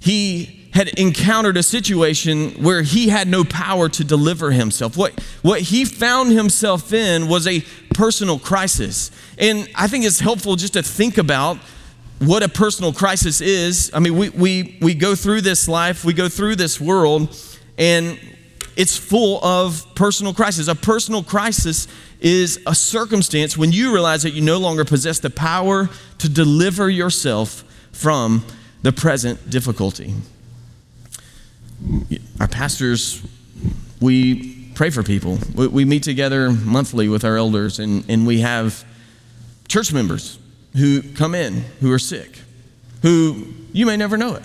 He 0.00 0.65
had 0.76 0.88
encountered 0.98 1.56
a 1.56 1.62
situation 1.62 2.50
where 2.62 2.82
he 2.82 3.08
had 3.08 3.26
no 3.26 3.42
power 3.44 3.88
to 3.88 4.04
deliver 4.04 4.50
himself. 4.50 4.94
What, 4.94 5.18
what 5.40 5.62
he 5.62 5.86
found 5.86 6.32
himself 6.32 6.92
in 6.92 7.28
was 7.28 7.46
a 7.46 7.62
personal 7.94 8.38
crisis. 8.38 9.10
And 9.38 9.70
I 9.74 9.88
think 9.88 10.04
it's 10.04 10.20
helpful 10.20 10.54
just 10.54 10.74
to 10.74 10.82
think 10.82 11.16
about 11.16 11.56
what 12.18 12.42
a 12.42 12.48
personal 12.50 12.92
crisis 12.92 13.40
is. 13.40 13.90
I 13.94 14.00
mean, 14.00 14.18
we, 14.18 14.28
we, 14.28 14.76
we 14.82 14.92
go 14.92 15.14
through 15.14 15.40
this 15.40 15.66
life, 15.66 16.04
we 16.04 16.12
go 16.12 16.28
through 16.28 16.56
this 16.56 16.78
world, 16.78 17.34
and 17.78 18.20
it's 18.76 18.98
full 18.98 19.42
of 19.42 19.82
personal 19.94 20.34
crisis. 20.34 20.68
A 20.68 20.74
personal 20.74 21.22
crisis 21.22 21.88
is 22.20 22.60
a 22.66 22.74
circumstance 22.74 23.56
when 23.56 23.72
you 23.72 23.94
realize 23.94 24.24
that 24.24 24.34
you 24.34 24.42
no 24.42 24.58
longer 24.58 24.84
possess 24.84 25.20
the 25.20 25.30
power 25.30 25.88
to 26.18 26.28
deliver 26.28 26.90
yourself 26.90 27.64
from 27.92 28.44
the 28.82 28.92
present 28.92 29.48
difficulty 29.48 30.14
our 32.40 32.48
pastors, 32.48 33.22
we 34.00 34.70
pray 34.74 34.90
for 34.90 35.02
people. 35.02 35.38
We, 35.54 35.66
we, 35.68 35.84
meet 35.84 36.02
together 36.02 36.50
monthly 36.50 37.08
with 37.08 37.24
our 37.24 37.36
elders, 37.36 37.78
and, 37.78 38.04
and 38.08 38.26
we 38.26 38.40
have 38.40 38.84
church 39.68 39.92
members 39.92 40.38
who 40.76 41.02
come 41.02 41.34
in 41.34 41.64
who 41.80 41.92
are 41.92 41.98
sick, 41.98 42.40
who 43.02 43.54
you 43.72 43.86
may 43.86 43.96
never 43.96 44.16
know 44.16 44.34
it 44.34 44.42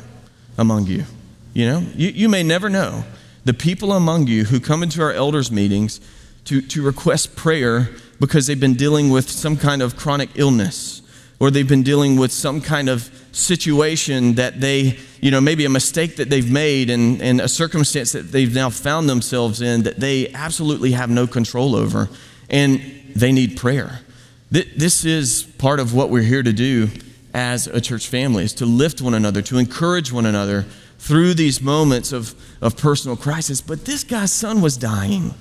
among 0.58 0.88
you. 0.88 1.06
You 1.54 1.67
know, 1.67 1.86
you, 1.96 2.10
you 2.10 2.30
may 2.30 2.44
never 2.44 2.70
know 2.70 3.04
the 3.44 3.54
people 3.54 3.91
among 3.91 4.28
you 4.28 4.46
who 4.46 4.60
come 4.60 4.84
into 4.84 5.02
our 5.02 5.12
elders' 5.12 5.52
meetings 5.52 6.00
to, 6.46 6.62
to 6.62 6.82
request 6.82 7.36
prayer 7.36 7.89
because 8.20 8.48
they've 8.48 8.60
been 8.60 8.76
dealing 8.76 9.10
with 9.10 9.30
some 9.30 9.58
kind 9.58 9.82
of 9.82 9.98
chronic 9.98 10.30
illness 10.36 11.02
or 11.39 11.50
they've 11.52 11.67
been 11.67 11.84
dealing 11.84 12.17
with 12.17 12.32
some 12.32 12.62
kind 12.62 12.88
of 12.88 13.20
situation 13.32 14.36
that 14.36 14.60
they, 14.60 14.98
you 15.22 15.32
know, 15.32 15.41
maybe 15.41 15.65
a 15.65 15.70
mistake 15.70 16.17
that 16.17 16.30
they've 16.30 16.52
made 16.52 16.89
and, 16.89 17.22
and 17.22 17.41
a 17.41 17.48
circumstance 17.48 18.12
that 18.12 18.32
they've 18.32 18.54
now 18.54 18.70
found 18.70 19.10
themselves 19.10 19.62
in 19.62 19.84
that 19.84 20.00
they 20.00 20.32
absolutely 20.34 20.91
have 20.91 21.10
no 21.10 21.26
control 21.28 21.76
over, 21.76 22.10
and 22.50 22.82
they 23.15 23.32
need 23.32 23.58
prayer. 23.58 24.02
This 24.50 25.06
is 25.06 25.44
part 25.44 25.80
of 25.80 25.94
what 25.94 26.10
we're 26.10 26.24
here 26.24 26.44
to 26.44 26.52
do 26.52 26.89
as 27.34 27.67
a 27.67 27.80
church 27.80 28.08
family, 28.08 28.44
is 28.44 28.54
to 28.56 28.65
lift 28.65 29.02
one 29.02 29.13
another, 29.13 29.41
to 29.44 29.58
encourage 29.58 30.12
one 30.12 30.26
another 30.26 30.65
through 31.00 31.34
these 31.34 31.62
moments 31.62 32.12
of, 32.12 32.36
of 32.62 32.76
personal 32.76 33.15
crisis. 33.15 33.62
But 33.62 33.86
this 33.86 34.04
guy's 34.04 34.32
son 34.32 34.62
was 34.62 34.76
dying. 34.76 35.34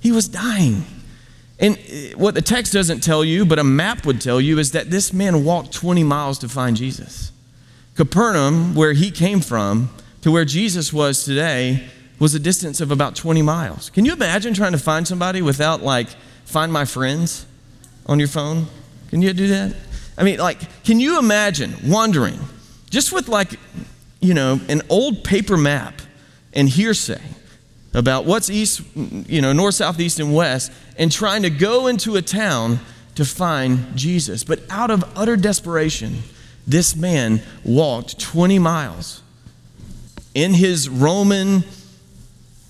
He 0.00 0.12
was 0.12 0.28
dying. 0.28 0.84
And 1.58 1.76
uh, 1.76 2.16
what 2.16 2.34
the 2.34 2.42
text 2.42 2.72
doesn't 2.72 3.00
tell 3.00 3.24
you, 3.24 3.44
but 3.44 3.58
a 3.58 3.64
map 3.64 4.06
would 4.06 4.20
tell 4.20 4.40
you, 4.40 4.58
is 4.58 4.72
that 4.72 4.90
this 4.90 5.12
man 5.12 5.44
walked 5.44 5.72
20 5.72 6.04
miles 6.04 6.38
to 6.40 6.48
find 6.48 6.76
Jesus. 6.76 7.32
Capernaum, 7.96 8.74
where 8.74 8.92
he 8.92 9.10
came 9.10 9.40
from, 9.40 9.90
to 10.22 10.30
where 10.30 10.44
Jesus 10.44 10.92
was 10.92 11.24
today, 11.24 11.84
was 12.18 12.34
a 12.34 12.38
distance 12.38 12.80
of 12.80 12.90
about 12.90 13.16
20 13.16 13.42
miles. 13.42 13.90
Can 13.90 14.04
you 14.04 14.12
imagine 14.12 14.54
trying 14.54 14.72
to 14.72 14.78
find 14.78 15.06
somebody 15.06 15.42
without, 15.42 15.82
like, 15.82 16.08
find 16.44 16.72
my 16.72 16.84
friends 16.84 17.46
on 18.06 18.18
your 18.18 18.28
phone? 18.28 18.66
Can 19.10 19.22
you 19.22 19.32
do 19.32 19.48
that? 19.48 19.74
I 20.16 20.24
mean, 20.24 20.38
like, 20.38 20.84
can 20.84 21.00
you 21.00 21.18
imagine 21.18 21.74
wandering 21.84 22.38
just 22.90 23.12
with, 23.12 23.28
like, 23.28 23.52
you 24.20 24.34
know, 24.34 24.60
an 24.68 24.82
old 24.88 25.22
paper 25.24 25.56
map 25.56 26.00
and 26.52 26.68
hearsay? 26.68 27.20
About 27.94 28.24
what's 28.24 28.50
east, 28.50 28.82
you 28.94 29.40
know, 29.40 29.52
north, 29.52 29.74
south, 29.74 29.98
east, 29.98 30.20
and 30.20 30.34
west, 30.34 30.72
and 30.96 31.10
trying 31.10 31.42
to 31.42 31.50
go 31.50 31.86
into 31.86 32.16
a 32.16 32.22
town 32.22 32.80
to 33.14 33.24
find 33.24 33.96
Jesus. 33.96 34.44
But 34.44 34.60
out 34.70 34.90
of 34.90 35.04
utter 35.16 35.36
desperation, 35.36 36.18
this 36.66 36.94
man 36.94 37.42
walked 37.64 38.20
20 38.20 38.58
miles 38.58 39.22
in 40.34 40.54
his 40.54 40.88
Roman 40.88 41.64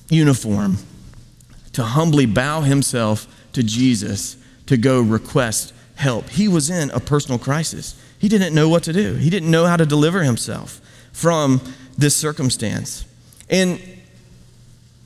uniform 0.08 0.78
to 1.72 1.82
humbly 1.82 2.26
bow 2.26 2.62
himself 2.62 3.26
to 3.52 3.62
Jesus 3.62 4.36
to 4.66 4.76
go 4.76 5.00
request 5.00 5.74
help. 5.96 6.28
He 6.30 6.48
was 6.48 6.70
in 6.70 6.90
a 6.90 7.00
personal 7.00 7.38
crisis. 7.38 8.00
He 8.18 8.28
didn't 8.28 8.54
know 8.54 8.68
what 8.68 8.84
to 8.84 8.92
do, 8.92 9.14
he 9.14 9.30
didn't 9.30 9.50
know 9.50 9.66
how 9.66 9.76
to 9.76 9.86
deliver 9.86 10.22
himself 10.22 10.80
from 11.12 11.60
this 11.96 12.16
circumstance. 12.16 13.04
And 13.50 13.80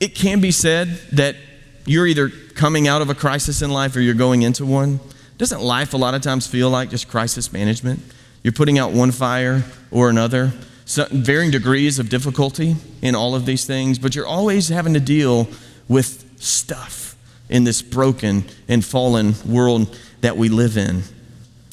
it 0.03 0.15
can 0.15 0.41
be 0.41 0.51
said 0.51 0.89
that 1.13 1.37
you're 1.85 2.05
either 2.05 2.27
coming 2.27 2.89
out 2.89 3.01
of 3.01 3.09
a 3.09 3.15
crisis 3.15 3.61
in 3.61 3.71
life 3.71 3.95
or 3.95 4.01
you're 4.01 4.13
going 4.13 4.41
into 4.41 4.65
one. 4.65 4.99
Doesn't 5.37 5.61
life 5.61 5.93
a 5.93 5.97
lot 5.97 6.13
of 6.13 6.21
times 6.21 6.45
feel 6.45 6.69
like 6.69 6.89
just 6.89 7.07
crisis 7.07 7.53
management? 7.53 8.01
You're 8.43 8.51
putting 8.51 8.77
out 8.77 8.91
one 8.91 9.11
fire 9.11 9.63
or 9.91 10.09
another, 10.09 10.51
so 10.83 11.07
varying 11.09 11.51
degrees 11.51 11.99
of 11.99 12.09
difficulty 12.09 12.75
in 13.01 13.15
all 13.15 13.33
of 13.33 13.45
these 13.45 13.65
things, 13.65 13.97
but 13.97 14.13
you're 14.13 14.27
always 14.27 14.67
having 14.67 14.93
to 14.93 14.99
deal 14.99 15.47
with 15.87 16.29
stuff 16.37 17.15
in 17.47 17.63
this 17.63 17.81
broken 17.81 18.43
and 18.67 18.83
fallen 18.83 19.35
world 19.45 19.97
that 20.19 20.35
we 20.35 20.49
live 20.49 20.75
in. 20.75 21.03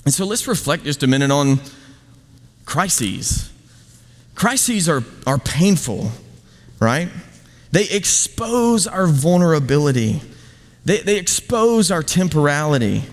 And 0.04 0.14
so 0.14 0.24
let's 0.24 0.46
reflect 0.46 0.84
just 0.84 1.02
a 1.02 1.08
minute 1.08 1.32
on 1.32 1.58
crises. 2.64 3.50
Crises 4.36 4.88
are, 4.88 5.02
are 5.26 5.38
painful, 5.38 6.12
right? 6.78 7.08
They 7.72 7.88
expose 7.88 8.86
our 8.86 9.06
vulnerability. 9.06 10.20
They, 10.84 10.98
they 10.98 11.18
expose 11.18 11.90
our 11.90 12.02
temporality. 12.02 13.04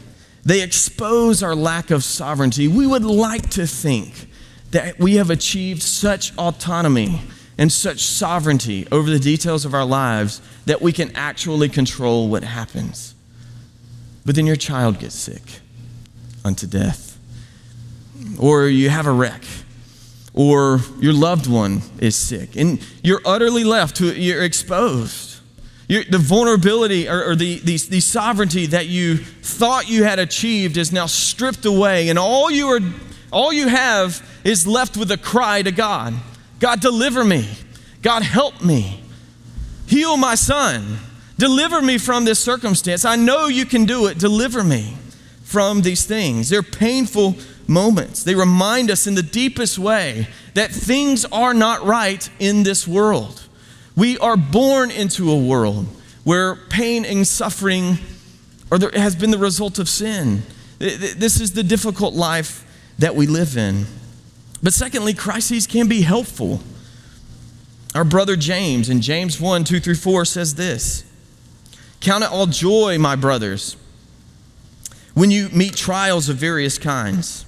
They 0.43 0.61
expose 0.61 1.43
our 1.43 1.55
lack 1.55 1.91
of 1.91 2.03
sovereignty. 2.03 2.67
We 2.67 2.87
would 2.87 3.03
like 3.03 3.49
to 3.51 3.67
think 3.67 4.29
that 4.71 4.99
we 4.99 5.15
have 5.15 5.29
achieved 5.29 5.81
such 5.81 6.35
autonomy 6.37 7.21
and 7.57 7.71
such 7.71 8.01
sovereignty 8.01 8.87
over 8.91 9.09
the 9.09 9.19
details 9.19 9.65
of 9.65 9.73
our 9.73 9.85
lives 9.85 10.41
that 10.65 10.81
we 10.81 10.91
can 10.91 11.15
actually 11.15 11.69
control 11.69 12.29
what 12.29 12.43
happens. 12.43 13.15
But 14.25 14.35
then 14.35 14.45
your 14.45 14.55
child 14.55 14.99
gets 14.99 15.15
sick 15.15 15.41
unto 16.43 16.67
death, 16.67 17.17
or 18.39 18.67
you 18.67 18.89
have 18.89 19.07
a 19.07 19.11
wreck 19.11 19.43
or 20.37 20.79
your 20.99 21.13
loved 21.13 21.47
one 21.47 21.81
is 21.99 22.15
sick, 22.15 22.55
and 22.55 22.79
you're 23.03 23.21
utterly 23.25 23.63
left 23.63 23.97
to, 23.97 24.13
you're 24.13 24.43
exposed. 24.43 25.39
You're, 25.89 26.03
the 26.03 26.17
vulnerability 26.17 27.09
or, 27.09 27.31
or 27.31 27.35
the, 27.35 27.59
the, 27.59 27.77
the 27.77 27.99
sovereignty 28.01 28.67
that 28.67 28.87
you 28.87 29.17
thought 29.17 29.89
you 29.89 30.03
had 30.03 30.19
achieved 30.19 30.77
is 30.77 30.91
now 30.91 31.07
stripped 31.07 31.65
away, 31.65 32.09
and 32.09 32.19
all 32.19 32.51
you, 32.51 32.67
are, 32.67 32.79
all 33.31 33.51
you 33.51 33.67
have 33.67 34.23
is 34.43 34.67
left 34.67 34.95
with 34.95 35.11
a 35.11 35.17
cry 35.17 35.61
to 35.61 35.71
God 35.71 36.13
God, 36.59 36.79
deliver 36.79 37.23
me. 37.23 37.47
God, 38.01 38.23
help 38.23 38.63
me. 38.63 39.03
Heal 39.85 40.17
my 40.17 40.35
son. 40.35 40.97
Deliver 41.37 41.81
me 41.81 41.97
from 41.97 42.25
this 42.25 42.43
circumstance. 42.43 43.05
I 43.05 43.15
know 43.15 43.47
you 43.47 43.65
can 43.65 43.85
do 43.85 44.07
it. 44.07 44.17
Deliver 44.17 44.63
me 44.63 44.95
from 45.43 45.81
these 45.81 46.05
things. 46.05 46.49
They're 46.49 46.63
painful 46.63 47.35
moments. 47.67 48.23
They 48.23 48.35
remind 48.35 48.89
us 48.89 49.07
in 49.07 49.15
the 49.15 49.23
deepest 49.23 49.77
way 49.77 50.27
that 50.53 50.71
things 50.71 51.25
are 51.25 51.53
not 51.53 51.85
right 51.85 52.29
in 52.39 52.63
this 52.63 52.87
world. 52.87 53.47
We 53.95 54.17
are 54.19 54.37
born 54.37 54.91
into 54.91 55.31
a 55.31 55.37
world 55.37 55.87
where 56.23 56.55
pain 56.55 57.05
and 57.05 57.27
suffering 57.27 57.97
or 58.69 58.77
there 58.77 58.91
has 58.93 59.15
been 59.15 59.31
the 59.31 59.37
result 59.37 59.79
of 59.79 59.87
sin. 59.87 60.43
This 60.79 61.39
is 61.39 61.53
the 61.53 61.63
difficult 61.63 62.13
life 62.13 62.65
that 62.99 63.15
we 63.15 63.27
live 63.27 63.57
in. 63.57 63.85
But 64.61 64.73
secondly, 64.73 65.13
crises 65.13 65.67
can 65.67 65.87
be 65.87 66.01
helpful. 66.01 66.61
Our 67.95 68.03
brother 68.03 68.35
James 68.35 68.89
in 68.89 69.01
James 69.01 69.39
1 69.39 69.63
2 69.63 69.79
through 69.79 69.95
4 69.95 70.25
says 70.25 70.55
this 70.55 71.03
Count 71.99 72.23
it 72.23 72.31
all 72.31 72.45
joy, 72.45 72.97
my 72.97 73.15
brothers, 73.15 73.77
when 75.13 75.31
you 75.31 75.49
meet 75.49 75.75
trials 75.75 76.29
of 76.29 76.37
various 76.37 76.77
kinds. 76.77 77.45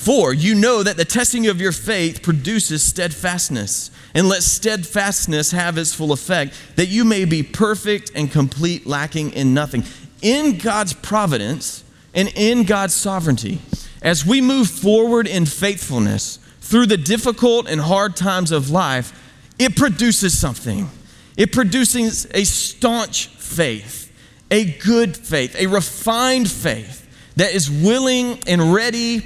For 0.00 0.32
you 0.32 0.54
know 0.54 0.82
that 0.82 0.96
the 0.96 1.04
testing 1.04 1.46
of 1.48 1.60
your 1.60 1.72
faith 1.72 2.22
produces 2.22 2.82
steadfastness, 2.82 3.90
and 4.14 4.30
let 4.30 4.42
steadfastness 4.42 5.50
have 5.50 5.76
its 5.76 5.92
full 5.92 6.12
effect, 6.12 6.54
that 6.76 6.88
you 6.88 7.04
may 7.04 7.26
be 7.26 7.42
perfect 7.42 8.10
and 8.14 8.32
complete, 8.32 8.86
lacking 8.86 9.34
in 9.34 9.52
nothing. 9.52 9.84
In 10.22 10.56
God's 10.56 10.94
providence 10.94 11.84
and 12.14 12.32
in 12.34 12.62
God's 12.62 12.94
sovereignty, 12.94 13.60
as 14.00 14.24
we 14.24 14.40
move 14.40 14.70
forward 14.70 15.26
in 15.26 15.44
faithfulness 15.44 16.38
through 16.62 16.86
the 16.86 16.96
difficult 16.96 17.68
and 17.68 17.82
hard 17.82 18.16
times 18.16 18.52
of 18.52 18.70
life, 18.70 19.12
it 19.58 19.76
produces 19.76 20.36
something. 20.36 20.88
It 21.36 21.52
produces 21.52 22.26
a 22.32 22.44
staunch 22.44 23.26
faith, 23.26 24.10
a 24.50 24.64
good 24.64 25.14
faith, 25.14 25.54
a 25.58 25.66
refined 25.66 26.50
faith 26.50 27.06
that 27.36 27.52
is 27.52 27.70
willing 27.70 28.38
and 28.46 28.72
ready 28.72 29.24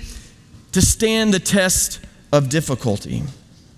to 0.75 0.83
stand 0.83 1.33
the 1.33 1.39
test 1.39 2.01
of 2.33 2.49
difficulty. 2.49 3.23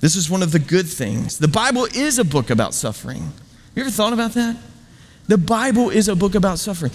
This 0.00 0.16
is 0.16 0.30
one 0.30 0.42
of 0.42 0.50
the 0.50 0.58
good 0.58 0.86
things. 0.88 1.38
The 1.38 1.48
Bible 1.48 1.84
is 1.84 2.18
a 2.18 2.24
book 2.24 2.48
about 2.48 2.72
suffering. 2.72 3.32
You 3.74 3.82
ever 3.82 3.90
thought 3.90 4.14
about 4.14 4.32
that? 4.32 4.56
The 5.28 5.36
Bible 5.36 5.90
is 5.90 6.08
a 6.08 6.16
book 6.16 6.34
about 6.34 6.58
suffering. 6.58 6.92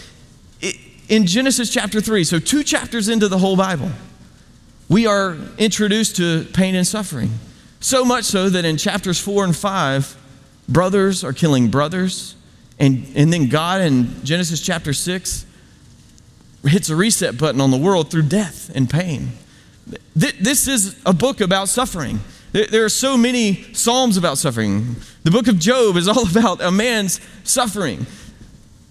It, 0.59 0.75
in 1.07 1.27
Genesis 1.27 1.71
chapter 1.71 2.01
3, 2.01 2.23
so 2.23 2.39
two 2.39 2.63
chapters 2.63 3.09
into 3.09 3.27
the 3.27 3.37
whole 3.37 3.55
Bible, 3.55 3.91
we 4.89 5.05
are 5.05 5.37
introduced 5.59 6.15
to 6.15 6.45
pain 6.45 6.73
and 6.73 6.87
suffering. 6.87 7.29
So 7.79 8.03
much 8.03 8.25
so 8.25 8.49
that 8.49 8.65
in 8.65 8.77
chapters 8.77 9.19
4 9.19 9.43
and 9.43 9.55
5, 9.55 10.17
brothers 10.67 11.23
are 11.23 11.33
killing 11.33 11.69
brothers. 11.69 12.35
And, 12.79 13.05
and 13.15 13.31
then 13.31 13.49
God 13.49 13.81
in 13.81 14.25
Genesis 14.25 14.61
chapter 14.61 14.93
6 14.93 15.45
hits 16.65 16.89
a 16.89 16.95
reset 16.95 17.37
button 17.37 17.61
on 17.61 17.69
the 17.69 17.77
world 17.77 18.09
through 18.09 18.23
death 18.23 18.71
and 18.73 18.89
pain. 18.89 19.33
This 20.15 20.67
is 20.67 20.99
a 21.05 21.13
book 21.13 21.41
about 21.41 21.69
suffering. 21.69 22.19
There 22.51 22.83
are 22.83 22.89
so 22.89 23.17
many 23.17 23.73
Psalms 23.73 24.17
about 24.17 24.37
suffering. 24.37 24.97
The 25.23 25.31
book 25.31 25.47
of 25.47 25.57
Job 25.57 25.95
is 25.95 26.07
all 26.09 26.27
about 26.27 26.61
a 26.61 26.71
man's 26.71 27.21
suffering. 27.43 28.05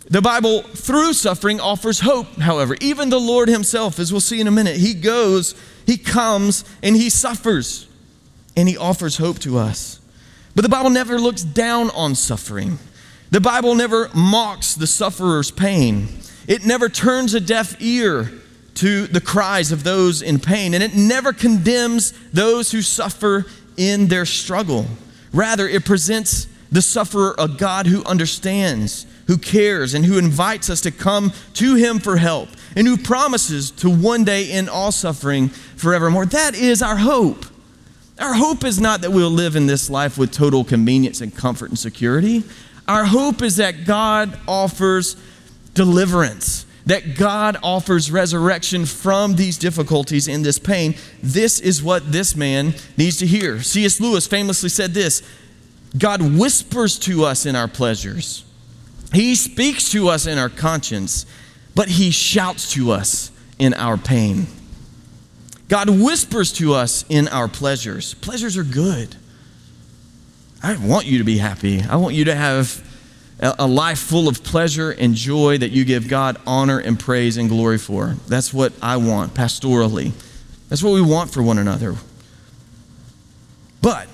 The 0.08 0.20
Bible, 0.22 0.62
through 0.62 1.12
suffering, 1.12 1.60
offers 1.60 2.00
hope, 2.00 2.36
however. 2.38 2.76
Even 2.80 3.10
the 3.10 3.20
Lord 3.20 3.48
Himself, 3.48 3.98
as 3.98 4.10
we'll 4.10 4.20
see 4.20 4.40
in 4.40 4.48
a 4.48 4.50
minute, 4.50 4.76
He 4.76 4.94
goes, 4.94 5.54
He 5.86 5.96
comes, 5.96 6.64
and 6.82 6.96
He 6.96 7.10
suffers, 7.10 7.86
and 8.56 8.68
He 8.68 8.76
offers 8.76 9.18
hope 9.18 9.38
to 9.40 9.58
us. 9.58 10.00
But 10.56 10.62
the 10.62 10.68
Bible 10.68 10.90
never 10.90 11.18
looks 11.18 11.42
down 11.42 11.90
on 11.90 12.16
suffering. 12.16 12.78
The 13.30 13.40
Bible 13.40 13.76
never 13.76 14.10
mocks 14.12 14.74
the 14.74 14.88
sufferer's 14.88 15.52
pain. 15.52 16.08
It 16.48 16.64
never 16.64 16.88
turns 16.88 17.34
a 17.34 17.40
deaf 17.40 17.80
ear 17.80 18.32
to 18.80 19.06
the 19.06 19.20
cries 19.20 19.72
of 19.72 19.84
those 19.84 20.22
in 20.22 20.38
pain, 20.38 20.72
and 20.72 20.82
it 20.82 20.96
never 20.96 21.34
condemns 21.34 22.14
those 22.32 22.72
who 22.72 22.80
suffer 22.80 23.44
in 23.76 24.06
their 24.06 24.24
struggle. 24.24 24.86
Rather, 25.34 25.68
it 25.68 25.84
presents 25.84 26.46
the 26.72 26.80
sufferer 26.80 27.34
a 27.36 27.46
God 27.46 27.86
who 27.86 28.02
understands, 28.04 29.04
who 29.26 29.36
cares, 29.36 29.92
and 29.92 30.06
who 30.06 30.16
invites 30.16 30.70
us 30.70 30.80
to 30.80 30.90
come 30.90 31.30
to 31.52 31.74
Him 31.74 31.98
for 31.98 32.16
help, 32.16 32.48
and 32.74 32.86
who 32.86 32.96
promises 32.96 33.70
to 33.72 33.90
one 33.90 34.24
day 34.24 34.50
end 34.50 34.70
all 34.70 34.92
suffering 34.92 35.50
forevermore. 35.50 36.24
That 36.24 36.54
is 36.54 36.80
our 36.80 36.96
hope. 36.96 37.44
Our 38.18 38.32
hope 38.32 38.64
is 38.64 38.80
not 38.80 39.02
that 39.02 39.10
we'll 39.10 39.28
live 39.28 39.56
in 39.56 39.66
this 39.66 39.90
life 39.90 40.16
with 40.16 40.32
total 40.32 40.64
convenience 40.64 41.20
and 41.20 41.36
comfort 41.36 41.68
and 41.68 41.78
security. 41.78 42.44
Our 42.88 43.04
hope 43.04 43.42
is 43.42 43.56
that 43.56 43.84
God 43.84 44.38
offers 44.48 45.16
deliverance 45.74 46.64
that 46.86 47.16
God 47.16 47.56
offers 47.62 48.10
resurrection 48.10 48.86
from 48.86 49.36
these 49.36 49.58
difficulties 49.58 50.28
and 50.28 50.44
this 50.44 50.58
pain. 50.58 50.94
This 51.22 51.60
is 51.60 51.82
what 51.82 52.12
this 52.12 52.34
man 52.34 52.74
needs 52.96 53.18
to 53.18 53.26
hear. 53.26 53.62
C.S. 53.62 54.00
Lewis 54.00 54.26
famously 54.26 54.68
said 54.68 54.94
this 54.94 55.22
God 55.96 56.22
whispers 56.38 56.98
to 57.00 57.24
us 57.24 57.46
in 57.46 57.56
our 57.56 57.68
pleasures, 57.68 58.44
He 59.12 59.34
speaks 59.34 59.90
to 59.92 60.08
us 60.08 60.26
in 60.26 60.38
our 60.38 60.48
conscience, 60.48 61.26
but 61.74 61.88
He 61.88 62.10
shouts 62.10 62.72
to 62.72 62.92
us 62.92 63.30
in 63.58 63.74
our 63.74 63.96
pain. 63.96 64.46
God 65.68 65.88
whispers 65.88 66.52
to 66.54 66.74
us 66.74 67.04
in 67.08 67.28
our 67.28 67.46
pleasures. 67.46 68.14
Pleasures 68.14 68.56
are 68.56 68.64
good. 68.64 69.14
I 70.62 70.76
want 70.76 71.06
you 71.06 71.18
to 71.18 71.24
be 71.24 71.38
happy. 71.38 71.80
I 71.80 71.96
want 71.96 72.14
you 72.14 72.24
to 72.24 72.34
have 72.34 72.84
a 73.40 73.66
life 73.66 73.98
full 73.98 74.28
of 74.28 74.44
pleasure 74.44 74.90
and 74.90 75.14
joy 75.14 75.56
that 75.58 75.70
you 75.70 75.84
give 75.84 76.08
God 76.08 76.36
honor 76.46 76.78
and 76.78 77.00
praise 77.00 77.38
and 77.38 77.48
glory 77.48 77.78
for. 77.78 78.16
That's 78.28 78.52
what 78.52 78.72
I 78.82 78.98
want 78.98 79.32
pastorally. 79.32 80.12
That's 80.68 80.82
what 80.82 80.92
we 80.92 81.00
want 81.00 81.30
for 81.30 81.42
one 81.42 81.58
another. 81.58 81.96
But 83.80 84.08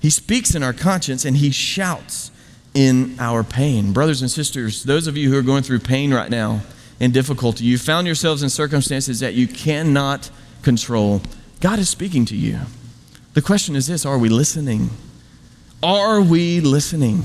he 0.00 0.08
speaks 0.08 0.54
in 0.54 0.62
our 0.62 0.72
conscience 0.72 1.24
and 1.24 1.36
he 1.36 1.50
shouts 1.50 2.30
in 2.72 3.16
our 3.18 3.44
pain. 3.44 3.92
Brothers 3.92 4.22
and 4.22 4.30
sisters, 4.30 4.84
those 4.84 5.06
of 5.06 5.16
you 5.16 5.30
who 5.30 5.38
are 5.38 5.42
going 5.42 5.62
through 5.62 5.80
pain 5.80 6.12
right 6.14 6.30
now 6.30 6.62
and 6.98 7.12
difficulty, 7.12 7.64
you 7.64 7.76
found 7.76 8.06
yourselves 8.06 8.42
in 8.42 8.48
circumstances 8.48 9.20
that 9.20 9.34
you 9.34 9.46
cannot 9.46 10.30
control. 10.62 11.20
God 11.60 11.78
is 11.78 11.90
speaking 11.90 12.24
to 12.26 12.36
you. 12.36 12.60
The 13.34 13.42
question 13.42 13.76
is 13.76 13.86
this 13.86 14.06
are 14.06 14.18
we 14.18 14.30
listening? 14.30 14.90
Are 15.82 16.22
we 16.22 16.60
listening? 16.60 17.24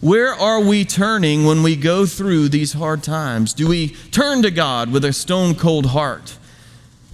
Where 0.00 0.32
are 0.32 0.60
we 0.60 0.86
turning 0.86 1.44
when 1.44 1.62
we 1.62 1.76
go 1.76 2.06
through 2.06 2.48
these 2.48 2.72
hard 2.72 3.02
times? 3.02 3.52
Do 3.52 3.68
we 3.68 3.88
turn 4.10 4.40
to 4.42 4.50
God 4.50 4.90
with 4.90 5.04
a 5.04 5.12
stone 5.12 5.54
cold 5.54 5.86
heart 5.86 6.38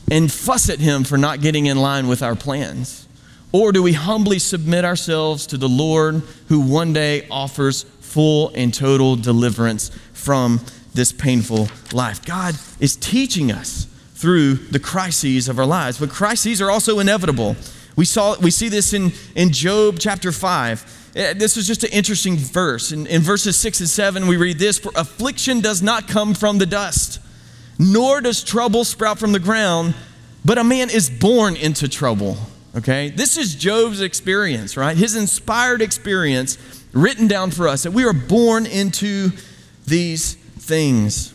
and 0.09 0.31
fuss 0.31 0.71
at 0.71 0.79
Him 0.79 1.03
for 1.03 1.19
not 1.19 1.41
getting 1.41 1.67
in 1.67 1.79
line 1.79 2.07
with 2.07 2.23
our 2.23 2.37
plans? 2.37 3.09
Or 3.51 3.73
do 3.73 3.83
we 3.83 3.95
humbly 3.95 4.39
submit 4.39 4.85
ourselves 4.85 5.49
to 5.49 5.57
the 5.57 5.69
Lord 5.69 6.23
who 6.49 6.61
one 6.61 6.93
day 6.93 7.27
offers 7.29 7.83
full 7.83 8.53
and 8.55 8.73
total 8.73 9.17
deliverance 9.17 9.91
from 10.13 10.61
this 10.95 11.11
painful 11.11 11.69
life? 11.93 12.25
God 12.25 12.55
is 12.79 12.95
teaching 12.95 13.51
us 13.51 13.89
through 14.15 14.55
the 14.55 14.79
crises 14.79 15.49
of 15.49 15.59
our 15.59 15.67
lives, 15.67 15.99
but 15.99 16.11
crises 16.11 16.63
are 16.63 16.71
also 16.71 17.01
inevitable. 17.01 17.57
We, 17.97 18.05
saw, 18.05 18.37
we 18.39 18.51
see 18.51 18.69
this 18.69 18.93
in, 18.93 19.13
in 19.35 19.51
Job 19.51 19.97
chapter 19.99 20.31
5. 20.31 21.13
Eh, 21.17 21.33
this 21.33 21.57
is 21.57 21.67
just 21.67 21.83
an 21.83 21.91
interesting 21.91 22.37
verse. 22.37 22.93
In, 22.93 23.07
in 23.07 23.23
verses 23.23 23.57
6 23.57 23.81
and 23.81 23.89
7, 23.89 24.27
we 24.27 24.37
read 24.37 24.59
this 24.59 24.85
affliction 24.95 25.63
does 25.63 25.83
not 25.83 26.07
come 26.07 26.35
from 26.35 26.59
the 26.59 26.67
dust, 26.67 27.21
nor 27.79 28.21
does 28.21 28.45
trouble 28.45 28.85
sprout 28.85 29.19
from 29.19 29.33
the 29.33 29.39
ground, 29.39 29.95
but 30.45 30.59
a 30.59 30.65
man 30.65 30.91
is 30.91 31.09
born 31.09 31.57
into 31.57 31.89
trouble. 31.89 32.37
Okay? 32.77 33.09
This 33.09 33.39
is 33.39 33.55
Job's 33.55 34.03
experience, 34.03 34.77
right? 34.77 34.95
His 34.95 35.17
inspired 35.17 35.81
experience 35.81 36.59
written 36.93 37.27
down 37.27 37.51
for 37.51 37.67
us 37.67 37.85
that 37.85 37.93
we 37.93 38.05
are 38.05 38.13
born 38.13 38.67
into 38.67 39.31
these 39.87 40.35
things. 40.35 41.33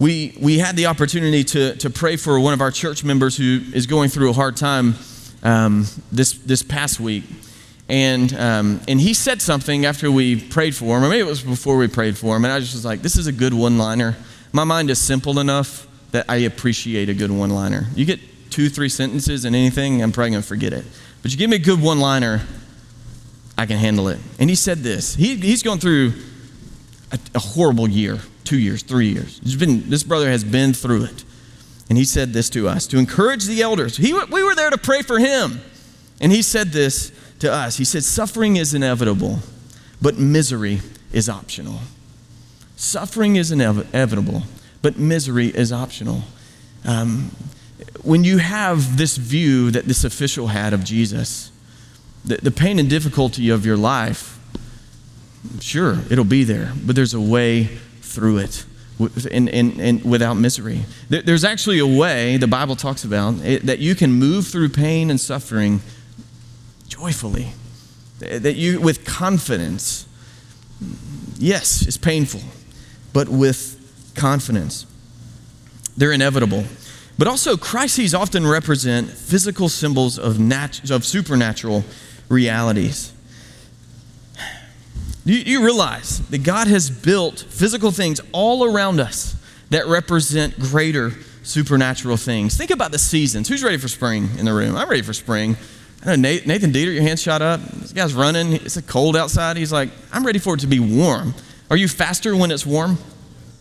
We, 0.00 0.34
we 0.40 0.58
had 0.58 0.76
the 0.76 0.86
opportunity 0.86 1.44
to, 1.44 1.76
to 1.76 1.90
pray 1.90 2.16
for 2.16 2.40
one 2.40 2.54
of 2.54 2.62
our 2.62 2.70
church 2.70 3.04
members 3.04 3.36
who 3.36 3.60
is 3.74 3.86
going 3.86 4.08
through 4.08 4.30
a 4.30 4.32
hard 4.32 4.56
time 4.56 4.94
um, 5.42 5.86
this, 6.10 6.32
this 6.32 6.62
past 6.62 6.98
week. 6.98 7.24
And, 7.90 8.32
um, 8.32 8.80
and 8.88 8.98
he 8.98 9.12
said 9.12 9.42
something 9.42 9.84
after 9.84 10.10
we 10.10 10.40
prayed 10.40 10.74
for 10.74 10.96
him, 10.96 11.04
or 11.04 11.08
maybe 11.10 11.20
it 11.20 11.26
was 11.26 11.42
before 11.42 11.76
we 11.76 11.86
prayed 11.86 12.16
for 12.16 12.34
him, 12.34 12.44
and 12.44 12.52
I 12.52 12.60
just 12.60 12.72
was 12.72 12.84
like, 12.84 13.02
this 13.02 13.16
is 13.16 13.26
a 13.26 13.32
good 13.32 13.52
one 13.52 13.76
liner. 13.76 14.16
My 14.52 14.64
mind 14.64 14.88
is 14.88 14.98
simple 14.98 15.38
enough 15.38 15.86
that 16.12 16.24
I 16.28 16.36
appreciate 16.36 17.08
a 17.10 17.14
good 17.14 17.30
one 17.30 17.50
liner. 17.50 17.86
You 17.94 18.06
get 18.06 18.20
two, 18.50 18.70
three 18.70 18.88
sentences 18.88 19.44
and 19.44 19.54
anything, 19.54 20.02
I'm 20.02 20.12
probably 20.12 20.30
going 20.30 20.42
to 20.42 20.48
forget 20.48 20.72
it. 20.72 20.86
But 21.20 21.30
you 21.30 21.36
give 21.36 21.50
me 21.50 21.56
a 21.56 21.60
good 21.60 21.82
one 21.82 22.00
liner, 22.00 22.40
I 23.58 23.66
can 23.66 23.76
handle 23.76 24.08
it. 24.08 24.18
And 24.38 24.48
he 24.48 24.56
said 24.56 24.78
this. 24.78 25.14
He, 25.14 25.36
he's 25.36 25.62
going 25.62 25.78
through 25.78 26.14
a, 27.12 27.18
a 27.34 27.38
horrible 27.38 27.88
year, 27.88 28.18
two 28.50 28.58
years, 28.58 28.82
three 28.82 29.06
years. 29.06 29.38
Been, 29.38 29.88
this 29.88 30.02
brother 30.02 30.28
has 30.28 30.42
been 30.42 30.72
through 30.72 31.04
it. 31.04 31.24
And 31.88 31.96
he 31.96 32.04
said 32.04 32.32
this 32.32 32.50
to 32.50 32.66
us 32.66 32.88
to 32.88 32.98
encourage 32.98 33.44
the 33.44 33.62
elders. 33.62 33.96
He, 33.96 34.12
we 34.12 34.42
were 34.42 34.56
there 34.56 34.70
to 34.70 34.76
pray 34.76 35.02
for 35.02 35.20
him. 35.20 35.60
And 36.20 36.32
he 36.32 36.42
said 36.42 36.72
this 36.72 37.12
to 37.38 37.52
us. 37.52 37.76
He 37.76 37.84
said, 37.84 38.02
Suffering 38.02 38.56
is 38.56 38.74
inevitable, 38.74 39.38
but 40.02 40.18
misery 40.18 40.80
is 41.12 41.28
optional. 41.28 41.78
Suffering 42.74 43.36
is 43.36 43.52
inevitable, 43.52 44.42
but 44.82 44.98
misery 44.98 45.46
is 45.46 45.72
optional. 45.72 46.22
Um, 46.84 47.30
when 48.02 48.24
you 48.24 48.38
have 48.38 48.96
this 48.96 49.16
view 49.16 49.70
that 49.70 49.84
this 49.84 50.02
official 50.02 50.48
had 50.48 50.72
of 50.72 50.82
Jesus, 50.82 51.52
the, 52.24 52.38
the 52.38 52.50
pain 52.50 52.80
and 52.80 52.90
difficulty 52.90 53.48
of 53.48 53.64
your 53.64 53.76
life, 53.76 54.40
sure, 55.60 56.00
it'll 56.10 56.24
be 56.24 56.42
there, 56.42 56.72
but 56.84 56.96
there's 56.96 57.14
a 57.14 57.20
way 57.20 57.78
through 58.10 58.38
it. 58.38 58.64
and, 59.30 59.48
and, 59.48 59.80
and 59.80 60.04
without 60.04 60.34
misery. 60.34 60.84
There's 61.08 61.44
actually 61.44 61.78
a 61.78 61.86
way 61.86 62.36
the 62.36 62.46
Bible 62.46 62.76
talks 62.76 63.04
about 63.04 63.36
it, 63.44 63.64
that 63.66 63.78
you 63.78 63.94
can 63.94 64.12
move 64.12 64.46
through 64.46 64.68
pain 64.68 65.10
and 65.10 65.18
suffering 65.18 65.80
joyfully, 66.86 67.52
that 68.18 68.56
you, 68.56 68.80
with 68.80 69.06
confidence. 69.06 70.06
Yes, 71.38 71.86
it's 71.86 71.96
painful, 71.96 72.42
but 73.12 73.28
with 73.28 74.12
confidence. 74.14 74.86
They're 75.96 76.12
inevitable. 76.12 76.64
But 77.16 77.26
also, 77.28 77.56
crises 77.56 78.14
often 78.14 78.46
represent 78.46 79.08
physical 79.10 79.68
symbols 79.68 80.18
of, 80.18 80.38
nat- 80.38 80.90
of 80.90 81.04
supernatural 81.04 81.84
realities. 82.28 83.12
You, 85.24 85.36
you 85.36 85.64
realize 85.64 86.20
that 86.28 86.42
God 86.42 86.66
has 86.66 86.90
built 86.90 87.40
physical 87.40 87.90
things 87.90 88.20
all 88.32 88.64
around 88.64 89.00
us 89.00 89.36
that 89.70 89.86
represent 89.86 90.58
greater 90.58 91.12
supernatural 91.42 92.16
things. 92.16 92.56
Think 92.56 92.70
about 92.70 92.92
the 92.92 92.98
seasons. 92.98 93.48
Who's 93.48 93.62
ready 93.62 93.76
for 93.76 93.88
spring 93.88 94.28
in 94.38 94.44
the 94.44 94.52
room? 94.52 94.76
I'm 94.76 94.88
ready 94.88 95.02
for 95.02 95.12
spring. 95.12 95.56
I 96.04 96.16
know 96.16 96.16
Nathan 96.16 96.72
Dieter, 96.72 96.94
your 96.94 97.02
hand 97.02 97.20
shot 97.20 97.42
up. 97.42 97.60
This 97.60 97.92
guy's 97.92 98.14
running. 98.14 98.54
It's 98.54 98.76
a 98.76 98.82
cold 98.82 99.16
outside. 99.16 99.56
He's 99.56 99.72
like, 99.72 99.90
I'm 100.12 100.24
ready 100.24 100.38
for 100.38 100.54
it 100.54 100.60
to 100.60 100.66
be 100.66 100.80
warm. 100.80 101.34
Are 101.70 101.76
you 101.76 101.88
faster 101.88 102.34
when 102.34 102.50
it's 102.50 102.64
warm? 102.64 102.98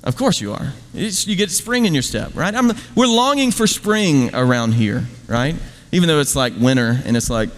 Of 0.03 0.15
course 0.15 0.39
you 0.39 0.53
are. 0.53 0.73
It's, 0.93 1.27
you 1.27 1.35
get 1.35 1.51
spring 1.51 1.85
in 1.85 1.93
your 1.93 2.03
step, 2.03 2.33
right? 2.35 2.55
I'm, 2.55 2.71
we're 2.95 3.07
longing 3.07 3.51
for 3.51 3.67
spring 3.67 4.33
around 4.33 4.73
here, 4.73 5.03
right? 5.27 5.55
Even 5.91 6.07
though 6.07 6.21
it's 6.21 6.35
like 6.35 6.53
winter 6.57 6.97
and 7.03 7.17
it's 7.17 7.29
like 7.29 7.49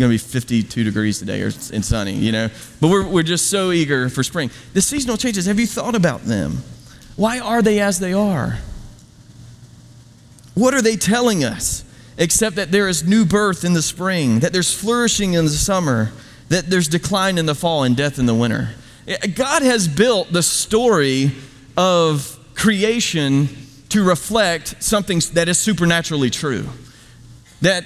going 0.00 0.10
to 0.10 0.14
be 0.14 0.18
52 0.18 0.84
degrees 0.84 1.18
today 1.18 1.42
or 1.42 1.48
it's 1.48 1.86
sunny, 1.86 2.14
you 2.14 2.32
know? 2.32 2.48
But 2.80 2.88
we're, 2.88 3.06
we're 3.06 3.22
just 3.22 3.48
so 3.50 3.70
eager 3.70 4.08
for 4.08 4.22
spring. 4.22 4.50
The 4.72 4.82
seasonal 4.82 5.16
changes, 5.16 5.46
have 5.46 5.60
you 5.60 5.66
thought 5.66 5.94
about 5.94 6.22
them? 6.22 6.58
Why 7.16 7.38
are 7.38 7.62
they 7.62 7.80
as 7.80 8.00
they 8.00 8.12
are? 8.12 8.58
What 10.54 10.74
are 10.74 10.82
they 10.82 10.96
telling 10.96 11.44
us? 11.44 11.84
Except 12.18 12.56
that 12.56 12.70
there 12.70 12.88
is 12.88 13.06
new 13.06 13.24
birth 13.24 13.64
in 13.64 13.72
the 13.72 13.82
spring, 13.82 14.40
that 14.40 14.52
there's 14.52 14.72
flourishing 14.72 15.34
in 15.34 15.44
the 15.44 15.50
summer, 15.50 16.10
that 16.48 16.66
there's 16.68 16.88
decline 16.88 17.38
in 17.38 17.46
the 17.46 17.54
fall 17.54 17.84
and 17.84 17.96
death 17.96 18.18
in 18.18 18.26
the 18.26 18.34
winter. 18.34 18.70
Eh, 19.06 19.28
God 19.28 19.62
has 19.62 19.88
built 19.88 20.32
the 20.32 20.42
story 20.42 21.32
of 21.76 22.38
creation 22.54 23.48
to 23.90 24.04
reflect 24.04 24.82
something 24.82 25.20
that 25.32 25.48
is 25.48 25.58
supernaturally 25.58 26.30
true, 26.30 26.68
that 27.60 27.84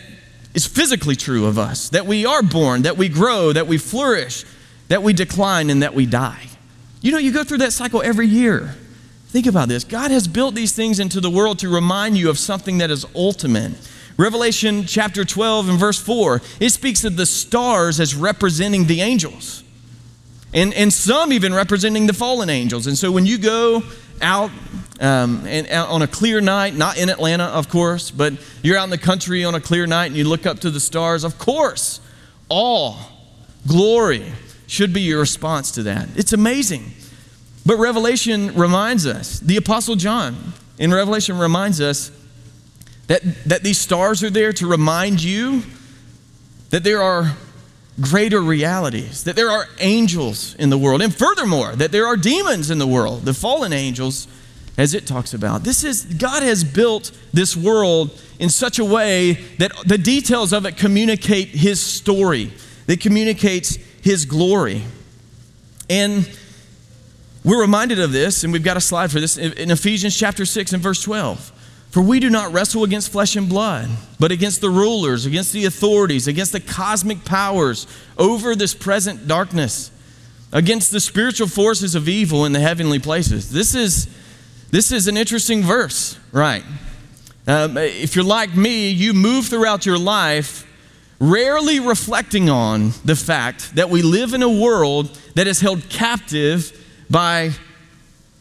is 0.54 0.66
physically 0.66 1.16
true 1.16 1.46
of 1.46 1.58
us, 1.58 1.88
that 1.90 2.06
we 2.06 2.24
are 2.24 2.42
born, 2.42 2.82
that 2.82 2.96
we 2.96 3.08
grow, 3.08 3.52
that 3.52 3.66
we 3.66 3.76
flourish, 3.76 4.44
that 4.88 5.02
we 5.02 5.12
decline, 5.12 5.68
and 5.68 5.82
that 5.82 5.94
we 5.94 6.06
die. 6.06 6.46
You 7.00 7.12
know, 7.12 7.18
you 7.18 7.32
go 7.32 7.44
through 7.44 7.58
that 7.58 7.72
cycle 7.72 8.02
every 8.02 8.26
year. 8.26 8.74
Think 9.28 9.46
about 9.46 9.68
this 9.68 9.82
God 9.84 10.10
has 10.10 10.28
built 10.28 10.54
these 10.54 10.72
things 10.72 11.00
into 11.00 11.20
the 11.20 11.30
world 11.30 11.58
to 11.58 11.68
remind 11.68 12.16
you 12.16 12.30
of 12.30 12.38
something 12.38 12.78
that 12.78 12.90
is 12.90 13.04
ultimate. 13.14 13.72
Revelation 14.16 14.84
chapter 14.84 15.24
12 15.24 15.70
and 15.70 15.78
verse 15.78 16.00
4, 16.00 16.40
it 16.60 16.70
speaks 16.70 17.04
of 17.04 17.16
the 17.16 17.26
stars 17.26 17.98
as 17.98 18.14
representing 18.14 18.86
the 18.86 19.00
angels 19.00 19.64
and, 20.54 20.72
and 20.74 20.92
some 20.92 21.32
even 21.32 21.52
representing 21.52 22.06
the 22.06 22.12
fallen 22.12 22.48
angels. 22.48 22.86
And 22.86 22.96
so 22.96 23.10
when 23.10 23.26
you 23.26 23.38
go 23.38 23.82
out 24.22 24.52
um, 25.00 25.44
and 25.46 25.68
out 25.68 25.88
on 25.88 26.02
a 26.02 26.06
clear 26.06 26.40
night, 26.40 26.74
not 26.74 26.98
in 26.98 27.08
Atlanta, 27.08 27.44
of 27.44 27.68
course, 27.68 28.10
but 28.10 28.34
you're 28.62 28.76
out 28.76 28.84
in 28.84 28.90
the 28.90 28.98
country 28.98 29.44
on 29.44 29.54
a 29.54 29.60
clear 29.60 29.86
night 29.86 30.06
and 30.06 30.16
you 30.16 30.24
look 30.24 30.46
up 30.46 30.60
to 30.60 30.70
the 30.70 30.80
stars, 30.80 31.24
of 31.24 31.38
course, 31.38 32.00
all 32.48 32.96
glory 33.66 34.32
should 34.66 34.92
be 34.92 35.02
your 35.02 35.20
response 35.20 35.72
to 35.72 35.82
that. 35.84 36.08
It's 36.16 36.32
amazing. 36.32 36.92
But 37.66 37.76
Revelation 37.76 38.54
reminds 38.54 39.06
us, 39.06 39.40
the 39.40 39.56
Apostle 39.56 39.96
John 39.96 40.52
in 40.78 40.92
Revelation 40.92 41.38
reminds 41.38 41.80
us 41.80 42.10
that, 43.06 43.22
that 43.46 43.62
these 43.62 43.78
stars 43.78 44.22
are 44.22 44.30
there 44.30 44.52
to 44.54 44.66
remind 44.66 45.22
you 45.22 45.62
that 46.70 46.84
there 46.84 47.02
are 47.02 47.36
greater 48.00 48.40
realities, 48.40 49.24
that 49.24 49.36
there 49.36 49.50
are 49.50 49.66
angels 49.78 50.54
in 50.56 50.70
the 50.70 50.78
world, 50.78 51.00
and 51.00 51.14
furthermore, 51.14 51.76
that 51.76 51.92
there 51.92 52.06
are 52.06 52.16
demons 52.16 52.70
in 52.70 52.78
the 52.78 52.86
world, 52.86 53.22
the 53.22 53.34
fallen 53.34 53.72
angels, 53.72 54.26
as 54.76 54.94
it 54.94 55.06
talks 55.06 55.34
about. 55.34 55.62
This 55.62 55.84
is, 55.84 56.04
God 56.04 56.42
has 56.42 56.64
built 56.64 57.12
this 57.32 57.56
world 57.56 58.20
in 58.38 58.48
such 58.48 58.78
a 58.78 58.84
way 58.84 59.34
that 59.58 59.72
the 59.86 59.98
details 59.98 60.52
of 60.52 60.66
it 60.66 60.76
communicate 60.76 61.48
His 61.48 61.80
story, 61.80 62.52
that 62.86 63.00
communicates 63.00 63.76
His 64.02 64.24
glory. 64.24 64.82
And 65.88 66.28
we're 67.44 67.60
reminded 67.60 68.00
of 68.00 68.12
this, 68.12 68.42
and 68.42 68.52
we've 68.52 68.64
got 68.64 68.76
a 68.76 68.80
slide 68.80 69.12
for 69.12 69.20
this 69.20 69.36
in 69.36 69.70
Ephesians 69.70 70.16
chapter 70.16 70.46
6 70.46 70.72
and 70.72 70.82
verse 70.82 71.02
12. 71.02 71.52
For 71.90 72.02
we 72.02 72.18
do 72.18 72.28
not 72.28 72.52
wrestle 72.52 72.82
against 72.82 73.12
flesh 73.12 73.36
and 73.36 73.48
blood, 73.48 73.88
but 74.18 74.32
against 74.32 74.60
the 74.60 74.70
rulers, 74.70 75.26
against 75.26 75.52
the 75.52 75.64
authorities, 75.66 76.26
against 76.26 76.50
the 76.50 76.58
cosmic 76.58 77.24
powers 77.24 77.86
over 78.18 78.56
this 78.56 78.74
present 78.74 79.28
darkness, 79.28 79.92
against 80.52 80.90
the 80.90 80.98
spiritual 80.98 81.46
forces 81.46 81.94
of 81.94 82.08
evil 82.08 82.46
in 82.46 82.52
the 82.52 82.58
heavenly 82.58 82.98
places. 82.98 83.52
This 83.52 83.76
is, 83.76 84.08
this 84.74 84.92
is 84.92 85.08
an 85.08 85.16
interesting 85.16 85.62
verse, 85.62 86.18
right? 86.32 86.64
Um, 87.46 87.76
if 87.76 88.16
you're 88.16 88.24
like 88.24 88.54
me, 88.56 88.90
you 88.90 89.12
move 89.12 89.46
throughout 89.46 89.86
your 89.86 89.98
life 89.98 90.66
rarely 91.20 91.80
reflecting 91.80 92.50
on 92.50 92.92
the 93.04 93.16
fact 93.16 93.76
that 93.76 93.88
we 93.88 94.02
live 94.02 94.34
in 94.34 94.42
a 94.42 94.48
world 94.48 95.16
that 95.34 95.46
is 95.46 95.60
held 95.60 95.88
captive 95.88 96.72
by 97.08 97.50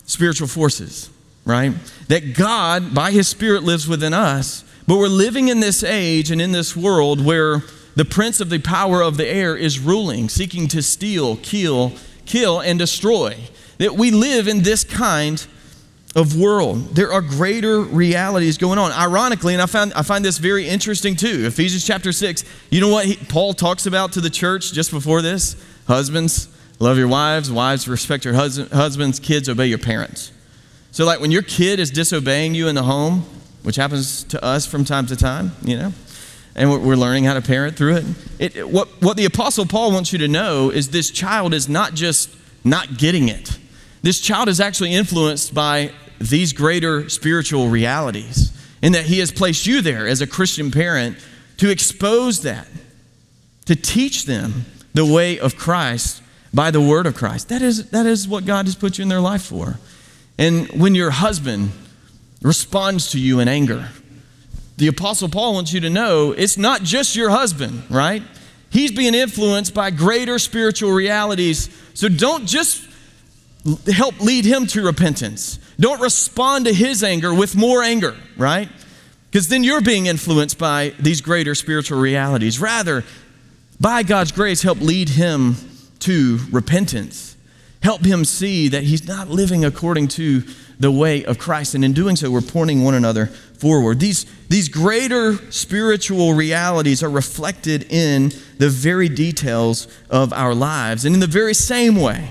spiritual 0.06 0.48
forces 0.48 1.10
right? 1.46 1.74
That 2.08 2.36
God, 2.36 2.94
by 2.94 3.12
His 3.12 3.28
Spirit, 3.28 3.64
lives 3.64 3.88
within 3.88 4.14
us, 4.14 4.64
but 4.88 4.98
we're 4.98 5.08
living 5.08 5.48
in 5.48 5.60
this 5.60 5.84
age 5.84 6.32
and 6.32 6.42
in 6.42 6.52
this 6.52 6.76
world 6.76 7.24
where 7.24 7.64
the 7.96 8.06
prince 8.06 8.42
of 8.42 8.50
the 8.50 8.60
power 8.60 9.02
of 9.02 9.18
the 9.18 9.28
air 9.28 9.56
is 9.56 9.80
ruling, 9.80 10.30
seeking 10.30 10.68
to 10.70 10.82
steal, 10.82 11.38
kill, 11.38 11.94
kill, 12.26 12.60
and 12.60 12.80
destroy. 12.80 13.38
That 13.78 13.96
we 13.96 14.12
live 14.12 14.48
in 14.48 14.64
this 14.64 14.84
kind 14.84 15.46
of 16.16 16.38
world. 16.40 16.96
There 16.96 17.12
are 17.12 17.22
greater 17.22 17.82
realities 17.82 18.58
going 18.58 18.78
on. 18.78 18.92
Ironically, 18.92 19.54
and 19.54 19.62
I 19.62 19.66
found 19.66 19.94
I 19.94 20.04
find 20.04 20.24
this 20.24 20.38
very 20.38 20.68
interesting 20.68 21.16
too. 21.16 21.46
Ephesians 21.46 21.86
chapter 21.86 22.12
6. 22.12 22.44
You 22.70 22.82
know 22.82 22.90
what 22.90 23.06
he, 23.06 23.16
Paul 23.16 23.54
talks 23.54 23.86
about 23.86 24.14
to 24.14 24.22
the 24.22 24.30
church 24.30 24.74
just 24.74 24.92
before 24.92 25.22
this? 25.22 25.56
Husbands, 25.88 26.48
love 26.80 26.98
your 26.98 27.08
wives, 27.08 27.52
wives 27.52 27.88
respect 27.88 28.26
your 28.26 28.36
hus- 28.36 28.70
husbands, 28.70 29.20
kids 29.20 29.50
obey 29.50 29.68
your 29.68 29.80
parents. 29.80 30.32
So, 30.92 31.06
like 31.06 31.20
when 31.20 31.32
your 31.32 31.42
kid 31.42 31.80
is 31.80 31.90
disobeying 31.90 32.54
you 32.54 32.68
in 32.68 32.76
the 32.76 32.84
home, 32.84 33.26
which 33.64 33.78
happens 33.78 34.24
to 34.26 34.44
us 34.44 34.68
from 34.68 34.86
time 34.86 35.08
to 35.08 35.16
time, 35.16 35.54
you 35.64 35.78
know, 35.78 35.94
and 36.56 36.70
we're 36.70 36.96
learning 36.96 37.24
how 37.24 37.34
to 37.34 37.42
parent 37.42 37.76
through 37.76 37.96
it. 37.96 38.06
it. 38.56 38.70
what, 38.70 38.88
what 39.02 39.18
the 39.18 39.26
Apostle 39.26 39.66
Paul 39.66 39.92
wants 39.92 40.14
you 40.14 40.20
to 40.20 40.28
know 40.28 40.70
is 40.70 40.90
this 40.90 41.10
child 41.10 41.54
is 41.54 41.68
not 41.68 41.96
just 41.96 42.30
not 42.64 42.98
getting 42.98 43.28
it, 43.28 43.58
this 44.04 44.20
child 44.20 44.50
is 44.50 44.60
actually 44.60 44.94
influenced 44.94 45.54
by 45.54 45.92
these 46.20 46.54
greater 46.54 47.10
spiritual 47.10 47.70
realities, 47.70 48.52
and 48.82 48.94
that 48.94 49.06
he 49.06 49.20
has 49.20 49.32
placed 49.32 49.66
you 49.66 49.82
there 49.82 50.06
as 50.06 50.22
a 50.22 50.28
Christian 50.28 50.70
parent 50.70 51.18
to 51.58 51.70
expose 51.70 52.42
that, 52.42 52.68
to 53.66 53.76
teach 53.76 54.26
them 54.26 54.66
the 54.94 55.06
way 55.06 55.40
of 55.40 55.56
Christ 55.56 56.22
by 56.54 56.70
the 56.70 56.82
word 56.82 57.08
of 57.08 57.16
Christ. 57.16 57.50
That 57.50 57.62
is, 57.62 57.90
that 57.90 58.06
is 58.06 58.28
what 58.28 58.46
God 58.46 58.66
has 58.66 58.76
put 58.76 58.98
you 58.98 59.04
in 59.04 59.10
their 59.10 59.20
life 59.22 59.44
for. 59.44 59.80
And 60.38 60.68
when 60.70 60.96
your 60.96 61.12
husband 61.12 61.72
responds 62.42 63.12
to 63.12 63.20
you 63.20 63.40
in 63.40 63.48
anger, 63.48 63.90
the 64.78 64.88
Apostle 64.88 65.30
Paul 65.30 65.54
wants 65.54 65.72
you 65.72 65.80
to 65.80 65.90
know 65.90 66.32
it's 66.32 66.58
not 66.58 66.84
just 66.84 67.16
your 67.16 67.30
husband, 67.30 67.84
right? 67.90 68.22
He's 68.70 68.92
being 68.92 69.14
influenced 69.14 69.74
by 69.74 69.92
greater 69.92 70.40
spiritual 70.40 70.92
realities. 70.92 71.70
So 71.94 72.10
don't 72.10 72.46
just 72.46 72.86
help 73.92 74.20
lead 74.20 74.46
him 74.46 74.68
to 74.68 74.86
repentance. 74.86 75.60
Don't 75.80 76.02
respond 76.02 76.66
to 76.66 76.74
his 76.74 77.04
anger 77.04 77.34
with 77.34 77.56
more 77.56 77.82
anger, 77.82 78.16
right? 78.38 78.70
Because 79.30 79.48
then 79.48 79.64
you're 79.64 79.82
being 79.82 80.06
influenced 80.06 80.58
by 80.58 80.94
these 81.00 81.22
greater 81.22 81.56
spiritual 81.56 82.00
realities. 82.00 82.60
Rather, 82.60 83.04
by 83.80 84.04
God's 84.04 84.32
grace, 84.32 84.62
help 84.62 84.80
lead 84.80 85.10
him 85.10 85.56
to 86.00 86.40
repentance 86.52 87.34
help 87.84 88.06
him 88.06 88.24
see 88.24 88.70
that 88.70 88.84
he's 88.84 89.08
not 89.08 89.30
living 89.30 89.66
according 89.66 90.08
to 90.08 90.42
the 90.80 90.92
way 90.92 91.24
of 91.26 91.38
Christ. 91.38 91.76
And 91.76 91.84
in 91.84 91.92
doing 91.92 92.16
so, 92.16 92.32
we're 92.32 92.42
pointing 92.42 92.84
one 92.84 92.94
another 92.96 93.28
forward. 93.28 94.00
These, 94.00 94.26
these 94.48 94.70
greater 94.70 95.36
spiritual 95.52 96.34
realities 96.34 97.04
are 97.04 97.10
reflected 97.10 97.86
in 97.92 98.32
the 98.58 98.70
very 98.70 99.10
details 99.10 99.88
of 100.10 100.32
our 100.32 100.56
lives. 100.56 101.04
And 101.04 101.14
in 101.14 101.20
the 101.20 101.28
very 101.28 101.54
same 101.54 101.98
way, 101.98 102.30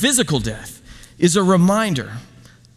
physical 0.00 0.40
death 0.40 0.80
is 1.18 1.36
a 1.36 1.42
reminder 1.42 2.12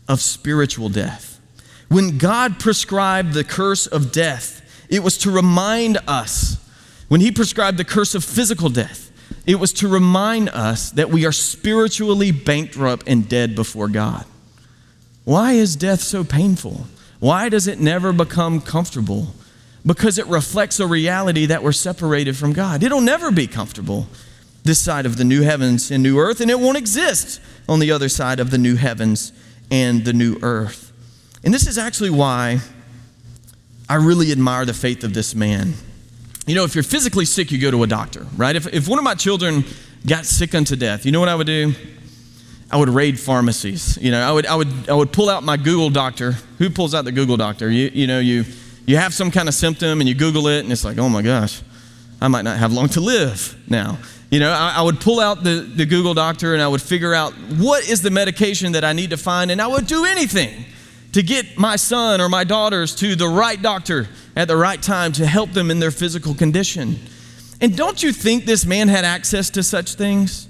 of 0.10 0.20
spiritual 0.20 0.90
death. 0.90 1.40
When 1.88 2.18
God 2.18 2.60
prescribed 2.60 3.34
the 3.34 3.46
curse 3.46 3.88
of 3.88 4.12
death, 4.12 4.60
it 4.90 5.02
was 5.02 5.18
to 5.20 5.32
remind 5.32 6.00
us, 6.06 6.58
when 7.08 7.22
He 7.22 7.32
prescribed 7.32 7.78
the 7.78 7.86
curse 7.86 8.14
of 8.14 8.26
physical 8.26 8.68
death, 8.68 9.10
it 9.46 9.56
was 9.56 9.72
to 9.74 9.88
remind 9.88 10.50
us 10.50 10.92
that 10.92 11.12
we 11.12 11.26
are 11.26 11.32
spiritually 11.32 12.32
bankrupt 12.32 13.08
and 13.08 13.30
dead 13.30 13.56
before 13.56 13.88
God. 13.88 14.26
Why 15.24 15.54
is 15.54 15.78
death 15.78 16.02
so 16.02 16.26
painful? 16.26 16.88
Why 17.22 17.48
does 17.48 17.68
it 17.68 17.80
never 17.80 18.12
become 18.12 18.60
comfortable? 18.60 19.34
Because 19.86 20.18
it 20.18 20.28
reflects 20.28 20.82
a 20.82 20.88
reality 20.88 21.46
that 21.46 21.64
we're 21.64 21.72
separated 21.72 22.36
from 22.36 22.52
God. 22.52 22.84
It'll 22.84 23.00
never 23.00 23.32
be 23.32 23.48
comfortable 23.48 24.10
this 24.64 24.80
side 24.80 25.06
of 25.06 25.18
the 25.18 25.24
new 25.24 25.42
heavens 25.42 25.92
and 25.92 26.02
new 26.02 26.18
earth, 26.18 26.42
and 26.42 26.50
it 26.50 26.60
won't 26.60 26.78
exist 26.78 27.42
on 27.68 27.80
the 27.80 27.92
other 27.92 28.10
side 28.10 28.40
of 28.40 28.52
the 28.52 28.58
new 28.58 28.76
heavens 28.76 29.34
and 29.70 30.06
the 30.06 30.14
new 30.14 30.38
earth. 30.42 30.92
And 31.44 31.54
this 31.54 31.68
is 31.68 31.78
actually 31.78 32.10
why 32.10 32.60
I 33.90 33.96
really 33.96 34.32
admire 34.32 34.66
the 34.66 34.74
faith 34.74 35.04
of 35.04 35.14
this 35.14 35.36
man. 35.36 35.74
You 36.46 36.56
know, 36.56 36.64
if 36.64 36.76
you're 36.76 36.84
physically 36.84 37.26
sick, 37.26 37.52
you 37.52 37.58
go 37.58 37.72
to 37.72 37.84
a 37.84 37.88
doctor, 37.88 38.26
right? 38.38 38.56
If, 38.56 38.68
if 38.74 38.88
one 38.88 39.00
of 39.00 39.04
my 39.04 39.16
children 39.16 39.66
got 40.06 40.26
sick 40.26 40.56
unto 40.56 40.76
death, 40.76 41.06
you 41.06 41.12
know 41.12 41.20
what 41.20 41.30
I 41.30 41.36
would 41.36 41.48
do? 41.48 41.74
I 42.72 42.78
would 42.78 42.90
raid 42.90 43.20
pharmacies. 43.20 43.98
You 44.02 44.12
know, 44.12 44.22
I 44.22 44.32
would, 44.32 44.46
I 44.48 44.56
would, 44.56 44.90
I 44.90 44.94
would 44.94 45.12
pull 45.12 45.30
out 45.30 45.44
my 45.44 45.58
Google 45.58 45.90
doctor. 45.90 46.32
Who 46.58 46.70
pulls 46.70 46.96
out 46.96 47.06
the 47.06 47.12
Google 47.12 47.38
doctor? 47.38 47.70
You, 47.70 47.92
you 47.94 48.08
know, 48.08 48.20
you, 48.20 48.46
you 48.86 48.98
have 48.98 49.14
some 49.14 49.32
kind 49.32 49.48
of 49.48 49.54
symptom 49.54 50.00
and 50.00 50.10
you 50.10 50.16
Google 50.16 50.48
it, 50.48 50.62
and 50.62 50.72
it's 50.72 50.84
like, 50.84 50.98
oh 50.98 51.08
my 51.08 51.22
gosh, 51.22 51.62
I 52.20 52.28
might 52.30 52.42
not 52.44 52.58
have 52.58 52.74
long 52.74 52.90
to 52.90 53.00
live 53.00 53.56
now. 53.68 54.00
You 54.34 54.40
know, 54.40 54.52
I, 54.52 54.78
I, 54.78 54.82
would 54.82 55.00
pull 55.00 55.20
out 55.20 55.44
the, 55.44 55.60
the 55.60 55.86
Google 55.86 56.16
doctor 56.16 56.56
and 56.56 56.64
I 56.64 56.68
would 56.68 56.82
figure 56.82 57.14
out 57.14 57.34
what 57.34 57.88
is 57.88 58.02
the 58.02 58.10
medication 58.10 58.72
that 58.72 58.84
I 58.84 58.92
need 58.92 59.12
to 59.12 59.18
find, 59.18 59.52
and 59.52 59.62
I 59.62 59.68
would 59.68 59.86
do 59.86 60.06
anything 60.06 60.66
to 61.12 61.22
get 61.22 61.56
my 61.56 61.76
son 61.76 62.20
or 62.20 62.30
my 62.30 62.44
daughters 62.44 62.96
to 62.96 63.16
the 63.16 63.28
right 63.28 63.62
doctor 63.62 64.08
at 64.36 64.48
the 64.48 64.58
right 64.58 64.82
time 64.82 65.12
to 65.12 65.28
help 65.28 65.52
them 65.52 65.70
in 65.70 65.80
their 65.80 65.92
physical 65.92 66.34
condition. 66.34 66.96
And 67.62 67.78
don't 67.78 68.02
you 68.02 68.12
think 68.12 68.46
this 68.46 68.66
man 68.66 68.88
had 68.88 69.06
access 69.06 69.52
to 69.52 69.62
such 69.62 69.94
things? 69.94 70.48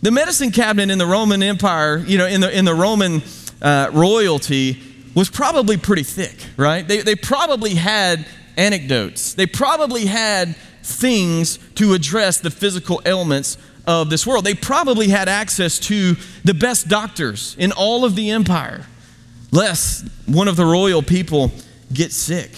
The 0.00 0.12
medicine 0.12 0.52
cabinet 0.52 0.92
in 0.92 0.98
the 0.98 1.06
Roman 1.06 1.42
Empire, 1.42 2.04
you 2.06 2.18
know, 2.18 2.28
in 2.28 2.40
the, 2.40 2.56
in 2.56 2.64
the 2.64 2.74
Roman 2.76 3.20
uh, 3.60 3.90
royalty, 3.92 4.80
was 5.16 5.28
probably 5.28 5.76
pretty 5.76 6.04
thick, 6.04 6.36
right? 6.56 6.86
They, 6.86 6.98
they 6.98 7.16
probably 7.16 7.74
had 7.74 8.28
anecdotes. 8.56 9.34
They 9.34 9.46
probably 9.46 10.06
had 10.06 10.54
things 10.84 11.58
to 11.76 11.94
address 11.94 12.38
the 12.38 12.50
physical 12.50 13.00
ailments 13.06 13.56
of 13.86 14.10
this 14.10 14.26
world. 14.26 14.44
They 14.44 14.54
probably 14.54 15.08
had 15.08 15.28
access 15.28 15.78
to 15.80 16.16
the 16.44 16.54
best 16.54 16.88
doctors 16.88 17.56
in 17.58 17.72
all 17.72 18.04
of 18.04 18.16
the 18.16 18.30
empire, 18.30 18.86
lest 19.50 20.06
one 20.26 20.46
of 20.46 20.56
the 20.56 20.64
royal 20.64 21.02
people 21.02 21.52
get 21.92 22.12
sick. 22.12 22.50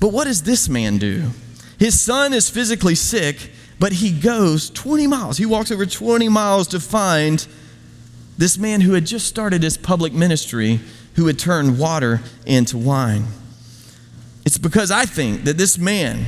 But 0.00 0.12
what 0.12 0.24
does 0.24 0.44
this 0.44 0.68
man 0.68 0.98
do? 0.98 1.30
His 1.78 2.00
son 2.00 2.32
is 2.32 2.48
physically 2.48 2.94
sick, 2.94 3.50
but 3.78 3.92
he 3.92 4.12
goes 4.12 4.70
20 4.70 5.06
miles. 5.06 5.36
He 5.36 5.46
walks 5.46 5.70
over 5.70 5.86
20 5.86 6.28
miles 6.28 6.68
to 6.68 6.80
find 6.80 7.46
this 8.36 8.56
man 8.56 8.80
who 8.80 8.92
had 8.92 9.04
just 9.04 9.26
started 9.26 9.62
his 9.62 9.76
public 9.76 10.12
ministry, 10.12 10.80
who 11.14 11.26
had 11.26 11.38
turned 11.38 11.78
water 11.78 12.20
into 12.46 12.78
wine. 12.78 13.26
It's 14.44 14.58
because 14.58 14.90
I 14.90 15.04
think 15.04 15.44
that 15.44 15.58
this 15.58 15.76
man 15.76 16.24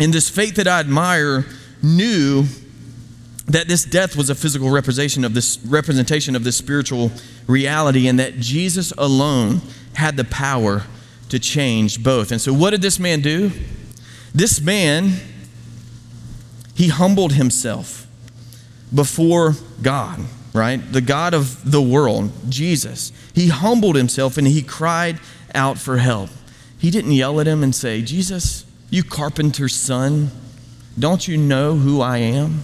and 0.00 0.12
this 0.12 0.28
faith 0.28 0.56
that 0.56 0.68
I 0.68 0.80
admire 0.80 1.46
knew 1.82 2.44
that 3.46 3.66
this 3.66 3.84
death 3.84 4.14
was 4.14 4.30
a 4.30 4.34
physical 4.34 4.70
representation 4.70 5.24
of 5.24 5.34
this 5.34 5.58
representation 5.64 6.36
of 6.36 6.44
this 6.44 6.56
spiritual 6.56 7.10
reality 7.46 8.06
and 8.06 8.18
that 8.18 8.38
Jesus 8.38 8.92
alone 8.98 9.62
had 9.94 10.16
the 10.16 10.24
power 10.24 10.84
to 11.30 11.38
change 11.38 12.02
both. 12.02 12.30
And 12.30 12.40
so 12.40 12.52
what 12.52 12.70
did 12.70 12.82
this 12.82 12.98
man 12.98 13.20
do? 13.20 13.50
This 14.34 14.60
man 14.60 15.14
he 16.78 16.88
humbled 16.88 17.32
himself 17.32 18.06
before 18.94 19.54
God, 19.82 20.20
right? 20.52 20.76
The 20.92 21.00
God 21.00 21.34
of 21.34 21.68
the 21.68 21.82
world, 21.82 22.30
Jesus. 22.48 23.10
He 23.34 23.48
humbled 23.48 23.96
himself 23.96 24.38
and 24.38 24.46
he 24.46 24.62
cried 24.62 25.18
out 25.56 25.76
for 25.76 25.96
help. 25.96 26.30
He 26.78 26.92
didn't 26.92 27.10
yell 27.10 27.40
at 27.40 27.48
him 27.48 27.64
and 27.64 27.74
say, 27.74 28.00
"Jesus, 28.00 28.64
you 28.90 29.02
carpenter's 29.02 29.74
son, 29.74 30.30
don't 30.98 31.28
you 31.28 31.36
know 31.36 31.74
who 31.74 32.00
I 32.00 32.18
am? 32.18 32.62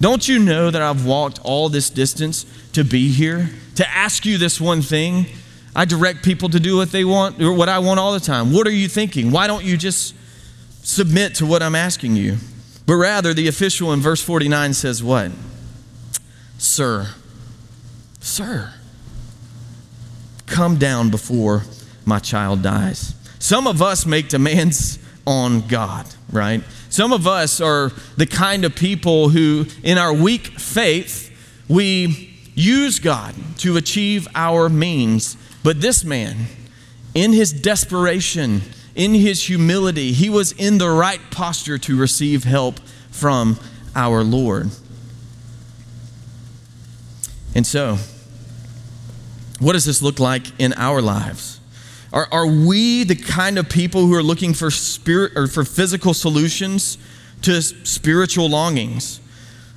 Don't 0.00 0.28
you 0.28 0.38
know 0.38 0.70
that 0.70 0.80
I've 0.80 1.04
walked 1.04 1.40
all 1.42 1.68
this 1.68 1.90
distance 1.90 2.46
to 2.72 2.84
be 2.84 3.10
here, 3.10 3.50
to 3.74 3.88
ask 3.88 4.24
you 4.24 4.38
this 4.38 4.60
one 4.60 4.82
thing? 4.82 5.26
I 5.74 5.84
direct 5.84 6.24
people 6.24 6.48
to 6.50 6.60
do 6.60 6.76
what 6.76 6.92
they 6.92 7.04
want, 7.04 7.40
or 7.42 7.52
what 7.52 7.68
I 7.68 7.78
want 7.80 8.00
all 8.00 8.12
the 8.12 8.20
time. 8.20 8.52
What 8.52 8.66
are 8.66 8.72
you 8.72 8.88
thinking? 8.88 9.30
Why 9.30 9.46
don't 9.46 9.64
you 9.64 9.76
just 9.76 10.14
submit 10.82 11.34
to 11.36 11.46
what 11.46 11.62
I'm 11.62 11.74
asking 11.74 12.16
you? 12.16 12.36
But 12.86 12.94
rather, 12.94 13.34
the 13.34 13.48
official 13.48 13.92
in 13.92 14.00
verse 14.00 14.22
49 14.22 14.74
says, 14.74 15.02
What? 15.02 15.30
Sir, 16.56 17.14
sir, 18.18 18.72
come 20.46 20.76
down 20.76 21.10
before 21.10 21.62
my 22.04 22.18
child 22.18 22.62
dies. 22.62 23.14
Some 23.38 23.66
of 23.66 23.82
us 23.82 24.06
make 24.06 24.28
demands 24.28 24.98
on 25.28 25.60
God, 25.68 26.06
right? 26.32 26.62
Some 26.88 27.12
of 27.12 27.26
us 27.26 27.60
are 27.60 27.92
the 28.16 28.24
kind 28.24 28.64
of 28.64 28.74
people 28.74 29.28
who, 29.28 29.66
in 29.82 29.98
our 29.98 30.12
weak 30.12 30.58
faith, 30.58 31.30
we 31.68 32.34
use 32.54 32.98
God 32.98 33.34
to 33.58 33.76
achieve 33.76 34.26
our 34.34 34.70
means. 34.70 35.36
But 35.62 35.82
this 35.82 36.02
man, 36.02 36.46
in 37.14 37.34
his 37.34 37.52
desperation, 37.52 38.62
in 38.94 39.12
his 39.12 39.44
humility, 39.44 40.12
he 40.12 40.30
was 40.30 40.52
in 40.52 40.78
the 40.78 40.88
right 40.88 41.20
posture 41.30 41.76
to 41.76 41.96
receive 41.96 42.44
help 42.44 42.80
from 43.10 43.60
our 43.94 44.24
Lord. 44.24 44.70
And 47.54 47.66
so, 47.66 47.98
what 49.58 49.74
does 49.74 49.84
this 49.84 50.00
look 50.00 50.18
like 50.18 50.58
in 50.58 50.72
our 50.74 51.02
lives? 51.02 51.57
Are, 52.12 52.26
are 52.32 52.46
we 52.46 53.04
the 53.04 53.16
kind 53.16 53.58
of 53.58 53.68
people 53.68 54.06
who 54.06 54.14
are 54.14 54.22
looking 54.22 54.54
for 54.54 54.70
spirit 54.70 55.32
or 55.36 55.46
for 55.46 55.64
physical 55.64 56.14
solutions 56.14 56.96
to 57.42 57.60
spiritual 57.60 58.48
longings? 58.48 59.20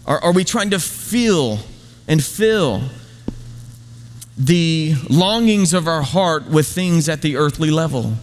Are, 0.05 0.19
are 0.23 0.31
we 0.31 0.43
trying 0.43 0.69
to 0.69 0.79
feel 0.79 1.59
and 2.07 2.23
fill 2.23 2.83
the 4.37 4.95
longings 5.09 5.73
of 5.73 5.87
our 5.87 6.01
heart 6.01 6.47
with 6.47 6.67
things 6.67 7.09
at 7.09 7.21
the 7.21 7.35
earthly 7.35 7.69
level? 7.69 8.13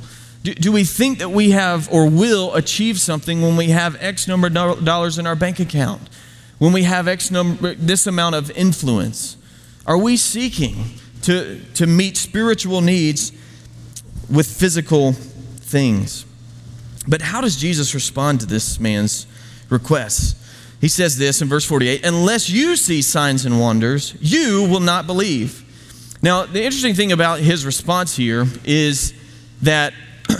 Do, 0.42 0.54
do 0.54 0.72
we 0.72 0.84
think 0.84 1.18
that 1.18 1.30
we 1.30 1.50
have 1.50 1.90
or 1.92 2.08
will 2.08 2.54
achieve 2.54 2.98
something 2.98 3.42
when 3.42 3.56
we 3.56 3.68
have 3.68 3.96
X 4.00 4.26
number 4.26 4.46
of 4.46 4.84
dollars 4.84 5.18
in 5.18 5.26
our 5.26 5.36
bank 5.36 5.60
account? 5.60 6.08
When 6.58 6.72
we 6.72 6.84
have 6.84 7.06
X 7.06 7.30
number, 7.30 7.74
this 7.74 8.06
amount 8.06 8.34
of 8.34 8.50
influence? 8.52 9.36
Are 9.86 9.98
we 9.98 10.16
seeking 10.16 10.84
to, 11.22 11.60
to 11.74 11.86
meet 11.86 12.16
spiritual 12.16 12.80
needs 12.80 13.32
with 14.30 14.46
physical 14.46 15.12
things. 15.12 16.24
But 17.06 17.22
how 17.22 17.40
does 17.40 17.56
Jesus 17.56 17.94
respond 17.94 18.40
to 18.40 18.46
this 18.46 18.78
man's 18.78 19.26
request? 19.70 20.36
He 20.80 20.88
says 20.88 21.18
this 21.18 21.42
in 21.42 21.48
verse 21.48 21.64
48 21.64 22.04
Unless 22.04 22.50
you 22.50 22.76
see 22.76 23.02
signs 23.02 23.44
and 23.44 23.60
wonders, 23.60 24.14
you 24.20 24.68
will 24.70 24.80
not 24.80 25.06
believe. 25.06 25.64
Now, 26.22 26.44
the 26.46 26.62
interesting 26.62 26.94
thing 26.94 27.12
about 27.12 27.40
his 27.40 27.64
response 27.64 28.16
here 28.16 28.46
is 28.64 29.14
that 29.62 29.94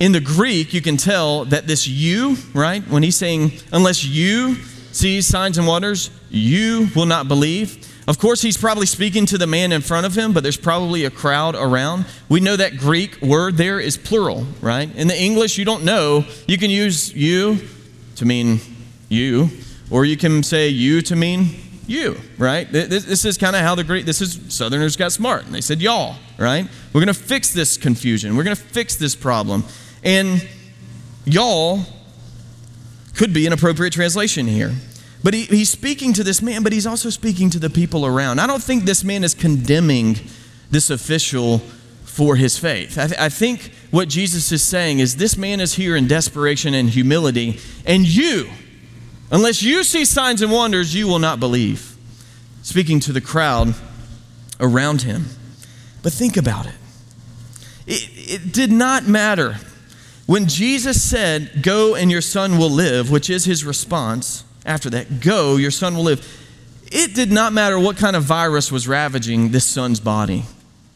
in 0.00 0.12
the 0.12 0.20
Greek, 0.20 0.72
you 0.72 0.80
can 0.80 0.96
tell 0.96 1.44
that 1.46 1.66
this 1.66 1.86
you, 1.88 2.36
right, 2.54 2.86
when 2.88 3.02
he's 3.02 3.16
saying, 3.16 3.52
unless 3.72 4.04
you 4.04 4.54
see 4.92 5.20
signs 5.20 5.58
and 5.58 5.66
wonders, 5.66 6.10
you 6.30 6.88
will 6.94 7.06
not 7.06 7.28
believe. 7.28 7.84
Of 8.08 8.18
course, 8.18 8.40
he's 8.40 8.56
probably 8.56 8.86
speaking 8.86 9.26
to 9.26 9.36
the 9.36 9.46
man 9.46 9.70
in 9.70 9.82
front 9.82 10.06
of 10.06 10.16
him, 10.16 10.32
but 10.32 10.42
there's 10.42 10.56
probably 10.56 11.04
a 11.04 11.10
crowd 11.10 11.54
around. 11.54 12.06
We 12.30 12.40
know 12.40 12.56
that 12.56 12.78
Greek 12.78 13.20
word 13.20 13.58
there 13.58 13.78
is 13.78 13.98
plural, 13.98 14.46
right? 14.62 14.90
In 14.96 15.08
the 15.08 15.20
English, 15.20 15.58
you 15.58 15.66
don't 15.66 15.84
know. 15.84 16.24
You 16.46 16.56
can 16.56 16.70
use 16.70 17.12
you 17.12 17.58
to 18.16 18.24
mean 18.24 18.60
you, 19.10 19.50
or 19.90 20.06
you 20.06 20.16
can 20.16 20.42
say 20.42 20.68
you 20.68 21.02
to 21.02 21.16
mean 21.16 21.50
you, 21.86 22.18
right? 22.38 22.66
This, 22.72 23.26
is 23.26 23.36
kind 23.36 23.54
of 23.54 23.60
how 23.60 23.74
the 23.74 23.84
Greek, 23.84 24.06
this 24.06 24.22
is, 24.22 24.40
Southerners 24.54 24.96
got 24.96 25.12
smart, 25.12 25.44
and 25.44 25.54
they 25.54 25.60
said 25.60 25.82
y'all, 25.82 26.16
right? 26.38 26.66
We're 26.94 27.04
going 27.04 27.14
to 27.14 27.20
fix 27.20 27.52
this 27.52 27.76
confusion. 27.76 28.38
We're 28.38 28.44
going 28.44 28.56
to 28.56 28.62
fix 28.62 28.96
this 28.96 29.14
problem. 29.14 29.64
And 30.02 30.48
y'all 31.26 31.80
could 33.14 33.34
be 33.34 33.46
an 33.46 33.52
appropriate 33.52 33.92
translation 33.92 34.46
here. 34.46 34.72
But 35.22 35.34
he, 35.34 35.44
he's 35.44 35.70
speaking 35.70 36.12
to 36.14 36.24
this 36.24 36.40
man, 36.40 36.62
but 36.62 36.72
he's 36.72 36.86
also 36.86 37.10
speaking 37.10 37.50
to 37.50 37.58
the 37.58 37.70
people 37.70 38.06
around. 38.06 38.38
I 38.38 38.46
don't 38.46 38.62
think 38.62 38.84
this 38.84 39.02
man 39.02 39.24
is 39.24 39.34
condemning 39.34 40.16
this 40.70 40.90
official 40.90 41.58
for 42.04 42.36
his 42.36 42.58
faith. 42.58 42.98
I, 42.98 43.06
th- 43.06 43.20
I 43.20 43.28
think 43.28 43.72
what 43.90 44.08
Jesus 44.08 44.52
is 44.52 44.62
saying 44.62 44.98
is 44.98 45.16
this 45.16 45.36
man 45.36 45.60
is 45.60 45.74
here 45.74 45.96
in 45.96 46.06
desperation 46.06 46.74
and 46.74 46.90
humility, 46.90 47.58
and 47.86 48.06
you, 48.06 48.48
unless 49.30 49.62
you 49.62 49.84
see 49.84 50.04
signs 50.04 50.42
and 50.42 50.52
wonders, 50.52 50.94
you 50.94 51.06
will 51.06 51.18
not 51.18 51.40
believe. 51.40 51.96
Speaking 52.62 53.00
to 53.00 53.12
the 53.12 53.20
crowd 53.20 53.74
around 54.60 55.02
him. 55.02 55.26
But 56.02 56.12
think 56.12 56.36
about 56.36 56.66
it. 56.66 56.74
It, 57.86 58.10
it 58.14 58.52
did 58.52 58.70
not 58.70 59.06
matter. 59.06 59.56
When 60.26 60.46
Jesus 60.46 61.02
said, 61.02 61.62
Go 61.62 61.94
and 61.94 62.10
your 62.10 62.20
son 62.20 62.58
will 62.58 62.70
live, 62.70 63.10
which 63.10 63.30
is 63.30 63.46
his 63.46 63.64
response, 63.64 64.44
after 64.68 64.90
that, 64.90 65.20
Go, 65.20 65.56
your 65.56 65.70
son 65.70 65.96
will 65.96 66.04
live. 66.04 66.44
It 66.92 67.14
did 67.14 67.32
not 67.32 67.52
matter 67.52 67.78
what 67.78 67.96
kind 67.96 68.14
of 68.14 68.22
virus 68.22 68.70
was 68.70 68.86
ravaging 68.86 69.50
this 69.50 69.64
son's 69.64 69.98
body, 69.98 70.44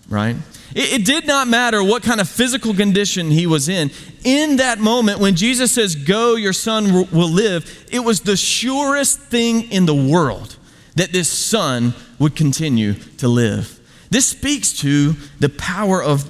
right? 0.08 0.36
It, 0.74 1.00
it 1.00 1.04
did 1.04 1.26
not 1.26 1.48
matter 1.48 1.82
what 1.82 2.02
kind 2.02 2.20
of 2.20 2.28
physical 2.28 2.74
condition 2.74 3.30
he 3.30 3.46
was 3.46 3.68
in. 3.68 3.90
In 4.24 4.56
that 4.56 4.78
moment, 4.78 5.20
when 5.20 5.34
Jesus 5.34 5.72
says, 5.72 5.94
Go, 5.96 6.36
your 6.36 6.52
son 6.52 6.92
will 7.10 7.28
live, 7.30 7.86
it 7.90 8.00
was 8.00 8.20
the 8.20 8.36
surest 8.36 9.20
thing 9.20 9.70
in 9.72 9.86
the 9.86 9.94
world 9.94 10.56
that 10.94 11.12
this 11.12 11.28
son 11.28 11.94
would 12.18 12.36
continue 12.36 12.94
to 13.16 13.28
live. 13.28 13.80
This 14.10 14.26
speaks 14.26 14.74
to 14.80 15.14
the 15.40 15.48
power 15.48 16.02
of, 16.02 16.28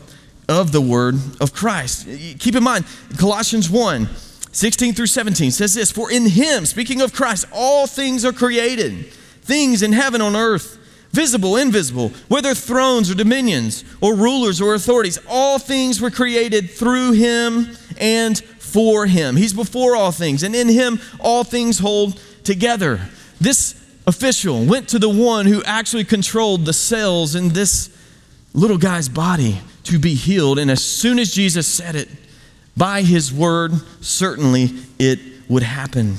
of 0.49 0.71
the 0.71 0.81
word 0.81 1.17
of 1.41 1.53
Christ. 1.53 2.07
Keep 2.39 2.55
in 2.55 2.63
mind, 2.63 2.85
Colossians 3.19 3.69
1 3.69 4.09
16 4.53 4.95
through 4.95 5.07
17 5.07 5.51
says 5.51 5.75
this 5.75 5.91
For 5.91 6.11
in 6.11 6.27
him, 6.27 6.67
speaking 6.67 7.01
of 7.01 7.13
Christ, 7.13 7.47
all 7.53 7.87
things 7.87 8.25
are 8.25 8.33
created, 8.33 9.13
things 9.43 9.83
in 9.83 9.93
heaven 9.93 10.21
on 10.21 10.37
earth 10.37 10.79
visible, 11.13 11.57
invisible, 11.57 12.09
whether 12.29 12.55
thrones 12.55 13.11
or 13.11 13.15
dominions 13.15 13.85
or 14.01 14.15
rulers 14.15 14.61
or 14.61 14.75
authorities, 14.75 15.19
all 15.29 15.59
things 15.59 16.01
were 16.01 16.11
created 16.11 16.71
through 16.71 17.13
him 17.13 17.77
and 17.99 18.39
for 18.59 19.07
him. 19.07 19.37
He's 19.37 19.53
before 19.53 19.95
all 19.95 20.11
things, 20.11 20.43
and 20.43 20.57
in 20.57 20.69
him 20.69 21.01
all 21.21 21.45
things 21.45 21.79
hold 21.79 22.19
together. 22.45 23.01
This 23.41 23.79
official 24.07 24.65
went 24.65 24.89
to 24.89 24.99
the 24.99 25.09
one 25.09 25.47
who 25.47 25.63
actually 25.65 26.05
controlled 26.05 26.65
the 26.65 26.73
cells 26.73 27.35
in 27.35 27.51
this 27.51 27.91
little 28.55 28.79
guy's 28.79 29.09
body 29.09 29.59
to 29.85 29.99
be 29.99 30.15
healed, 30.15 30.59
and 30.59 30.71
as 30.71 30.83
soon 30.83 31.19
as 31.19 31.33
Jesus 31.33 31.67
said 31.67 31.95
it, 31.95 32.09
by 32.77 33.03
his 33.03 33.33
word, 33.33 33.73
certainly 34.01 34.71
it 34.99 35.19
would 35.49 35.63
happen. 35.63 36.17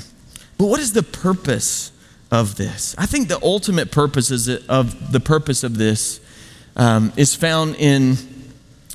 But 0.58 0.66
what 0.66 0.80
is 0.80 0.92
the 0.92 1.02
purpose 1.02 1.92
of 2.34 2.56
this. 2.56 2.94
I 2.98 3.06
think 3.06 3.28
the 3.28 3.40
ultimate 3.42 3.92
purpose 3.92 4.30
is 4.30 4.48
of 4.66 5.12
the 5.12 5.20
purpose 5.20 5.62
of 5.62 5.78
this 5.78 6.20
um, 6.76 7.12
is 7.16 7.34
found 7.34 7.76
in 7.76 8.16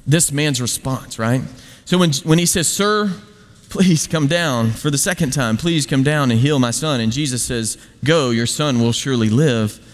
this 0.05 0.31
man's 0.31 0.61
response, 0.61 1.17
right? 1.17 1.41
So 1.85 1.97
when, 1.97 2.11
when 2.25 2.37
he 2.37 2.45
says, 2.45 2.67
Sir, 2.67 3.11
please 3.69 4.07
come 4.07 4.27
down 4.27 4.71
for 4.71 4.91
the 4.91 4.97
second 4.97 5.31
time, 5.31 5.55
please 5.55 5.85
come 5.85 6.03
down 6.03 6.31
and 6.31 6.39
heal 6.39 6.59
my 6.59 6.71
son, 6.71 6.99
and 6.99 7.11
Jesus 7.11 7.41
says, 7.41 7.77
Go, 8.03 8.31
your 8.31 8.45
son 8.45 8.81
will 8.81 8.91
surely 8.91 9.29
live. 9.29 9.85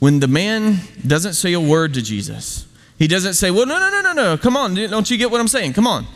When 0.00 0.18
the 0.18 0.26
man 0.28 0.78
doesn't 1.06 1.34
say 1.34 1.52
a 1.52 1.60
word 1.60 1.94
to 1.94 2.02
Jesus, 2.02 2.66
he 2.98 3.06
doesn't 3.06 3.34
say, 3.34 3.52
Well, 3.52 3.66
no, 3.66 3.78
no, 3.78 3.90
no, 3.90 4.00
no, 4.00 4.12
no, 4.12 4.36
come 4.36 4.56
on, 4.56 4.74
don't 4.74 5.08
you 5.08 5.16
get 5.16 5.30
what 5.30 5.40
I'm 5.40 5.48
saying? 5.48 5.74
Come 5.74 5.86
on. 5.86 6.06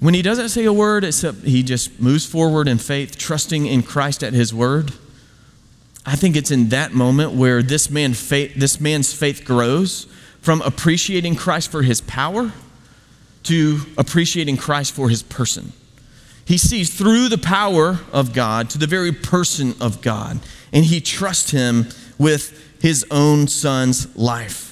When 0.00 0.14
he 0.14 0.22
doesn't 0.22 0.50
say 0.50 0.64
a 0.64 0.72
word, 0.72 1.04
except 1.04 1.42
he 1.42 1.62
just 1.62 2.00
moves 2.00 2.26
forward 2.26 2.68
in 2.68 2.78
faith, 2.78 3.16
trusting 3.16 3.66
in 3.66 3.82
Christ 3.82 4.22
at 4.22 4.32
his 4.32 4.52
word 4.52 4.92
I 6.08 6.14
think 6.14 6.36
it's 6.36 6.52
in 6.52 6.68
that 6.68 6.92
moment 6.92 7.32
where 7.32 7.62
this, 7.62 7.90
man 7.90 8.14
faith, 8.14 8.54
this 8.54 8.80
man's 8.80 9.12
faith 9.12 9.44
grows 9.44 10.04
from 10.40 10.62
appreciating 10.62 11.34
Christ 11.34 11.72
for 11.72 11.82
his 11.82 12.00
power 12.00 12.52
to 13.42 13.80
appreciating 13.98 14.56
Christ 14.56 14.92
for 14.94 15.08
his 15.08 15.24
person. 15.24 15.72
He 16.44 16.58
sees 16.58 16.96
through 16.96 17.28
the 17.28 17.38
power 17.38 17.98
of 18.12 18.32
God 18.32 18.70
to 18.70 18.78
the 18.78 18.86
very 18.86 19.10
person 19.10 19.74
of 19.80 20.00
God, 20.00 20.38
and 20.72 20.84
he 20.84 21.00
trusts 21.00 21.50
him 21.50 21.88
with 22.18 22.80
his 22.80 23.04
own 23.10 23.48
son's 23.48 24.16
life. 24.16 24.65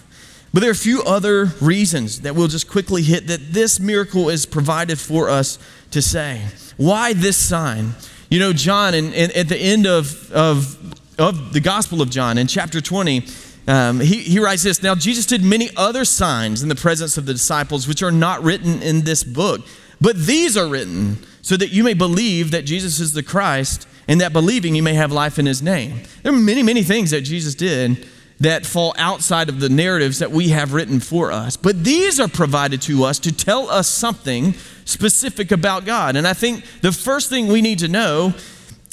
But 0.55 0.61
there 0.61 0.71
are 0.71 0.73
a 0.73 0.77
few 0.77 1.03
other 1.03 1.47
reasons 1.61 2.23
that 2.23 2.35
we'll 2.35 2.49
just 2.49 2.69
quickly 2.69 3.03
hit 3.03 3.27
that 3.27 3.53
this 3.53 3.79
miracle 3.79 4.31
is 4.31 4.47
provided 4.47 4.99
for 4.99 5.29
us 5.29 5.59
to 5.91 6.01
say. 6.01 6.43
Why 6.79 7.13
this 7.13 7.37
sign? 7.37 7.95
You 8.31 8.39
know, 8.39 8.55
John, 8.55 8.95
in, 8.95 9.13
at 9.13 9.49
the 9.49 9.59
end 9.59 9.87
of, 9.87 10.33
of 10.33 10.79
of 11.19 11.53
the 11.53 11.61
Gospel 11.61 12.03
of 12.03 12.11
John 12.11 12.39
in 12.39 12.47
chapter 12.47 12.81
20, 12.81 13.27
um, 13.67 14.01
he, 14.01 14.19
he 14.19 14.39
writes 14.39 14.63
this 14.63 14.83
Now, 14.83 14.95
Jesus 14.95 15.27
did 15.27 15.43
many 15.43 15.71
other 15.77 16.05
signs 16.05 16.63
in 16.63 16.69
the 16.69 16.75
presence 16.75 17.17
of 17.17 17.27
the 17.27 17.33
disciples, 17.33 17.89
which 17.89 18.03
are 18.03 18.11
not 18.11 18.43
written 18.43 18.83
in 18.83 19.03
this 19.03 19.25
book, 19.25 19.63
but 20.01 20.17
these 20.17 20.57
are 20.57 20.69
written 20.69 21.19
so 21.43 21.57
that 21.57 21.71
you 21.71 21.85
may 21.85 21.95
believe 21.95 22.51
that 22.51 22.63
Jesus 22.63 23.01
is 23.01 23.13
the 23.13 23.23
Christ, 23.23 23.87
and 24.09 24.21
that 24.21 24.33
believing 24.33 24.75
you 24.75 24.83
may 24.83 24.95
have 24.95 25.13
life 25.13 25.39
in 25.39 25.47
his 25.47 25.63
name. 25.63 26.01
There 26.23 26.33
are 26.33 26.37
many, 26.37 26.63
many 26.63 26.83
things 26.83 27.11
that 27.11 27.23
Jesus 27.23 27.55
did 27.55 28.07
that 28.41 28.67
fall 28.67 28.95
outside 28.99 29.49
of 29.49 29.61
the 29.61 29.69
narratives 29.69 30.19
that 30.19 30.31
we 30.31 30.49
have 30.49 30.73
written 30.73 31.01
for 31.01 31.31
us. 31.31 31.57
But 31.57 31.85
these 31.85 32.19
are 32.19 32.29
provided 32.29 32.83
to 32.83 33.05
us 33.05 33.19
to 33.21 33.33
tell 33.33 33.71
us 33.71 33.89
something 33.89 34.55
specific 34.85 35.53
about 35.53 35.85
God. 35.85 36.17
And 36.17 36.27
I 36.27 36.35
think 36.35 36.65
the 36.81 36.93
first 36.93 37.31
thing 37.31 37.47
we 37.47 37.63
need 37.63 37.79
to 37.79 37.89
know 37.89 38.35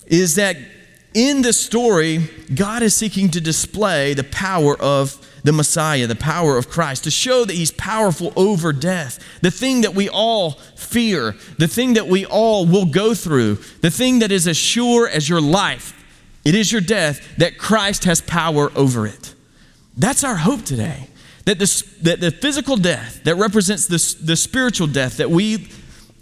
is 0.08 0.36
that 0.36 0.58
in 1.14 1.42
this 1.42 1.58
story, 1.58 2.30
God 2.54 2.84
is 2.84 2.96
seeking 2.96 3.30
to 3.32 3.42
display 3.42 4.14
the 4.14 4.24
power 4.24 4.80
of 4.80 5.28
the 5.44 5.52
Messiah, 5.52 6.08
the 6.08 6.16
power 6.16 6.58
of 6.58 6.70
Christ, 6.70 7.04
to 7.06 7.12
show 7.12 7.46
that 7.46 7.54
He's 7.54 7.72
powerful 7.72 8.32
over 8.36 8.72
death, 8.72 9.20
the 9.42 9.52
thing 9.52 9.82
that 9.82 9.96
we 9.96 10.08
all 10.08 10.52
fear, 10.76 11.36
the 11.58 11.68
thing 11.68 11.94
that 11.94 12.08
we 12.08 12.26
all 12.26 12.66
will 12.66 12.86
go 12.86 13.14
through, 13.14 13.56
the 13.82 13.92
thing 13.92 14.20
that 14.20 14.32
is 14.32 14.48
as 14.48 14.58
sure 14.58 15.10
as 15.10 15.28
your 15.28 15.42
life, 15.42 15.98
it 16.46 16.56
is 16.56 16.72
your 16.72 16.82
death, 16.82 17.36
that 17.38 17.58
Christ 17.58 18.06
has 18.06 18.22
power 18.22 18.72
over 18.76 19.06
it. 19.08 19.31
That's 19.98 20.24
our 20.24 20.38
hope 20.38 20.64
today. 20.64 21.08
That 21.46 21.60
the, 21.60 21.84
that 22.04 22.22
the 22.22 22.32
physical 22.32 22.78
death 22.78 23.24
that 23.24 23.36
represents 23.36 23.88
the, 23.88 24.24
the 24.24 24.36
spiritual 24.36 24.88
death 24.88 25.18
that 25.18 25.32
we 25.32 25.70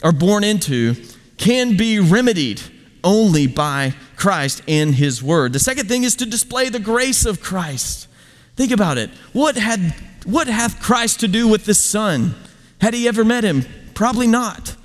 are 0.02 0.14
born 0.14 0.44
into 0.44 0.96
can 1.38 1.76
be 1.76 2.00
remedied 2.00 2.62
only 3.04 3.48
by 3.48 3.94
Christ 4.16 4.62
and 4.68 4.96
His 4.96 5.22
Word. 5.22 5.54
The 5.54 5.60
second 5.60 5.88
thing 5.88 6.04
is 6.04 6.16
to 6.18 6.26
display 6.26 6.70
the 6.70 6.80
grace 6.80 7.26
of 7.26 7.42
Christ. 7.42 8.08
Think 8.56 8.72
about 8.72 8.98
it. 8.98 9.10
What 9.34 9.56
had 9.56 9.94
what 10.26 10.48
hath 10.48 10.82
Christ 10.82 11.22
to 11.22 11.28
do 11.28 11.48
with 11.48 11.66
the 11.66 11.74
Son? 11.74 12.36
Had 12.82 12.94
he 12.94 13.08
ever 13.08 13.24
met 13.24 13.44
him? 13.44 13.66
Probably 13.94 14.28
not. 14.28 14.76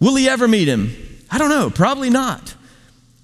Will 0.00 0.16
he 0.16 0.28
ever 0.28 0.48
meet 0.48 0.68
him? 0.68 0.94
I 1.30 1.38
don't 1.38 1.48
know. 1.48 1.70
Probably 1.70 2.10
not. 2.10 2.54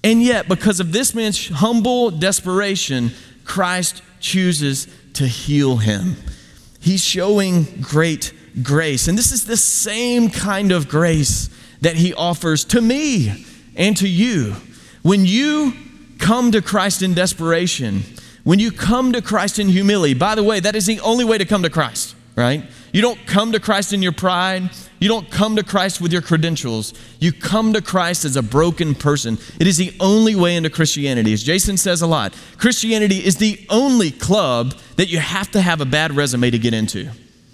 And 0.03 0.23
yet, 0.23 0.47
because 0.47 0.79
of 0.79 0.91
this 0.91 1.13
man's 1.13 1.47
humble 1.47 2.11
desperation, 2.11 3.11
Christ 3.43 4.01
chooses 4.19 4.87
to 5.13 5.27
heal 5.27 5.77
him. 5.77 6.15
He's 6.79 7.03
showing 7.03 7.65
great 7.81 8.33
grace. 8.63 9.07
And 9.07 9.17
this 9.17 9.31
is 9.31 9.45
the 9.45 9.57
same 9.57 10.29
kind 10.29 10.71
of 10.71 10.87
grace 10.87 11.49
that 11.81 11.95
he 11.95 12.13
offers 12.13 12.63
to 12.65 12.81
me 12.81 13.45
and 13.75 13.95
to 13.97 14.07
you. 14.07 14.55
When 15.01 15.25
you 15.25 15.73
come 16.19 16.51
to 16.51 16.61
Christ 16.61 17.01
in 17.01 17.13
desperation, 17.13 18.03
when 18.43 18.59
you 18.59 18.71
come 18.71 19.13
to 19.13 19.21
Christ 19.21 19.59
in 19.59 19.69
humility, 19.69 20.13
by 20.13 20.35
the 20.35 20.43
way, 20.43 20.59
that 20.59 20.75
is 20.75 20.85
the 20.85 20.99
only 21.01 21.25
way 21.25 21.37
to 21.37 21.45
come 21.45 21.63
to 21.63 21.69
Christ, 21.69 22.15
right? 22.35 22.63
You 22.91 23.01
don't 23.01 23.23
come 23.27 23.51
to 23.51 23.59
Christ 23.59 23.93
in 23.93 24.01
your 24.01 24.11
pride. 24.11 24.69
You 24.99 25.07
don't 25.07 25.29
come 25.29 25.55
to 25.55 25.63
Christ 25.63 26.01
with 26.01 26.11
your 26.11 26.21
credentials. 26.21 26.93
You 27.19 27.31
come 27.31 27.73
to 27.73 27.81
Christ 27.81 28.25
as 28.25 28.35
a 28.35 28.43
broken 28.43 28.95
person. 28.95 29.37
It 29.59 29.67
is 29.67 29.77
the 29.77 29.93
only 29.99 30.35
way 30.35 30.55
into 30.55 30.69
Christianity. 30.69 31.33
As 31.33 31.43
Jason 31.43 31.77
says 31.77 32.01
a 32.01 32.07
lot, 32.07 32.35
Christianity 32.57 33.17
is 33.17 33.37
the 33.37 33.65
only 33.69 34.11
club 34.11 34.73
that 34.97 35.07
you 35.07 35.19
have 35.19 35.51
to 35.51 35.61
have 35.61 35.81
a 35.81 35.85
bad 35.85 36.13
resume 36.15 36.49
to 36.49 36.59
get 36.59 36.73
into. 36.73 37.09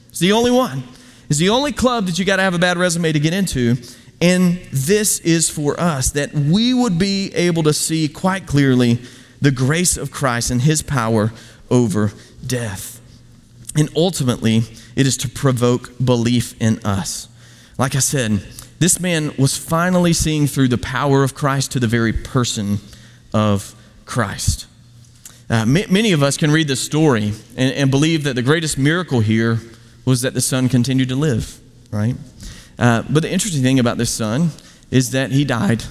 It's 0.09 0.19
the 0.19 0.31
only 0.31 0.51
one. 0.51 0.83
It's 1.29 1.39
the 1.39 1.49
only 1.49 1.71
club 1.71 2.05
that 2.05 2.17
you 2.17 2.25
got 2.25 2.37
to 2.37 2.43
have 2.43 2.53
a 2.53 2.59
bad 2.59 2.77
resume 2.77 3.11
to 3.11 3.19
get 3.19 3.33
into. 3.33 3.75
And 4.21 4.57
this 4.71 5.19
is 5.19 5.49
for 5.49 5.79
us 5.79 6.11
that 6.11 6.33
we 6.33 6.73
would 6.73 6.97
be 6.97 7.33
able 7.35 7.63
to 7.63 7.73
see 7.73 8.07
quite 8.07 8.47
clearly 8.47 8.99
the 9.41 9.51
grace 9.51 9.97
of 9.97 10.11
Christ 10.11 10.51
and 10.51 10.61
his 10.61 10.81
power 10.81 11.33
over 11.69 12.11
death. 12.45 12.94
And 13.75 13.89
ultimately, 13.95 14.61
it 14.95 15.05
is 15.05 15.17
to 15.17 15.29
provoke 15.29 15.91
belief 16.03 16.59
in 16.61 16.79
us. 16.85 17.27
Like 17.77 17.95
I 17.95 17.99
said, 17.99 18.41
this 18.79 18.99
man 18.99 19.33
was 19.37 19.57
finally 19.57 20.13
seeing 20.13 20.47
through 20.47 20.69
the 20.69 20.77
power 20.77 21.23
of 21.23 21.35
Christ 21.35 21.71
to 21.73 21.79
the 21.79 21.87
very 21.87 22.13
person 22.13 22.79
of 23.33 23.75
Christ. 24.05 24.67
Uh, 25.49 25.65
many 25.65 26.11
of 26.11 26.23
us 26.23 26.37
can 26.37 26.49
read 26.49 26.67
this 26.67 26.81
story 26.81 27.33
and, 27.55 27.73
and 27.73 27.91
believe 27.91 28.23
that 28.23 28.33
the 28.33 28.41
greatest 28.41 28.77
miracle 28.77 29.19
here 29.19 29.59
was 30.03 30.21
that 30.21 30.33
the 30.33 30.41
son 30.41 30.69
continued 30.69 31.09
to 31.09 31.15
live, 31.15 31.59
right? 31.91 32.15
Uh, 32.79 33.03
but 33.09 33.21
the 33.21 33.31
interesting 33.31 33.61
thing 33.61 33.79
about 33.79 33.97
this 33.97 34.09
son 34.09 34.49
is 34.89 35.11
that 35.11 35.31
he 35.31 35.45
died. 35.45 35.83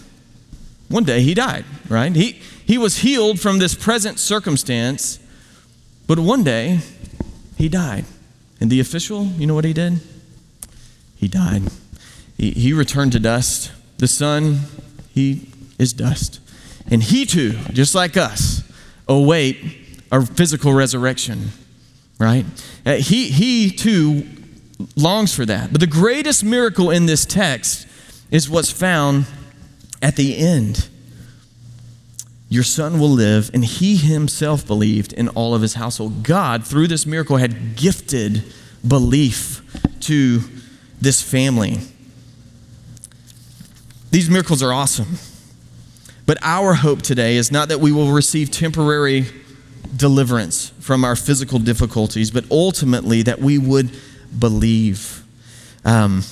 One 0.88 1.04
day 1.04 1.22
he 1.22 1.34
died, 1.34 1.64
right? 1.88 2.14
He, 2.14 2.40
he 2.64 2.78
was 2.78 2.98
healed 2.98 3.40
from 3.40 3.58
this 3.58 3.74
present 3.74 4.18
circumstance, 4.18 5.18
but 6.06 6.18
one 6.18 6.42
day 6.44 6.80
he 7.56 7.68
died. 7.68 8.04
And 8.60 8.70
the 8.70 8.80
official, 8.80 9.24
you 9.24 9.46
know 9.46 9.54
what 9.54 9.64
he 9.64 9.72
did? 9.72 10.00
He 11.16 11.28
died. 11.28 11.62
He, 12.36 12.50
he 12.50 12.72
returned 12.72 13.12
to 13.12 13.20
dust. 13.20 13.72
The 13.98 14.08
son, 14.08 14.60
he 15.12 15.48
is 15.78 15.92
dust. 15.92 16.40
And 16.90 17.02
he 17.02 17.26
too, 17.26 17.52
just 17.72 17.94
like 17.94 18.16
us, 18.16 18.62
await 19.08 19.58
our 20.12 20.22
physical 20.22 20.72
resurrection, 20.72 21.48
right? 22.18 22.44
Uh, 22.84 22.94
he, 22.96 23.30
he 23.30 23.70
too 23.70 24.26
longs 24.96 25.34
for 25.34 25.46
that. 25.46 25.72
But 25.72 25.80
the 25.80 25.86
greatest 25.86 26.44
miracle 26.44 26.90
in 26.90 27.06
this 27.06 27.24
text 27.24 27.86
is 28.30 28.50
what's 28.50 28.70
found 28.70 29.26
at 30.02 30.16
the 30.16 30.36
end. 30.36 30.88
Your 32.54 32.62
son 32.62 33.00
will 33.00 33.10
live, 33.10 33.50
and 33.52 33.64
he 33.64 33.96
himself 33.96 34.64
believed 34.64 35.12
in 35.12 35.28
all 35.30 35.56
of 35.56 35.62
his 35.62 35.74
household. 35.74 36.22
God, 36.22 36.64
through 36.64 36.86
this 36.86 37.04
miracle, 37.04 37.38
had 37.38 37.74
gifted 37.74 38.44
belief 38.86 39.60
to 40.02 40.38
this 41.00 41.20
family. 41.20 41.80
These 44.12 44.30
miracles 44.30 44.62
are 44.62 44.72
awesome. 44.72 45.18
But 46.26 46.38
our 46.42 46.74
hope 46.74 47.02
today 47.02 47.34
is 47.34 47.50
not 47.50 47.70
that 47.70 47.80
we 47.80 47.90
will 47.90 48.12
receive 48.12 48.52
temporary 48.52 49.26
deliverance 49.96 50.68
from 50.78 51.04
our 51.04 51.16
physical 51.16 51.58
difficulties, 51.58 52.30
but 52.30 52.44
ultimately 52.52 53.22
that 53.22 53.40
we 53.40 53.58
would 53.58 53.90
believe. 54.38 55.24
Um, 55.84 56.22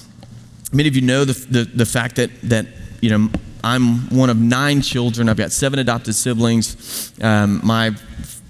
many 0.73 0.89
of 0.89 0.95
you 0.95 1.03
know 1.03 1.25
the, 1.25 1.33
the, 1.33 1.65
the 1.65 1.87
fact 1.87 2.15
that, 2.15 2.31
that, 2.43 2.67
you 3.01 3.11
know, 3.11 3.29
I'm 3.65 4.09
one 4.11 4.31
of 4.31 4.39
nine 4.39 4.83
children. 4.83 5.29
I've 5.29 5.37
got 5.37 5.53
seven 5.53 5.79
adopted 5.79 6.15
siblings. 6.15 7.13
Um, 7.23 7.61
my 7.65 7.91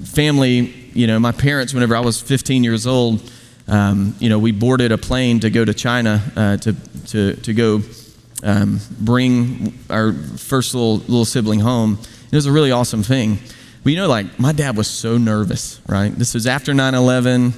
family, 0.05 0.73
you 0.95 1.07
know, 1.07 1.19
my 1.19 1.33
parents, 1.33 1.75
whenever 1.75 1.95
I 1.97 2.01
was 2.01 2.21
15 2.21 2.65
years 2.65 2.87
old, 2.87 3.31
um, 3.69 4.15
you 4.19 4.29
know, 4.29 4.39
we 4.39 4.53
boarded 4.53 4.93
a 4.93 4.99
plane 4.99 5.41
to 5.41 5.51
go 5.51 5.65
to 5.65 5.75
China 5.75 6.23
uh, 6.37 6.57
to, 6.59 6.75
to, 7.09 7.37
to 7.37 7.55
go 7.55 7.81
um, 8.43 8.81
bring 9.01 9.79
our 9.89 10.13
first 10.13 10.75
little, 10.75 10.97
little 10.97 11.25
sibling 11.25 11.61
home. 11.61 11.99
It 12.31 12.35
was 12.35 12.47
a 12.47 12.53
really 12.53 12.73
awesome 12.73 13.03
thing. 13.03 13.39
But 13.83 13.93
you 13.93 13.99
know, 13.99 14.09
like, 14.09 14.39
my 14.39 14.53
dad 14.53 14.77
was 14.77 14.89
so 14.89 15.19
nervous, 15.19 15.81
right? 15.89 16.13
This 16.13 16.35
was 16.35 16.47
after 16.47 16.73
9 16.73 16.95
11. 16.95 17.53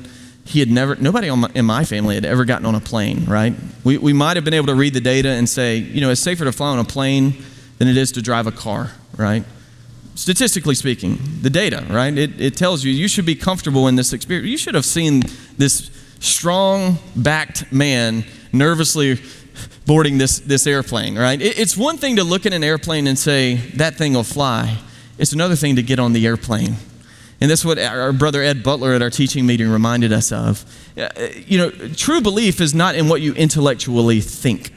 He 0.46 0.60
had 0.60 0.70
never, 0.70 0.94
nobody 0.96 1.30
my, 1.30 1.50
in 1.54 1.64
my 1.64 1.84
family 1.84 2.14
had 2.14 2.24
ever 2.24 2.44
gotten 2.44 2.66
on 2.66 2.74
a 2.74 2.80
plane, 2.80 3.24
right? 3.24 3.54
We, 3.82 3.98
we 3.98 4.12
might 4.12 4.36
have 4.36 4.44
been 4.44 4.54
able 4.54 4.66
to 4.66 4.74
read 4.74 4.94
the 4.94 5.00
data 5.00 5.30
and 5.30 5.48
say, 5.48 5.76
you 5.76 6.00
know, 6.00 6.10
it's 6.10 6.20
safer 6.20 6.44
to 6.44 6.52
fly 6.52 6.68
on 6.68 6.78
a 6.78 6.84
plane 6.84 7.42
than 7.78 7.88
it 7.88 7.96
is 7.96 8.12
to 8.12 8.22
drive 8.22 8.46
a 8.46 8.52
car, 8.52 8.92
right? 9.16 9.44
Statistically 10.14 10.74
speaking, 10.74 11.18
the 11.40 11.50
data, 11.50 11.86
right? 11.90 12.16
It, 12.16 12.40
it 12.40 12.56
tells 12.56 12.84
you 12.84 12.92
you 12.92 13.08
should 13.08 13.26
be 13.26 13.34
comfortable 13.34 13.88
in 13.88 13.96
this 13.96 14.12
experience. 14.12 14.48
You 14.48 14.58
should 14.58 14.74
have 14.74 14.84
seen 14.84 15.22
this 15.56 15.90
strong 16.20 16.98
backed 17.16 17.72
man 17.72 18.24
nervously 18.52 19.18
boarding 19.86 20.18
this, 20.18 20.38
this 20.40 20.66
airplane, 20.66 21.18
right? 21.18 21.40
It, 21.40 21.58
it's 21.58 21.76
one 21.76 21.96
thing 21.96 22.16
to 22.16 22.24
look 22.24 22.46
at 22.46 22.52
an 22.52 22.62
airplane 22.62 23.06
and 23.06 23.18
say, 23.18 23.56
that 23.76 23.96
thing 23.96 24.14
will 24.14 24.24
fly. 24.24 24.78
It's 25.18 25.32
another 25.32 25.56
thing 25.56 25.76
to 25.76 25.82
get 25.82 25.98
on 25.98 26.12
the 26.12 26.26
airplane. 26.26 26.76
And 27.40 27.50
that's 27.50 27.64
what 27.64 27.78
our 27.78 28.12
brother 28.12 28.42
Ed 28.42 28.62
Butler 28.62 28.94
at 28.94 29.02
our 29.02 29.10
teaching 29.10 29.44
meeting 29.46 29.68
reminded 29.68 30.12
us 30.12 30.32
of. 30.32 30.64
Uh, 30.96 31.08
you 31.46 31.58
know, 31.58 31.70
true 31.94 32.20
belief 32.20 32.60
is 32.60 32.74
not 32.74 32.94
in 32.94 33.08
what 33.08 33.20
you 33.20 33.34
intellectually 33.34 34.20
think. 34.20 34.72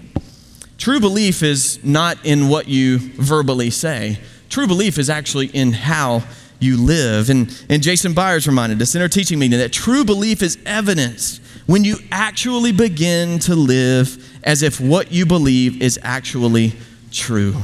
True 0.77 0.99
belief 0.99 1.43
is 1.43 1.83
not 1.83 2.23
in 2.25 2.49
what 2.49 2.67
you 2.67 2.99
verbally 2.99 3.69
say. 3.69 4.19
True 4.49 4.67
belief 4.67 4.97
is 4.97 5.09
actually 5.09 5.47
in 5.47 5.73
how 5.73 6.23
you 6.59 6.77
live. 6.77 7.29
And, 7.29 7.65
and 7.69 7.81
Jason 7.83 8.13
Byers 8.13 8.47
reminded 8.47 8.81
us 8.81 8.95
in 8.95 9.01
our 9.01 9.07
teaching 9.07 9.39
meeting 9.39 9.59
that 9.59 9.71
true 9.71 10.03
belief 10.03 10.41
is 10.41 10.57
evidence 10.65 11.39
when 11.65 11.83
you 11.83 11.97
actually 12.11 12.71
begin 12.71 13.39
to 13.39 13.55
live 13.55 14.39
as 14.43 14.63
if 14.63 14.79
what 14.79 15.11
you 15.11 15.25
believe 15.25 15.81
is 15.81 15.99
actually 16.03 16.73
true. 17.11 17.55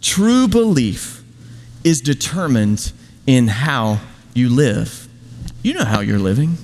True 0.00 0.48
belief 0.48 1.22
is 1.84 2.00
determined 2.00 2.92
in 3.26 3.48
how 3.48 4.00
you 4.38 4.48
live. 4.48 5.08
You 5.62 5.74
know 5.74 5.84
how 5.84 6.00
you're 6.00 6.18
living. 6.18 6.56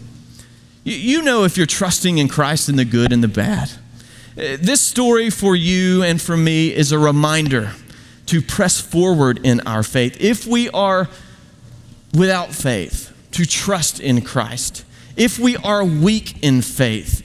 You 0.85 1.23
know 1.23 1.45
if 1.45 1.57
you're 1.57 1.67
trusting 1.67 2.19
in 2.19 2.29
Christ 2.29 2.69
in 2.69 2.77
the 2.77 2.85
good 2.85 3.13
and 3.13 3.23
the 3.23 3.29
bad. 3.29 3.71
Uh, 4.37 4.57
this 4.61 4.81
story 4.81 5.31
for 5.31 5.55
you 5.57 6.03
and 6.03 6.21
for 6.21 6.37
me 6.37 6.75
is 6.75 6.93
a 6.93 6.99
reminder 6.99 7.73
to 8.27 8.41
press 8.41 8.81
forward 8.81 9.41
in 9.45 9.61
our 9.67 9.83
faith. 9.83 10.17
If 10.21 10.47
we 10.47 10.71
are 10.71 11.09
without 12.15 12.53
faith, 12.53 13.15
to 13.35 13.45
trust 13.45 13.99
in 13.99 14.23
Christ. 14.23 14.85
If 15.17 15.41
we 15.41 15.57
are 15.57 15.85
weak 15.85 16.43
in 16.43 16.63
faith, 16.63 17.21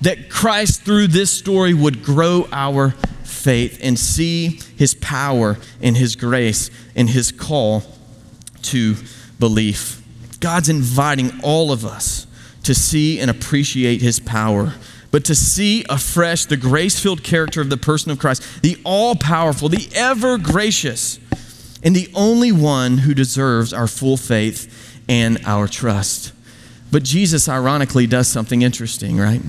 that 0.00 0.28
Christ, 0.28 0.82
through 0.82 1.08
this 1.08 1.30
story, 1.30 1.72
would 1.72 2.02
grow 2.02 2.48
our 2.52 2.90
faith 3.22 3.78
and 3.80 3.96
see 3.98 4.60
his 4.76 4.94
power 4.94 5.58
and 5.80 5.96
his 5.96 6.16
grace 6.16 6.70
and 6.96 7.08
his 7.08 7.30
call 7.30 7.84
to 8.62 8.96
belief. 9.38 10.02
God's 10.40 10.68
inviting 10.68 11.40
all 11.42 11.72
of 11.72 11.84
us 11.84 12.26
to 12.64 12.74
see 12.74 13.20
and 13.20 13.30
appreciate 13.30 14.02
his 14.02 14.20
power, 14.20 14.74
but 15.10 15.24
to 15.26 15.34
see 15.34 15.84
afresh 15.88 16.46
the 16.46 16.56
grace 16.56 16.98
filled 17.00 17.22
character 17.22 17.60
of 17.60 17.70
the 17.70 17.76
person 17.76 18.10
of 18.10 18.18
Christ, 18.18 18.62
the 18.62 18.78
all 18.84 19.14
powerful, 19.14 19.68
the 19.68 19.88
ever 19.94 20.38
gracious, 20.38 21.18
and 21.82 21.94
the 21.94 22.10
only 22.14 22.50
one 22.50 22.98
who 22.98 23.14
deserves 23.14 23.72
our 23.72 23.86
full 23.86 24.16
faith 24.16 25.00
and 25.08 25.38
our 25.44 25.68
trust. 25.68 26.32
But 26.90 27.02
Jesus, 27.02 27.48
ironically, 27.48 28.06
does 28.06 28.28
something 28.28 28.62
interesting, 28.62 29.18
right? 29.18 29.42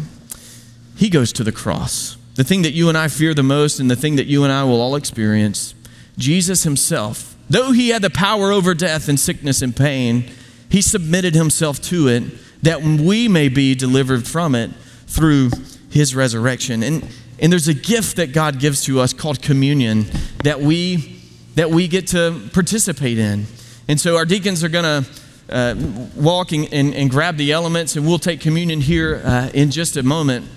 He 0.96 1.10
goes 1.10 1.32
to 1.34 1.44
the 1.44 1.52
cross. 1.52 2.18
The 2.36 2.44
thing 2.44 2.64
that 2.64 2.74
you 2.74 2.90
and 2.90 2.98
I 2.98 3.08
fear 3.08 3.34
the 3.34 3.44
most, 3.44 3.80
and 3.80 3.90
the 3.90 3.96
thing 3.96 4.18
that 4.18 4.26
you 4.26 4.44
and 4.44 4.52
I 4.52 4.64
will 4.64 4.82
all 4.82 4.96
experience, 4.96 5.74
Jesus 6.18 6.64
himself, 6.64 7.35
though 7.50 7.72
he 7.72 7.89
had 7.89 8.02
the 8.02 8.10
power 8.10 8.52
over 8.52 8.74
death 8.74 9.08
and 9.08 9.20
sickness 9.20 9.62
and 9.62 9.76
pain, 9.76 10.30
he 10.70 10.82
submitted 10.82 11.36
himself 11.36 11.82
to 11.84 12.08
it 12.08 12.24
that 12.64 12.82
we 12.82 13.28
may 13.28 13.48
be 13.48 13.76
delivered 13.76 14.28
from 14.28 14.56
it 14.56 14.72
through 15.08 15.52
his 15.89 16.16
resurrection. 16.16 16.84
And, 16.84 17.08
and 17.39 17.52
there's 17.52 17.68
a 17.68 17.74
gift 17.74 18.18
that 18.18 18.34
God 18.34 18.60
gives 18.60 18.84
to 18.86 19.00
us 19.00 19.14
called 19.14 19.41
communion 19.41 20.06
that 20.43 20.60
we, 20.60 21.22
that 21.56 21.70
we 21.70 21.88
get 21.88 22.08
to 22.08 22.50
participate 22.54 23.18
in. 23.18 23.46
And 23.88 24.00
so 24.00 24.18
our 24.18 24.26
deacons 24.26 24.64
are 24.64 24.70
going 24.70 25.04
to 25.04 25.10
uh, 25.48 25.76
walk 26.16 26.52
and, 26.52 26.72
and, 26.74 26.96
and, 26.96 27.10
grab 27.10 27.38
the 27.38 27.52
elements, 27.52 27.96
and 27.96 28.08
we'll 28.08 28.18
take 28.18 28.41
communion 28.41 28.82
here 28.82 29.22
uh, 29.24 29.52
in 29.54 29.70
just 29.70 29.96
a 29.96 30.02
moment. 30.02 30.48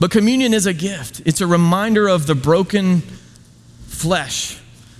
But 0.00 0.10
communion 0.10 0.54
is 0.54 0.64
a 0.64 0.72
gift, 0.72 1.20
it's 1.26 1.42
a 1.42 1.46
reminder 1.46 2.08
of 2.08 2.26
the 2.26 2.34
broken 2.34 3.02
flesh 3.86 4.58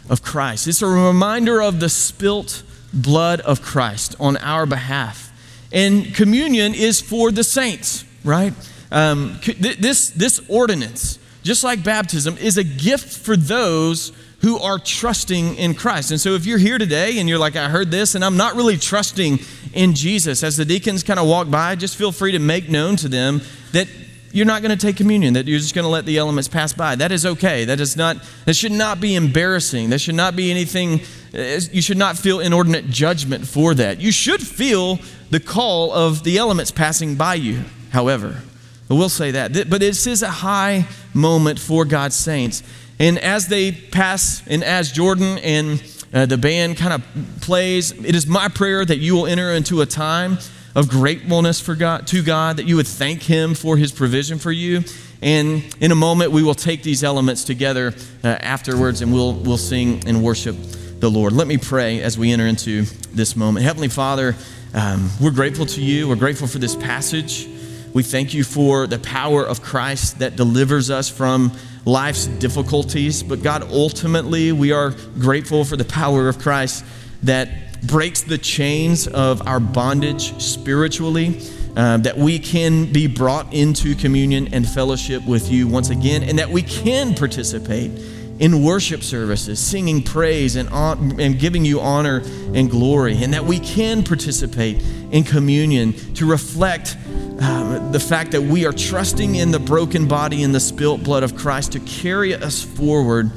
of 0.09 0.23
Christ, 0.23 0.67
it's 0.69 0.83
a 0.83 0.87
reminder 0.87 1.63
of 1.63 1.81
the 1.81 1.89
spilt 1.89 2.63
blood 2.93 3.41
of 3.41 3.63
Christ 3.63 4.15
on 4.21 4.37
our 4.39 4.67
behalf. 4.67 5.33
And 5.73 6.15
communion 6.15 6.75
is 6.75 7.01
for 7.01 7.33
the 7.33 7.43
saints, 7.43 8.05
right? 8.25 8.53
Um, 8.93 9.41
this, 9.59 10.11
this 10.11 10.41
ordinance, 10.49 11.19
just 11.43 11.65
like 11.65 11.83
baptism, 11.83 12.39
is 12.39 12.57
a 12.57 12.65
gift 12.65 13.19
for 13.19 13.37
those 13.37 14.13
who 14.41 14.59
are 14.59 14.79
trusting 14.79 15.57
in 15.57 15.75
Christ. 15.75 16.11
And 16.11 16.21
so 16.21 16.35
if 16.35 16.45
you're 16.45 16.59
here 16.59 16.79
today 16.79 17.19
and 17.19 17.29
you're 17.29 17.39
like, 17.39 17.57
I 17.57 17.69
heard 17.69 17.91
this 17.91 18.15
and 18.15 18.25
I'm 18.25 18.37
not 18.37 18.55
really 18.55 18.77
trusting 18.77 19.39
in 19.73 19.95
Jesus, 19.95 20.45
as 20.45 20.57
the 20.57 20.67
deacons 20.67 21.03
kind 21.03 21.19
of 21.19 21.27
walk 21.27 21.51
by, 21.51 21.75
just 21.75 21.97
feel 21.97 22.13
free 22.13 22.33
to 22.33 22.39
make 22.39 22.69
known 22.69 22.97
to 22.97 23.09
them 23.09 23.41
that 23.73 23.89
you're 24.35 24.47
not 24.47 24.63
going 24.63 24.77
to 24.77 24.87
take 24.87 24.97
communion, 24.97 25.35
that 25.35 25.47
you're 25.47 25.61
just 25.61 25.77
going 25.77 25.85
to 25.85 25.89
let 25.89 26.07
the 26.07 26.19
elements 26.19 26.49
pass 26.49 26.73
by. 26.73 26.97
That 26.97 27.13
is 27.13 27.25
okay. 27.25 27.65
That 27.65 27.79
is 27.79 27.97
not, 27.97 28.17
that 28.47 28.55
should 28.55 28.73
not 28.73 29.01
be 29.01 29.15
embarrassing. 29.15 29.91
That 29.91 30.01
should 30.01 30.17
not 30.17 30.35
be 30.35 30.51
anything, 30.51 31.03
you 31.33 31.81
should 31.81 31.97
not 31.97 32.19
feel 32.19 32.41
inordinate 32.41 32.91
judgment 32.91 33.47
for 33.47 33.75
that. 33.75 34.01
You 34.01 34.11
should 34.11 34.43
feel 34.43 34.99
the 35.31 35.39
call 35.39 35.93
of 35.93 36.25
the 36.25 36.37
elements 36.37 36.73
passing 36.73 37.15
by 37.15 37.35
you, 37.35 37.63
however. 37.91 38.43
I 38.91 38.95
will 38.95 39.09
say 39.09 39.31
that. 39.31 39.71
But 39.71 39.81
this 39.81 40.07
is 40.09 40.23
a 40.23 40.31
high 40.31 40.89
moment 41.15 41.61
for 41.61 41.85
God's 41.85 42.17
saints. 42.17 42.65
And 42.99 43.21
as 43.21 43.47
they 43.47 43.71
pass, 43.71 44.43
and 44.49 44.65
as 44.65 44.91
Jordan 44.91 45.39
and 45.39 45.83
uh, 46.13 46.27
the 46.27 46.39
band 46.39 46.77
kind 46.77 46.93
of 46.93 47.41
plays, 47.41 47.93
it 47.93 48.17
is 48.17 48.27
my 48.27 48.49
prayer 48.49 48.85
that 48.85 48.99
you 48.99 49.15
will 49.15 49.27
enter 49.27 49.53
into 49.53 49.81
a 49.81 49.87
time 49.87 50.39
of 50.75 50.89
gratefulness 50.89 51.61
for 51.61 51.75
God, 51.75 52.07
to 52.09 52.23
God, 52.23 52.57
that 52.57 52.67
you 52.67 52.77
would 52.77 52.87
thank 52.87 53.23
Him 53.23 53.55
for 53.55 53.77
His 53.77 53.93
provision 53.93 54.39
for 54.39 54.53
you. 54.53 54.83
And 55.23 55.65
in 55.81 55.93
a 55.93 55.95
moment, 55.95 56.33
we 56.33 56.43
will 56.43 56.55
take 56.55 56.83
these 56.83 57.05
elements 57.05 57.45
together 57.45 57.95
uh, 58.23 58.29
afterwards 58.29 59.01
and 59.01 59.13
we'll, 59.13 59.33
we'll 59.35 59.57
sing 59.57 60.03
and 60.07 60.23
worship 60.23 60.57
the 61.01 61.11
Lord. 61.11 61.33
Let 61.33 61.47
me 61.47 61.57
pray 61.57 62.03
as 62.03 62.19
we 62.19 62.33
enter 62.33 62.47
into 62.47 62.83
this 63.13 63.37
moment. 63.37 63.65
Heavenly 63.65 63.89
Father, 63.89 64.35
um, 64.75 65.11
we're 65.21 65.31
grateful 65.31 65.67
to 65.67 65.83
you. 65.83 66.09
We're 66.09 66.17
grateful 66.17 66.49
for 66.49 66.59
this 66.59 66.75
passage. 66.75 67.49
We 67.93 68.03
thank 68.03 68.35
you 68.35 68.43
for 68.43 68.87
the 68.87 68.99
power 68.99 69.47
of 69.47 69.63
Christ 69.63 70.19
that 70.19 70.35
delivers 70.35 70.91
us 70.91 71.09
from 71.09 71.53
life's 71.85 72.27
difficulties. 72.27 73.23
But 73.23 73.43
God, 73.43 73.63
ultimately, 73.71 74.51
we 74.51 74.73
are 74.73 74.91
grateful 75.19 75.65
for 75.65 75.77
the 75.77 75.85
power 75.85 76.29
of 76.29 76.39
Christ 76.39 76.85
that 77.23 77.74
breaks 77.87 78.23
the 78.23 78.39
chains 78.39 79.07
of 79.07 79.47
our 79.47 79.61
bondage 79.61 80.41
spiritually. 80.41 81.41
Uh, 81.77 81.97
that 81.97 82.17
we 82.17 82.39
can 82.39 82.93
be 82.93 83.09
brought 83.09 83.53
into 83.53 83.97
communion 83.97 84.55
and 84.55 84.65
fellowship 84.65 85.27
with 85.27 85.51
you 85.51 85.67
once 85.67 85.91
again, 85.91 86.23
and 86.23 86.39
that 86.39 86.49
we 86.49 86.63
can 86.63 87.17
participate 87.17 87.91
in 88.39 88.63
worship 88.63 89.03
services, 89.03 89.61
singing 89.61 90.03
praise 90.03 90.57
and, 90.57 90.69
on, 90.71 91.21
and 91.21 91.39
giving 91.39 91.65
you 91.65 91.81
honor 91.81 92.23
and 92.55 92.71
glory, 92.71 93.23
and 93.23 93.33
that 93.33 93.45
we 93.45 93.59
can 93.59 94.03
participate 94.03 94.83
in 95.11 95.23
communion 95.23 95.93
to 96.15 96.27
reflect 96.27 96.97
um, 97.41 97.93
the 97.93 98.01
fact 98.01 98.33
that 98.33 98.43
we 98.43 98.67
are 98.67 98.73
trusting 98.73 99.37
in 99.37 99.51
the 99.51 99.59
broken 99.59 100.09
body 100.09 100.43
and 100.43 100.55
the 100.55 100.61
spilt 100.61 101.03
blood 101.03 101.23
of 101.23 101.37
Christ 101.37 101.73
to 101.73 101.81
carry 101.81 102.35
us 102.35 102.63
forward 102.63 103.31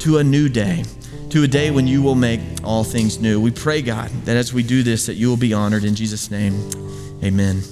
to 0.00 0.18
a 0.18 0.24
new 0.24 0.48
day, 0.48 0.84
to 1.36 1.42
a 1.42 1.46
day 1.46 1.70
when 1.70 1.86
you 1.86 2.00
will 2.00 2.14
make 2.14 2.40
all 2.64 2.82
things 2.82 3.20
new. 3.20 3.38
We 3.38 3.50
pray, 3.50 3.82
God, 3.82 4.08
that 4.24 4.38
as 4.38 4.54
we 4.54 4.62
do 4.62 4.82
this, 4.82 5.04
that 5.04 5.16
you 5.16 5.28
will 5.28 5.36
be 5.36 5.52
honored 5.52 5.84
in 5.84 5.94
Jesus' 5.94 6.30
name. 6.30 6.54
Amen. 7.22 7.62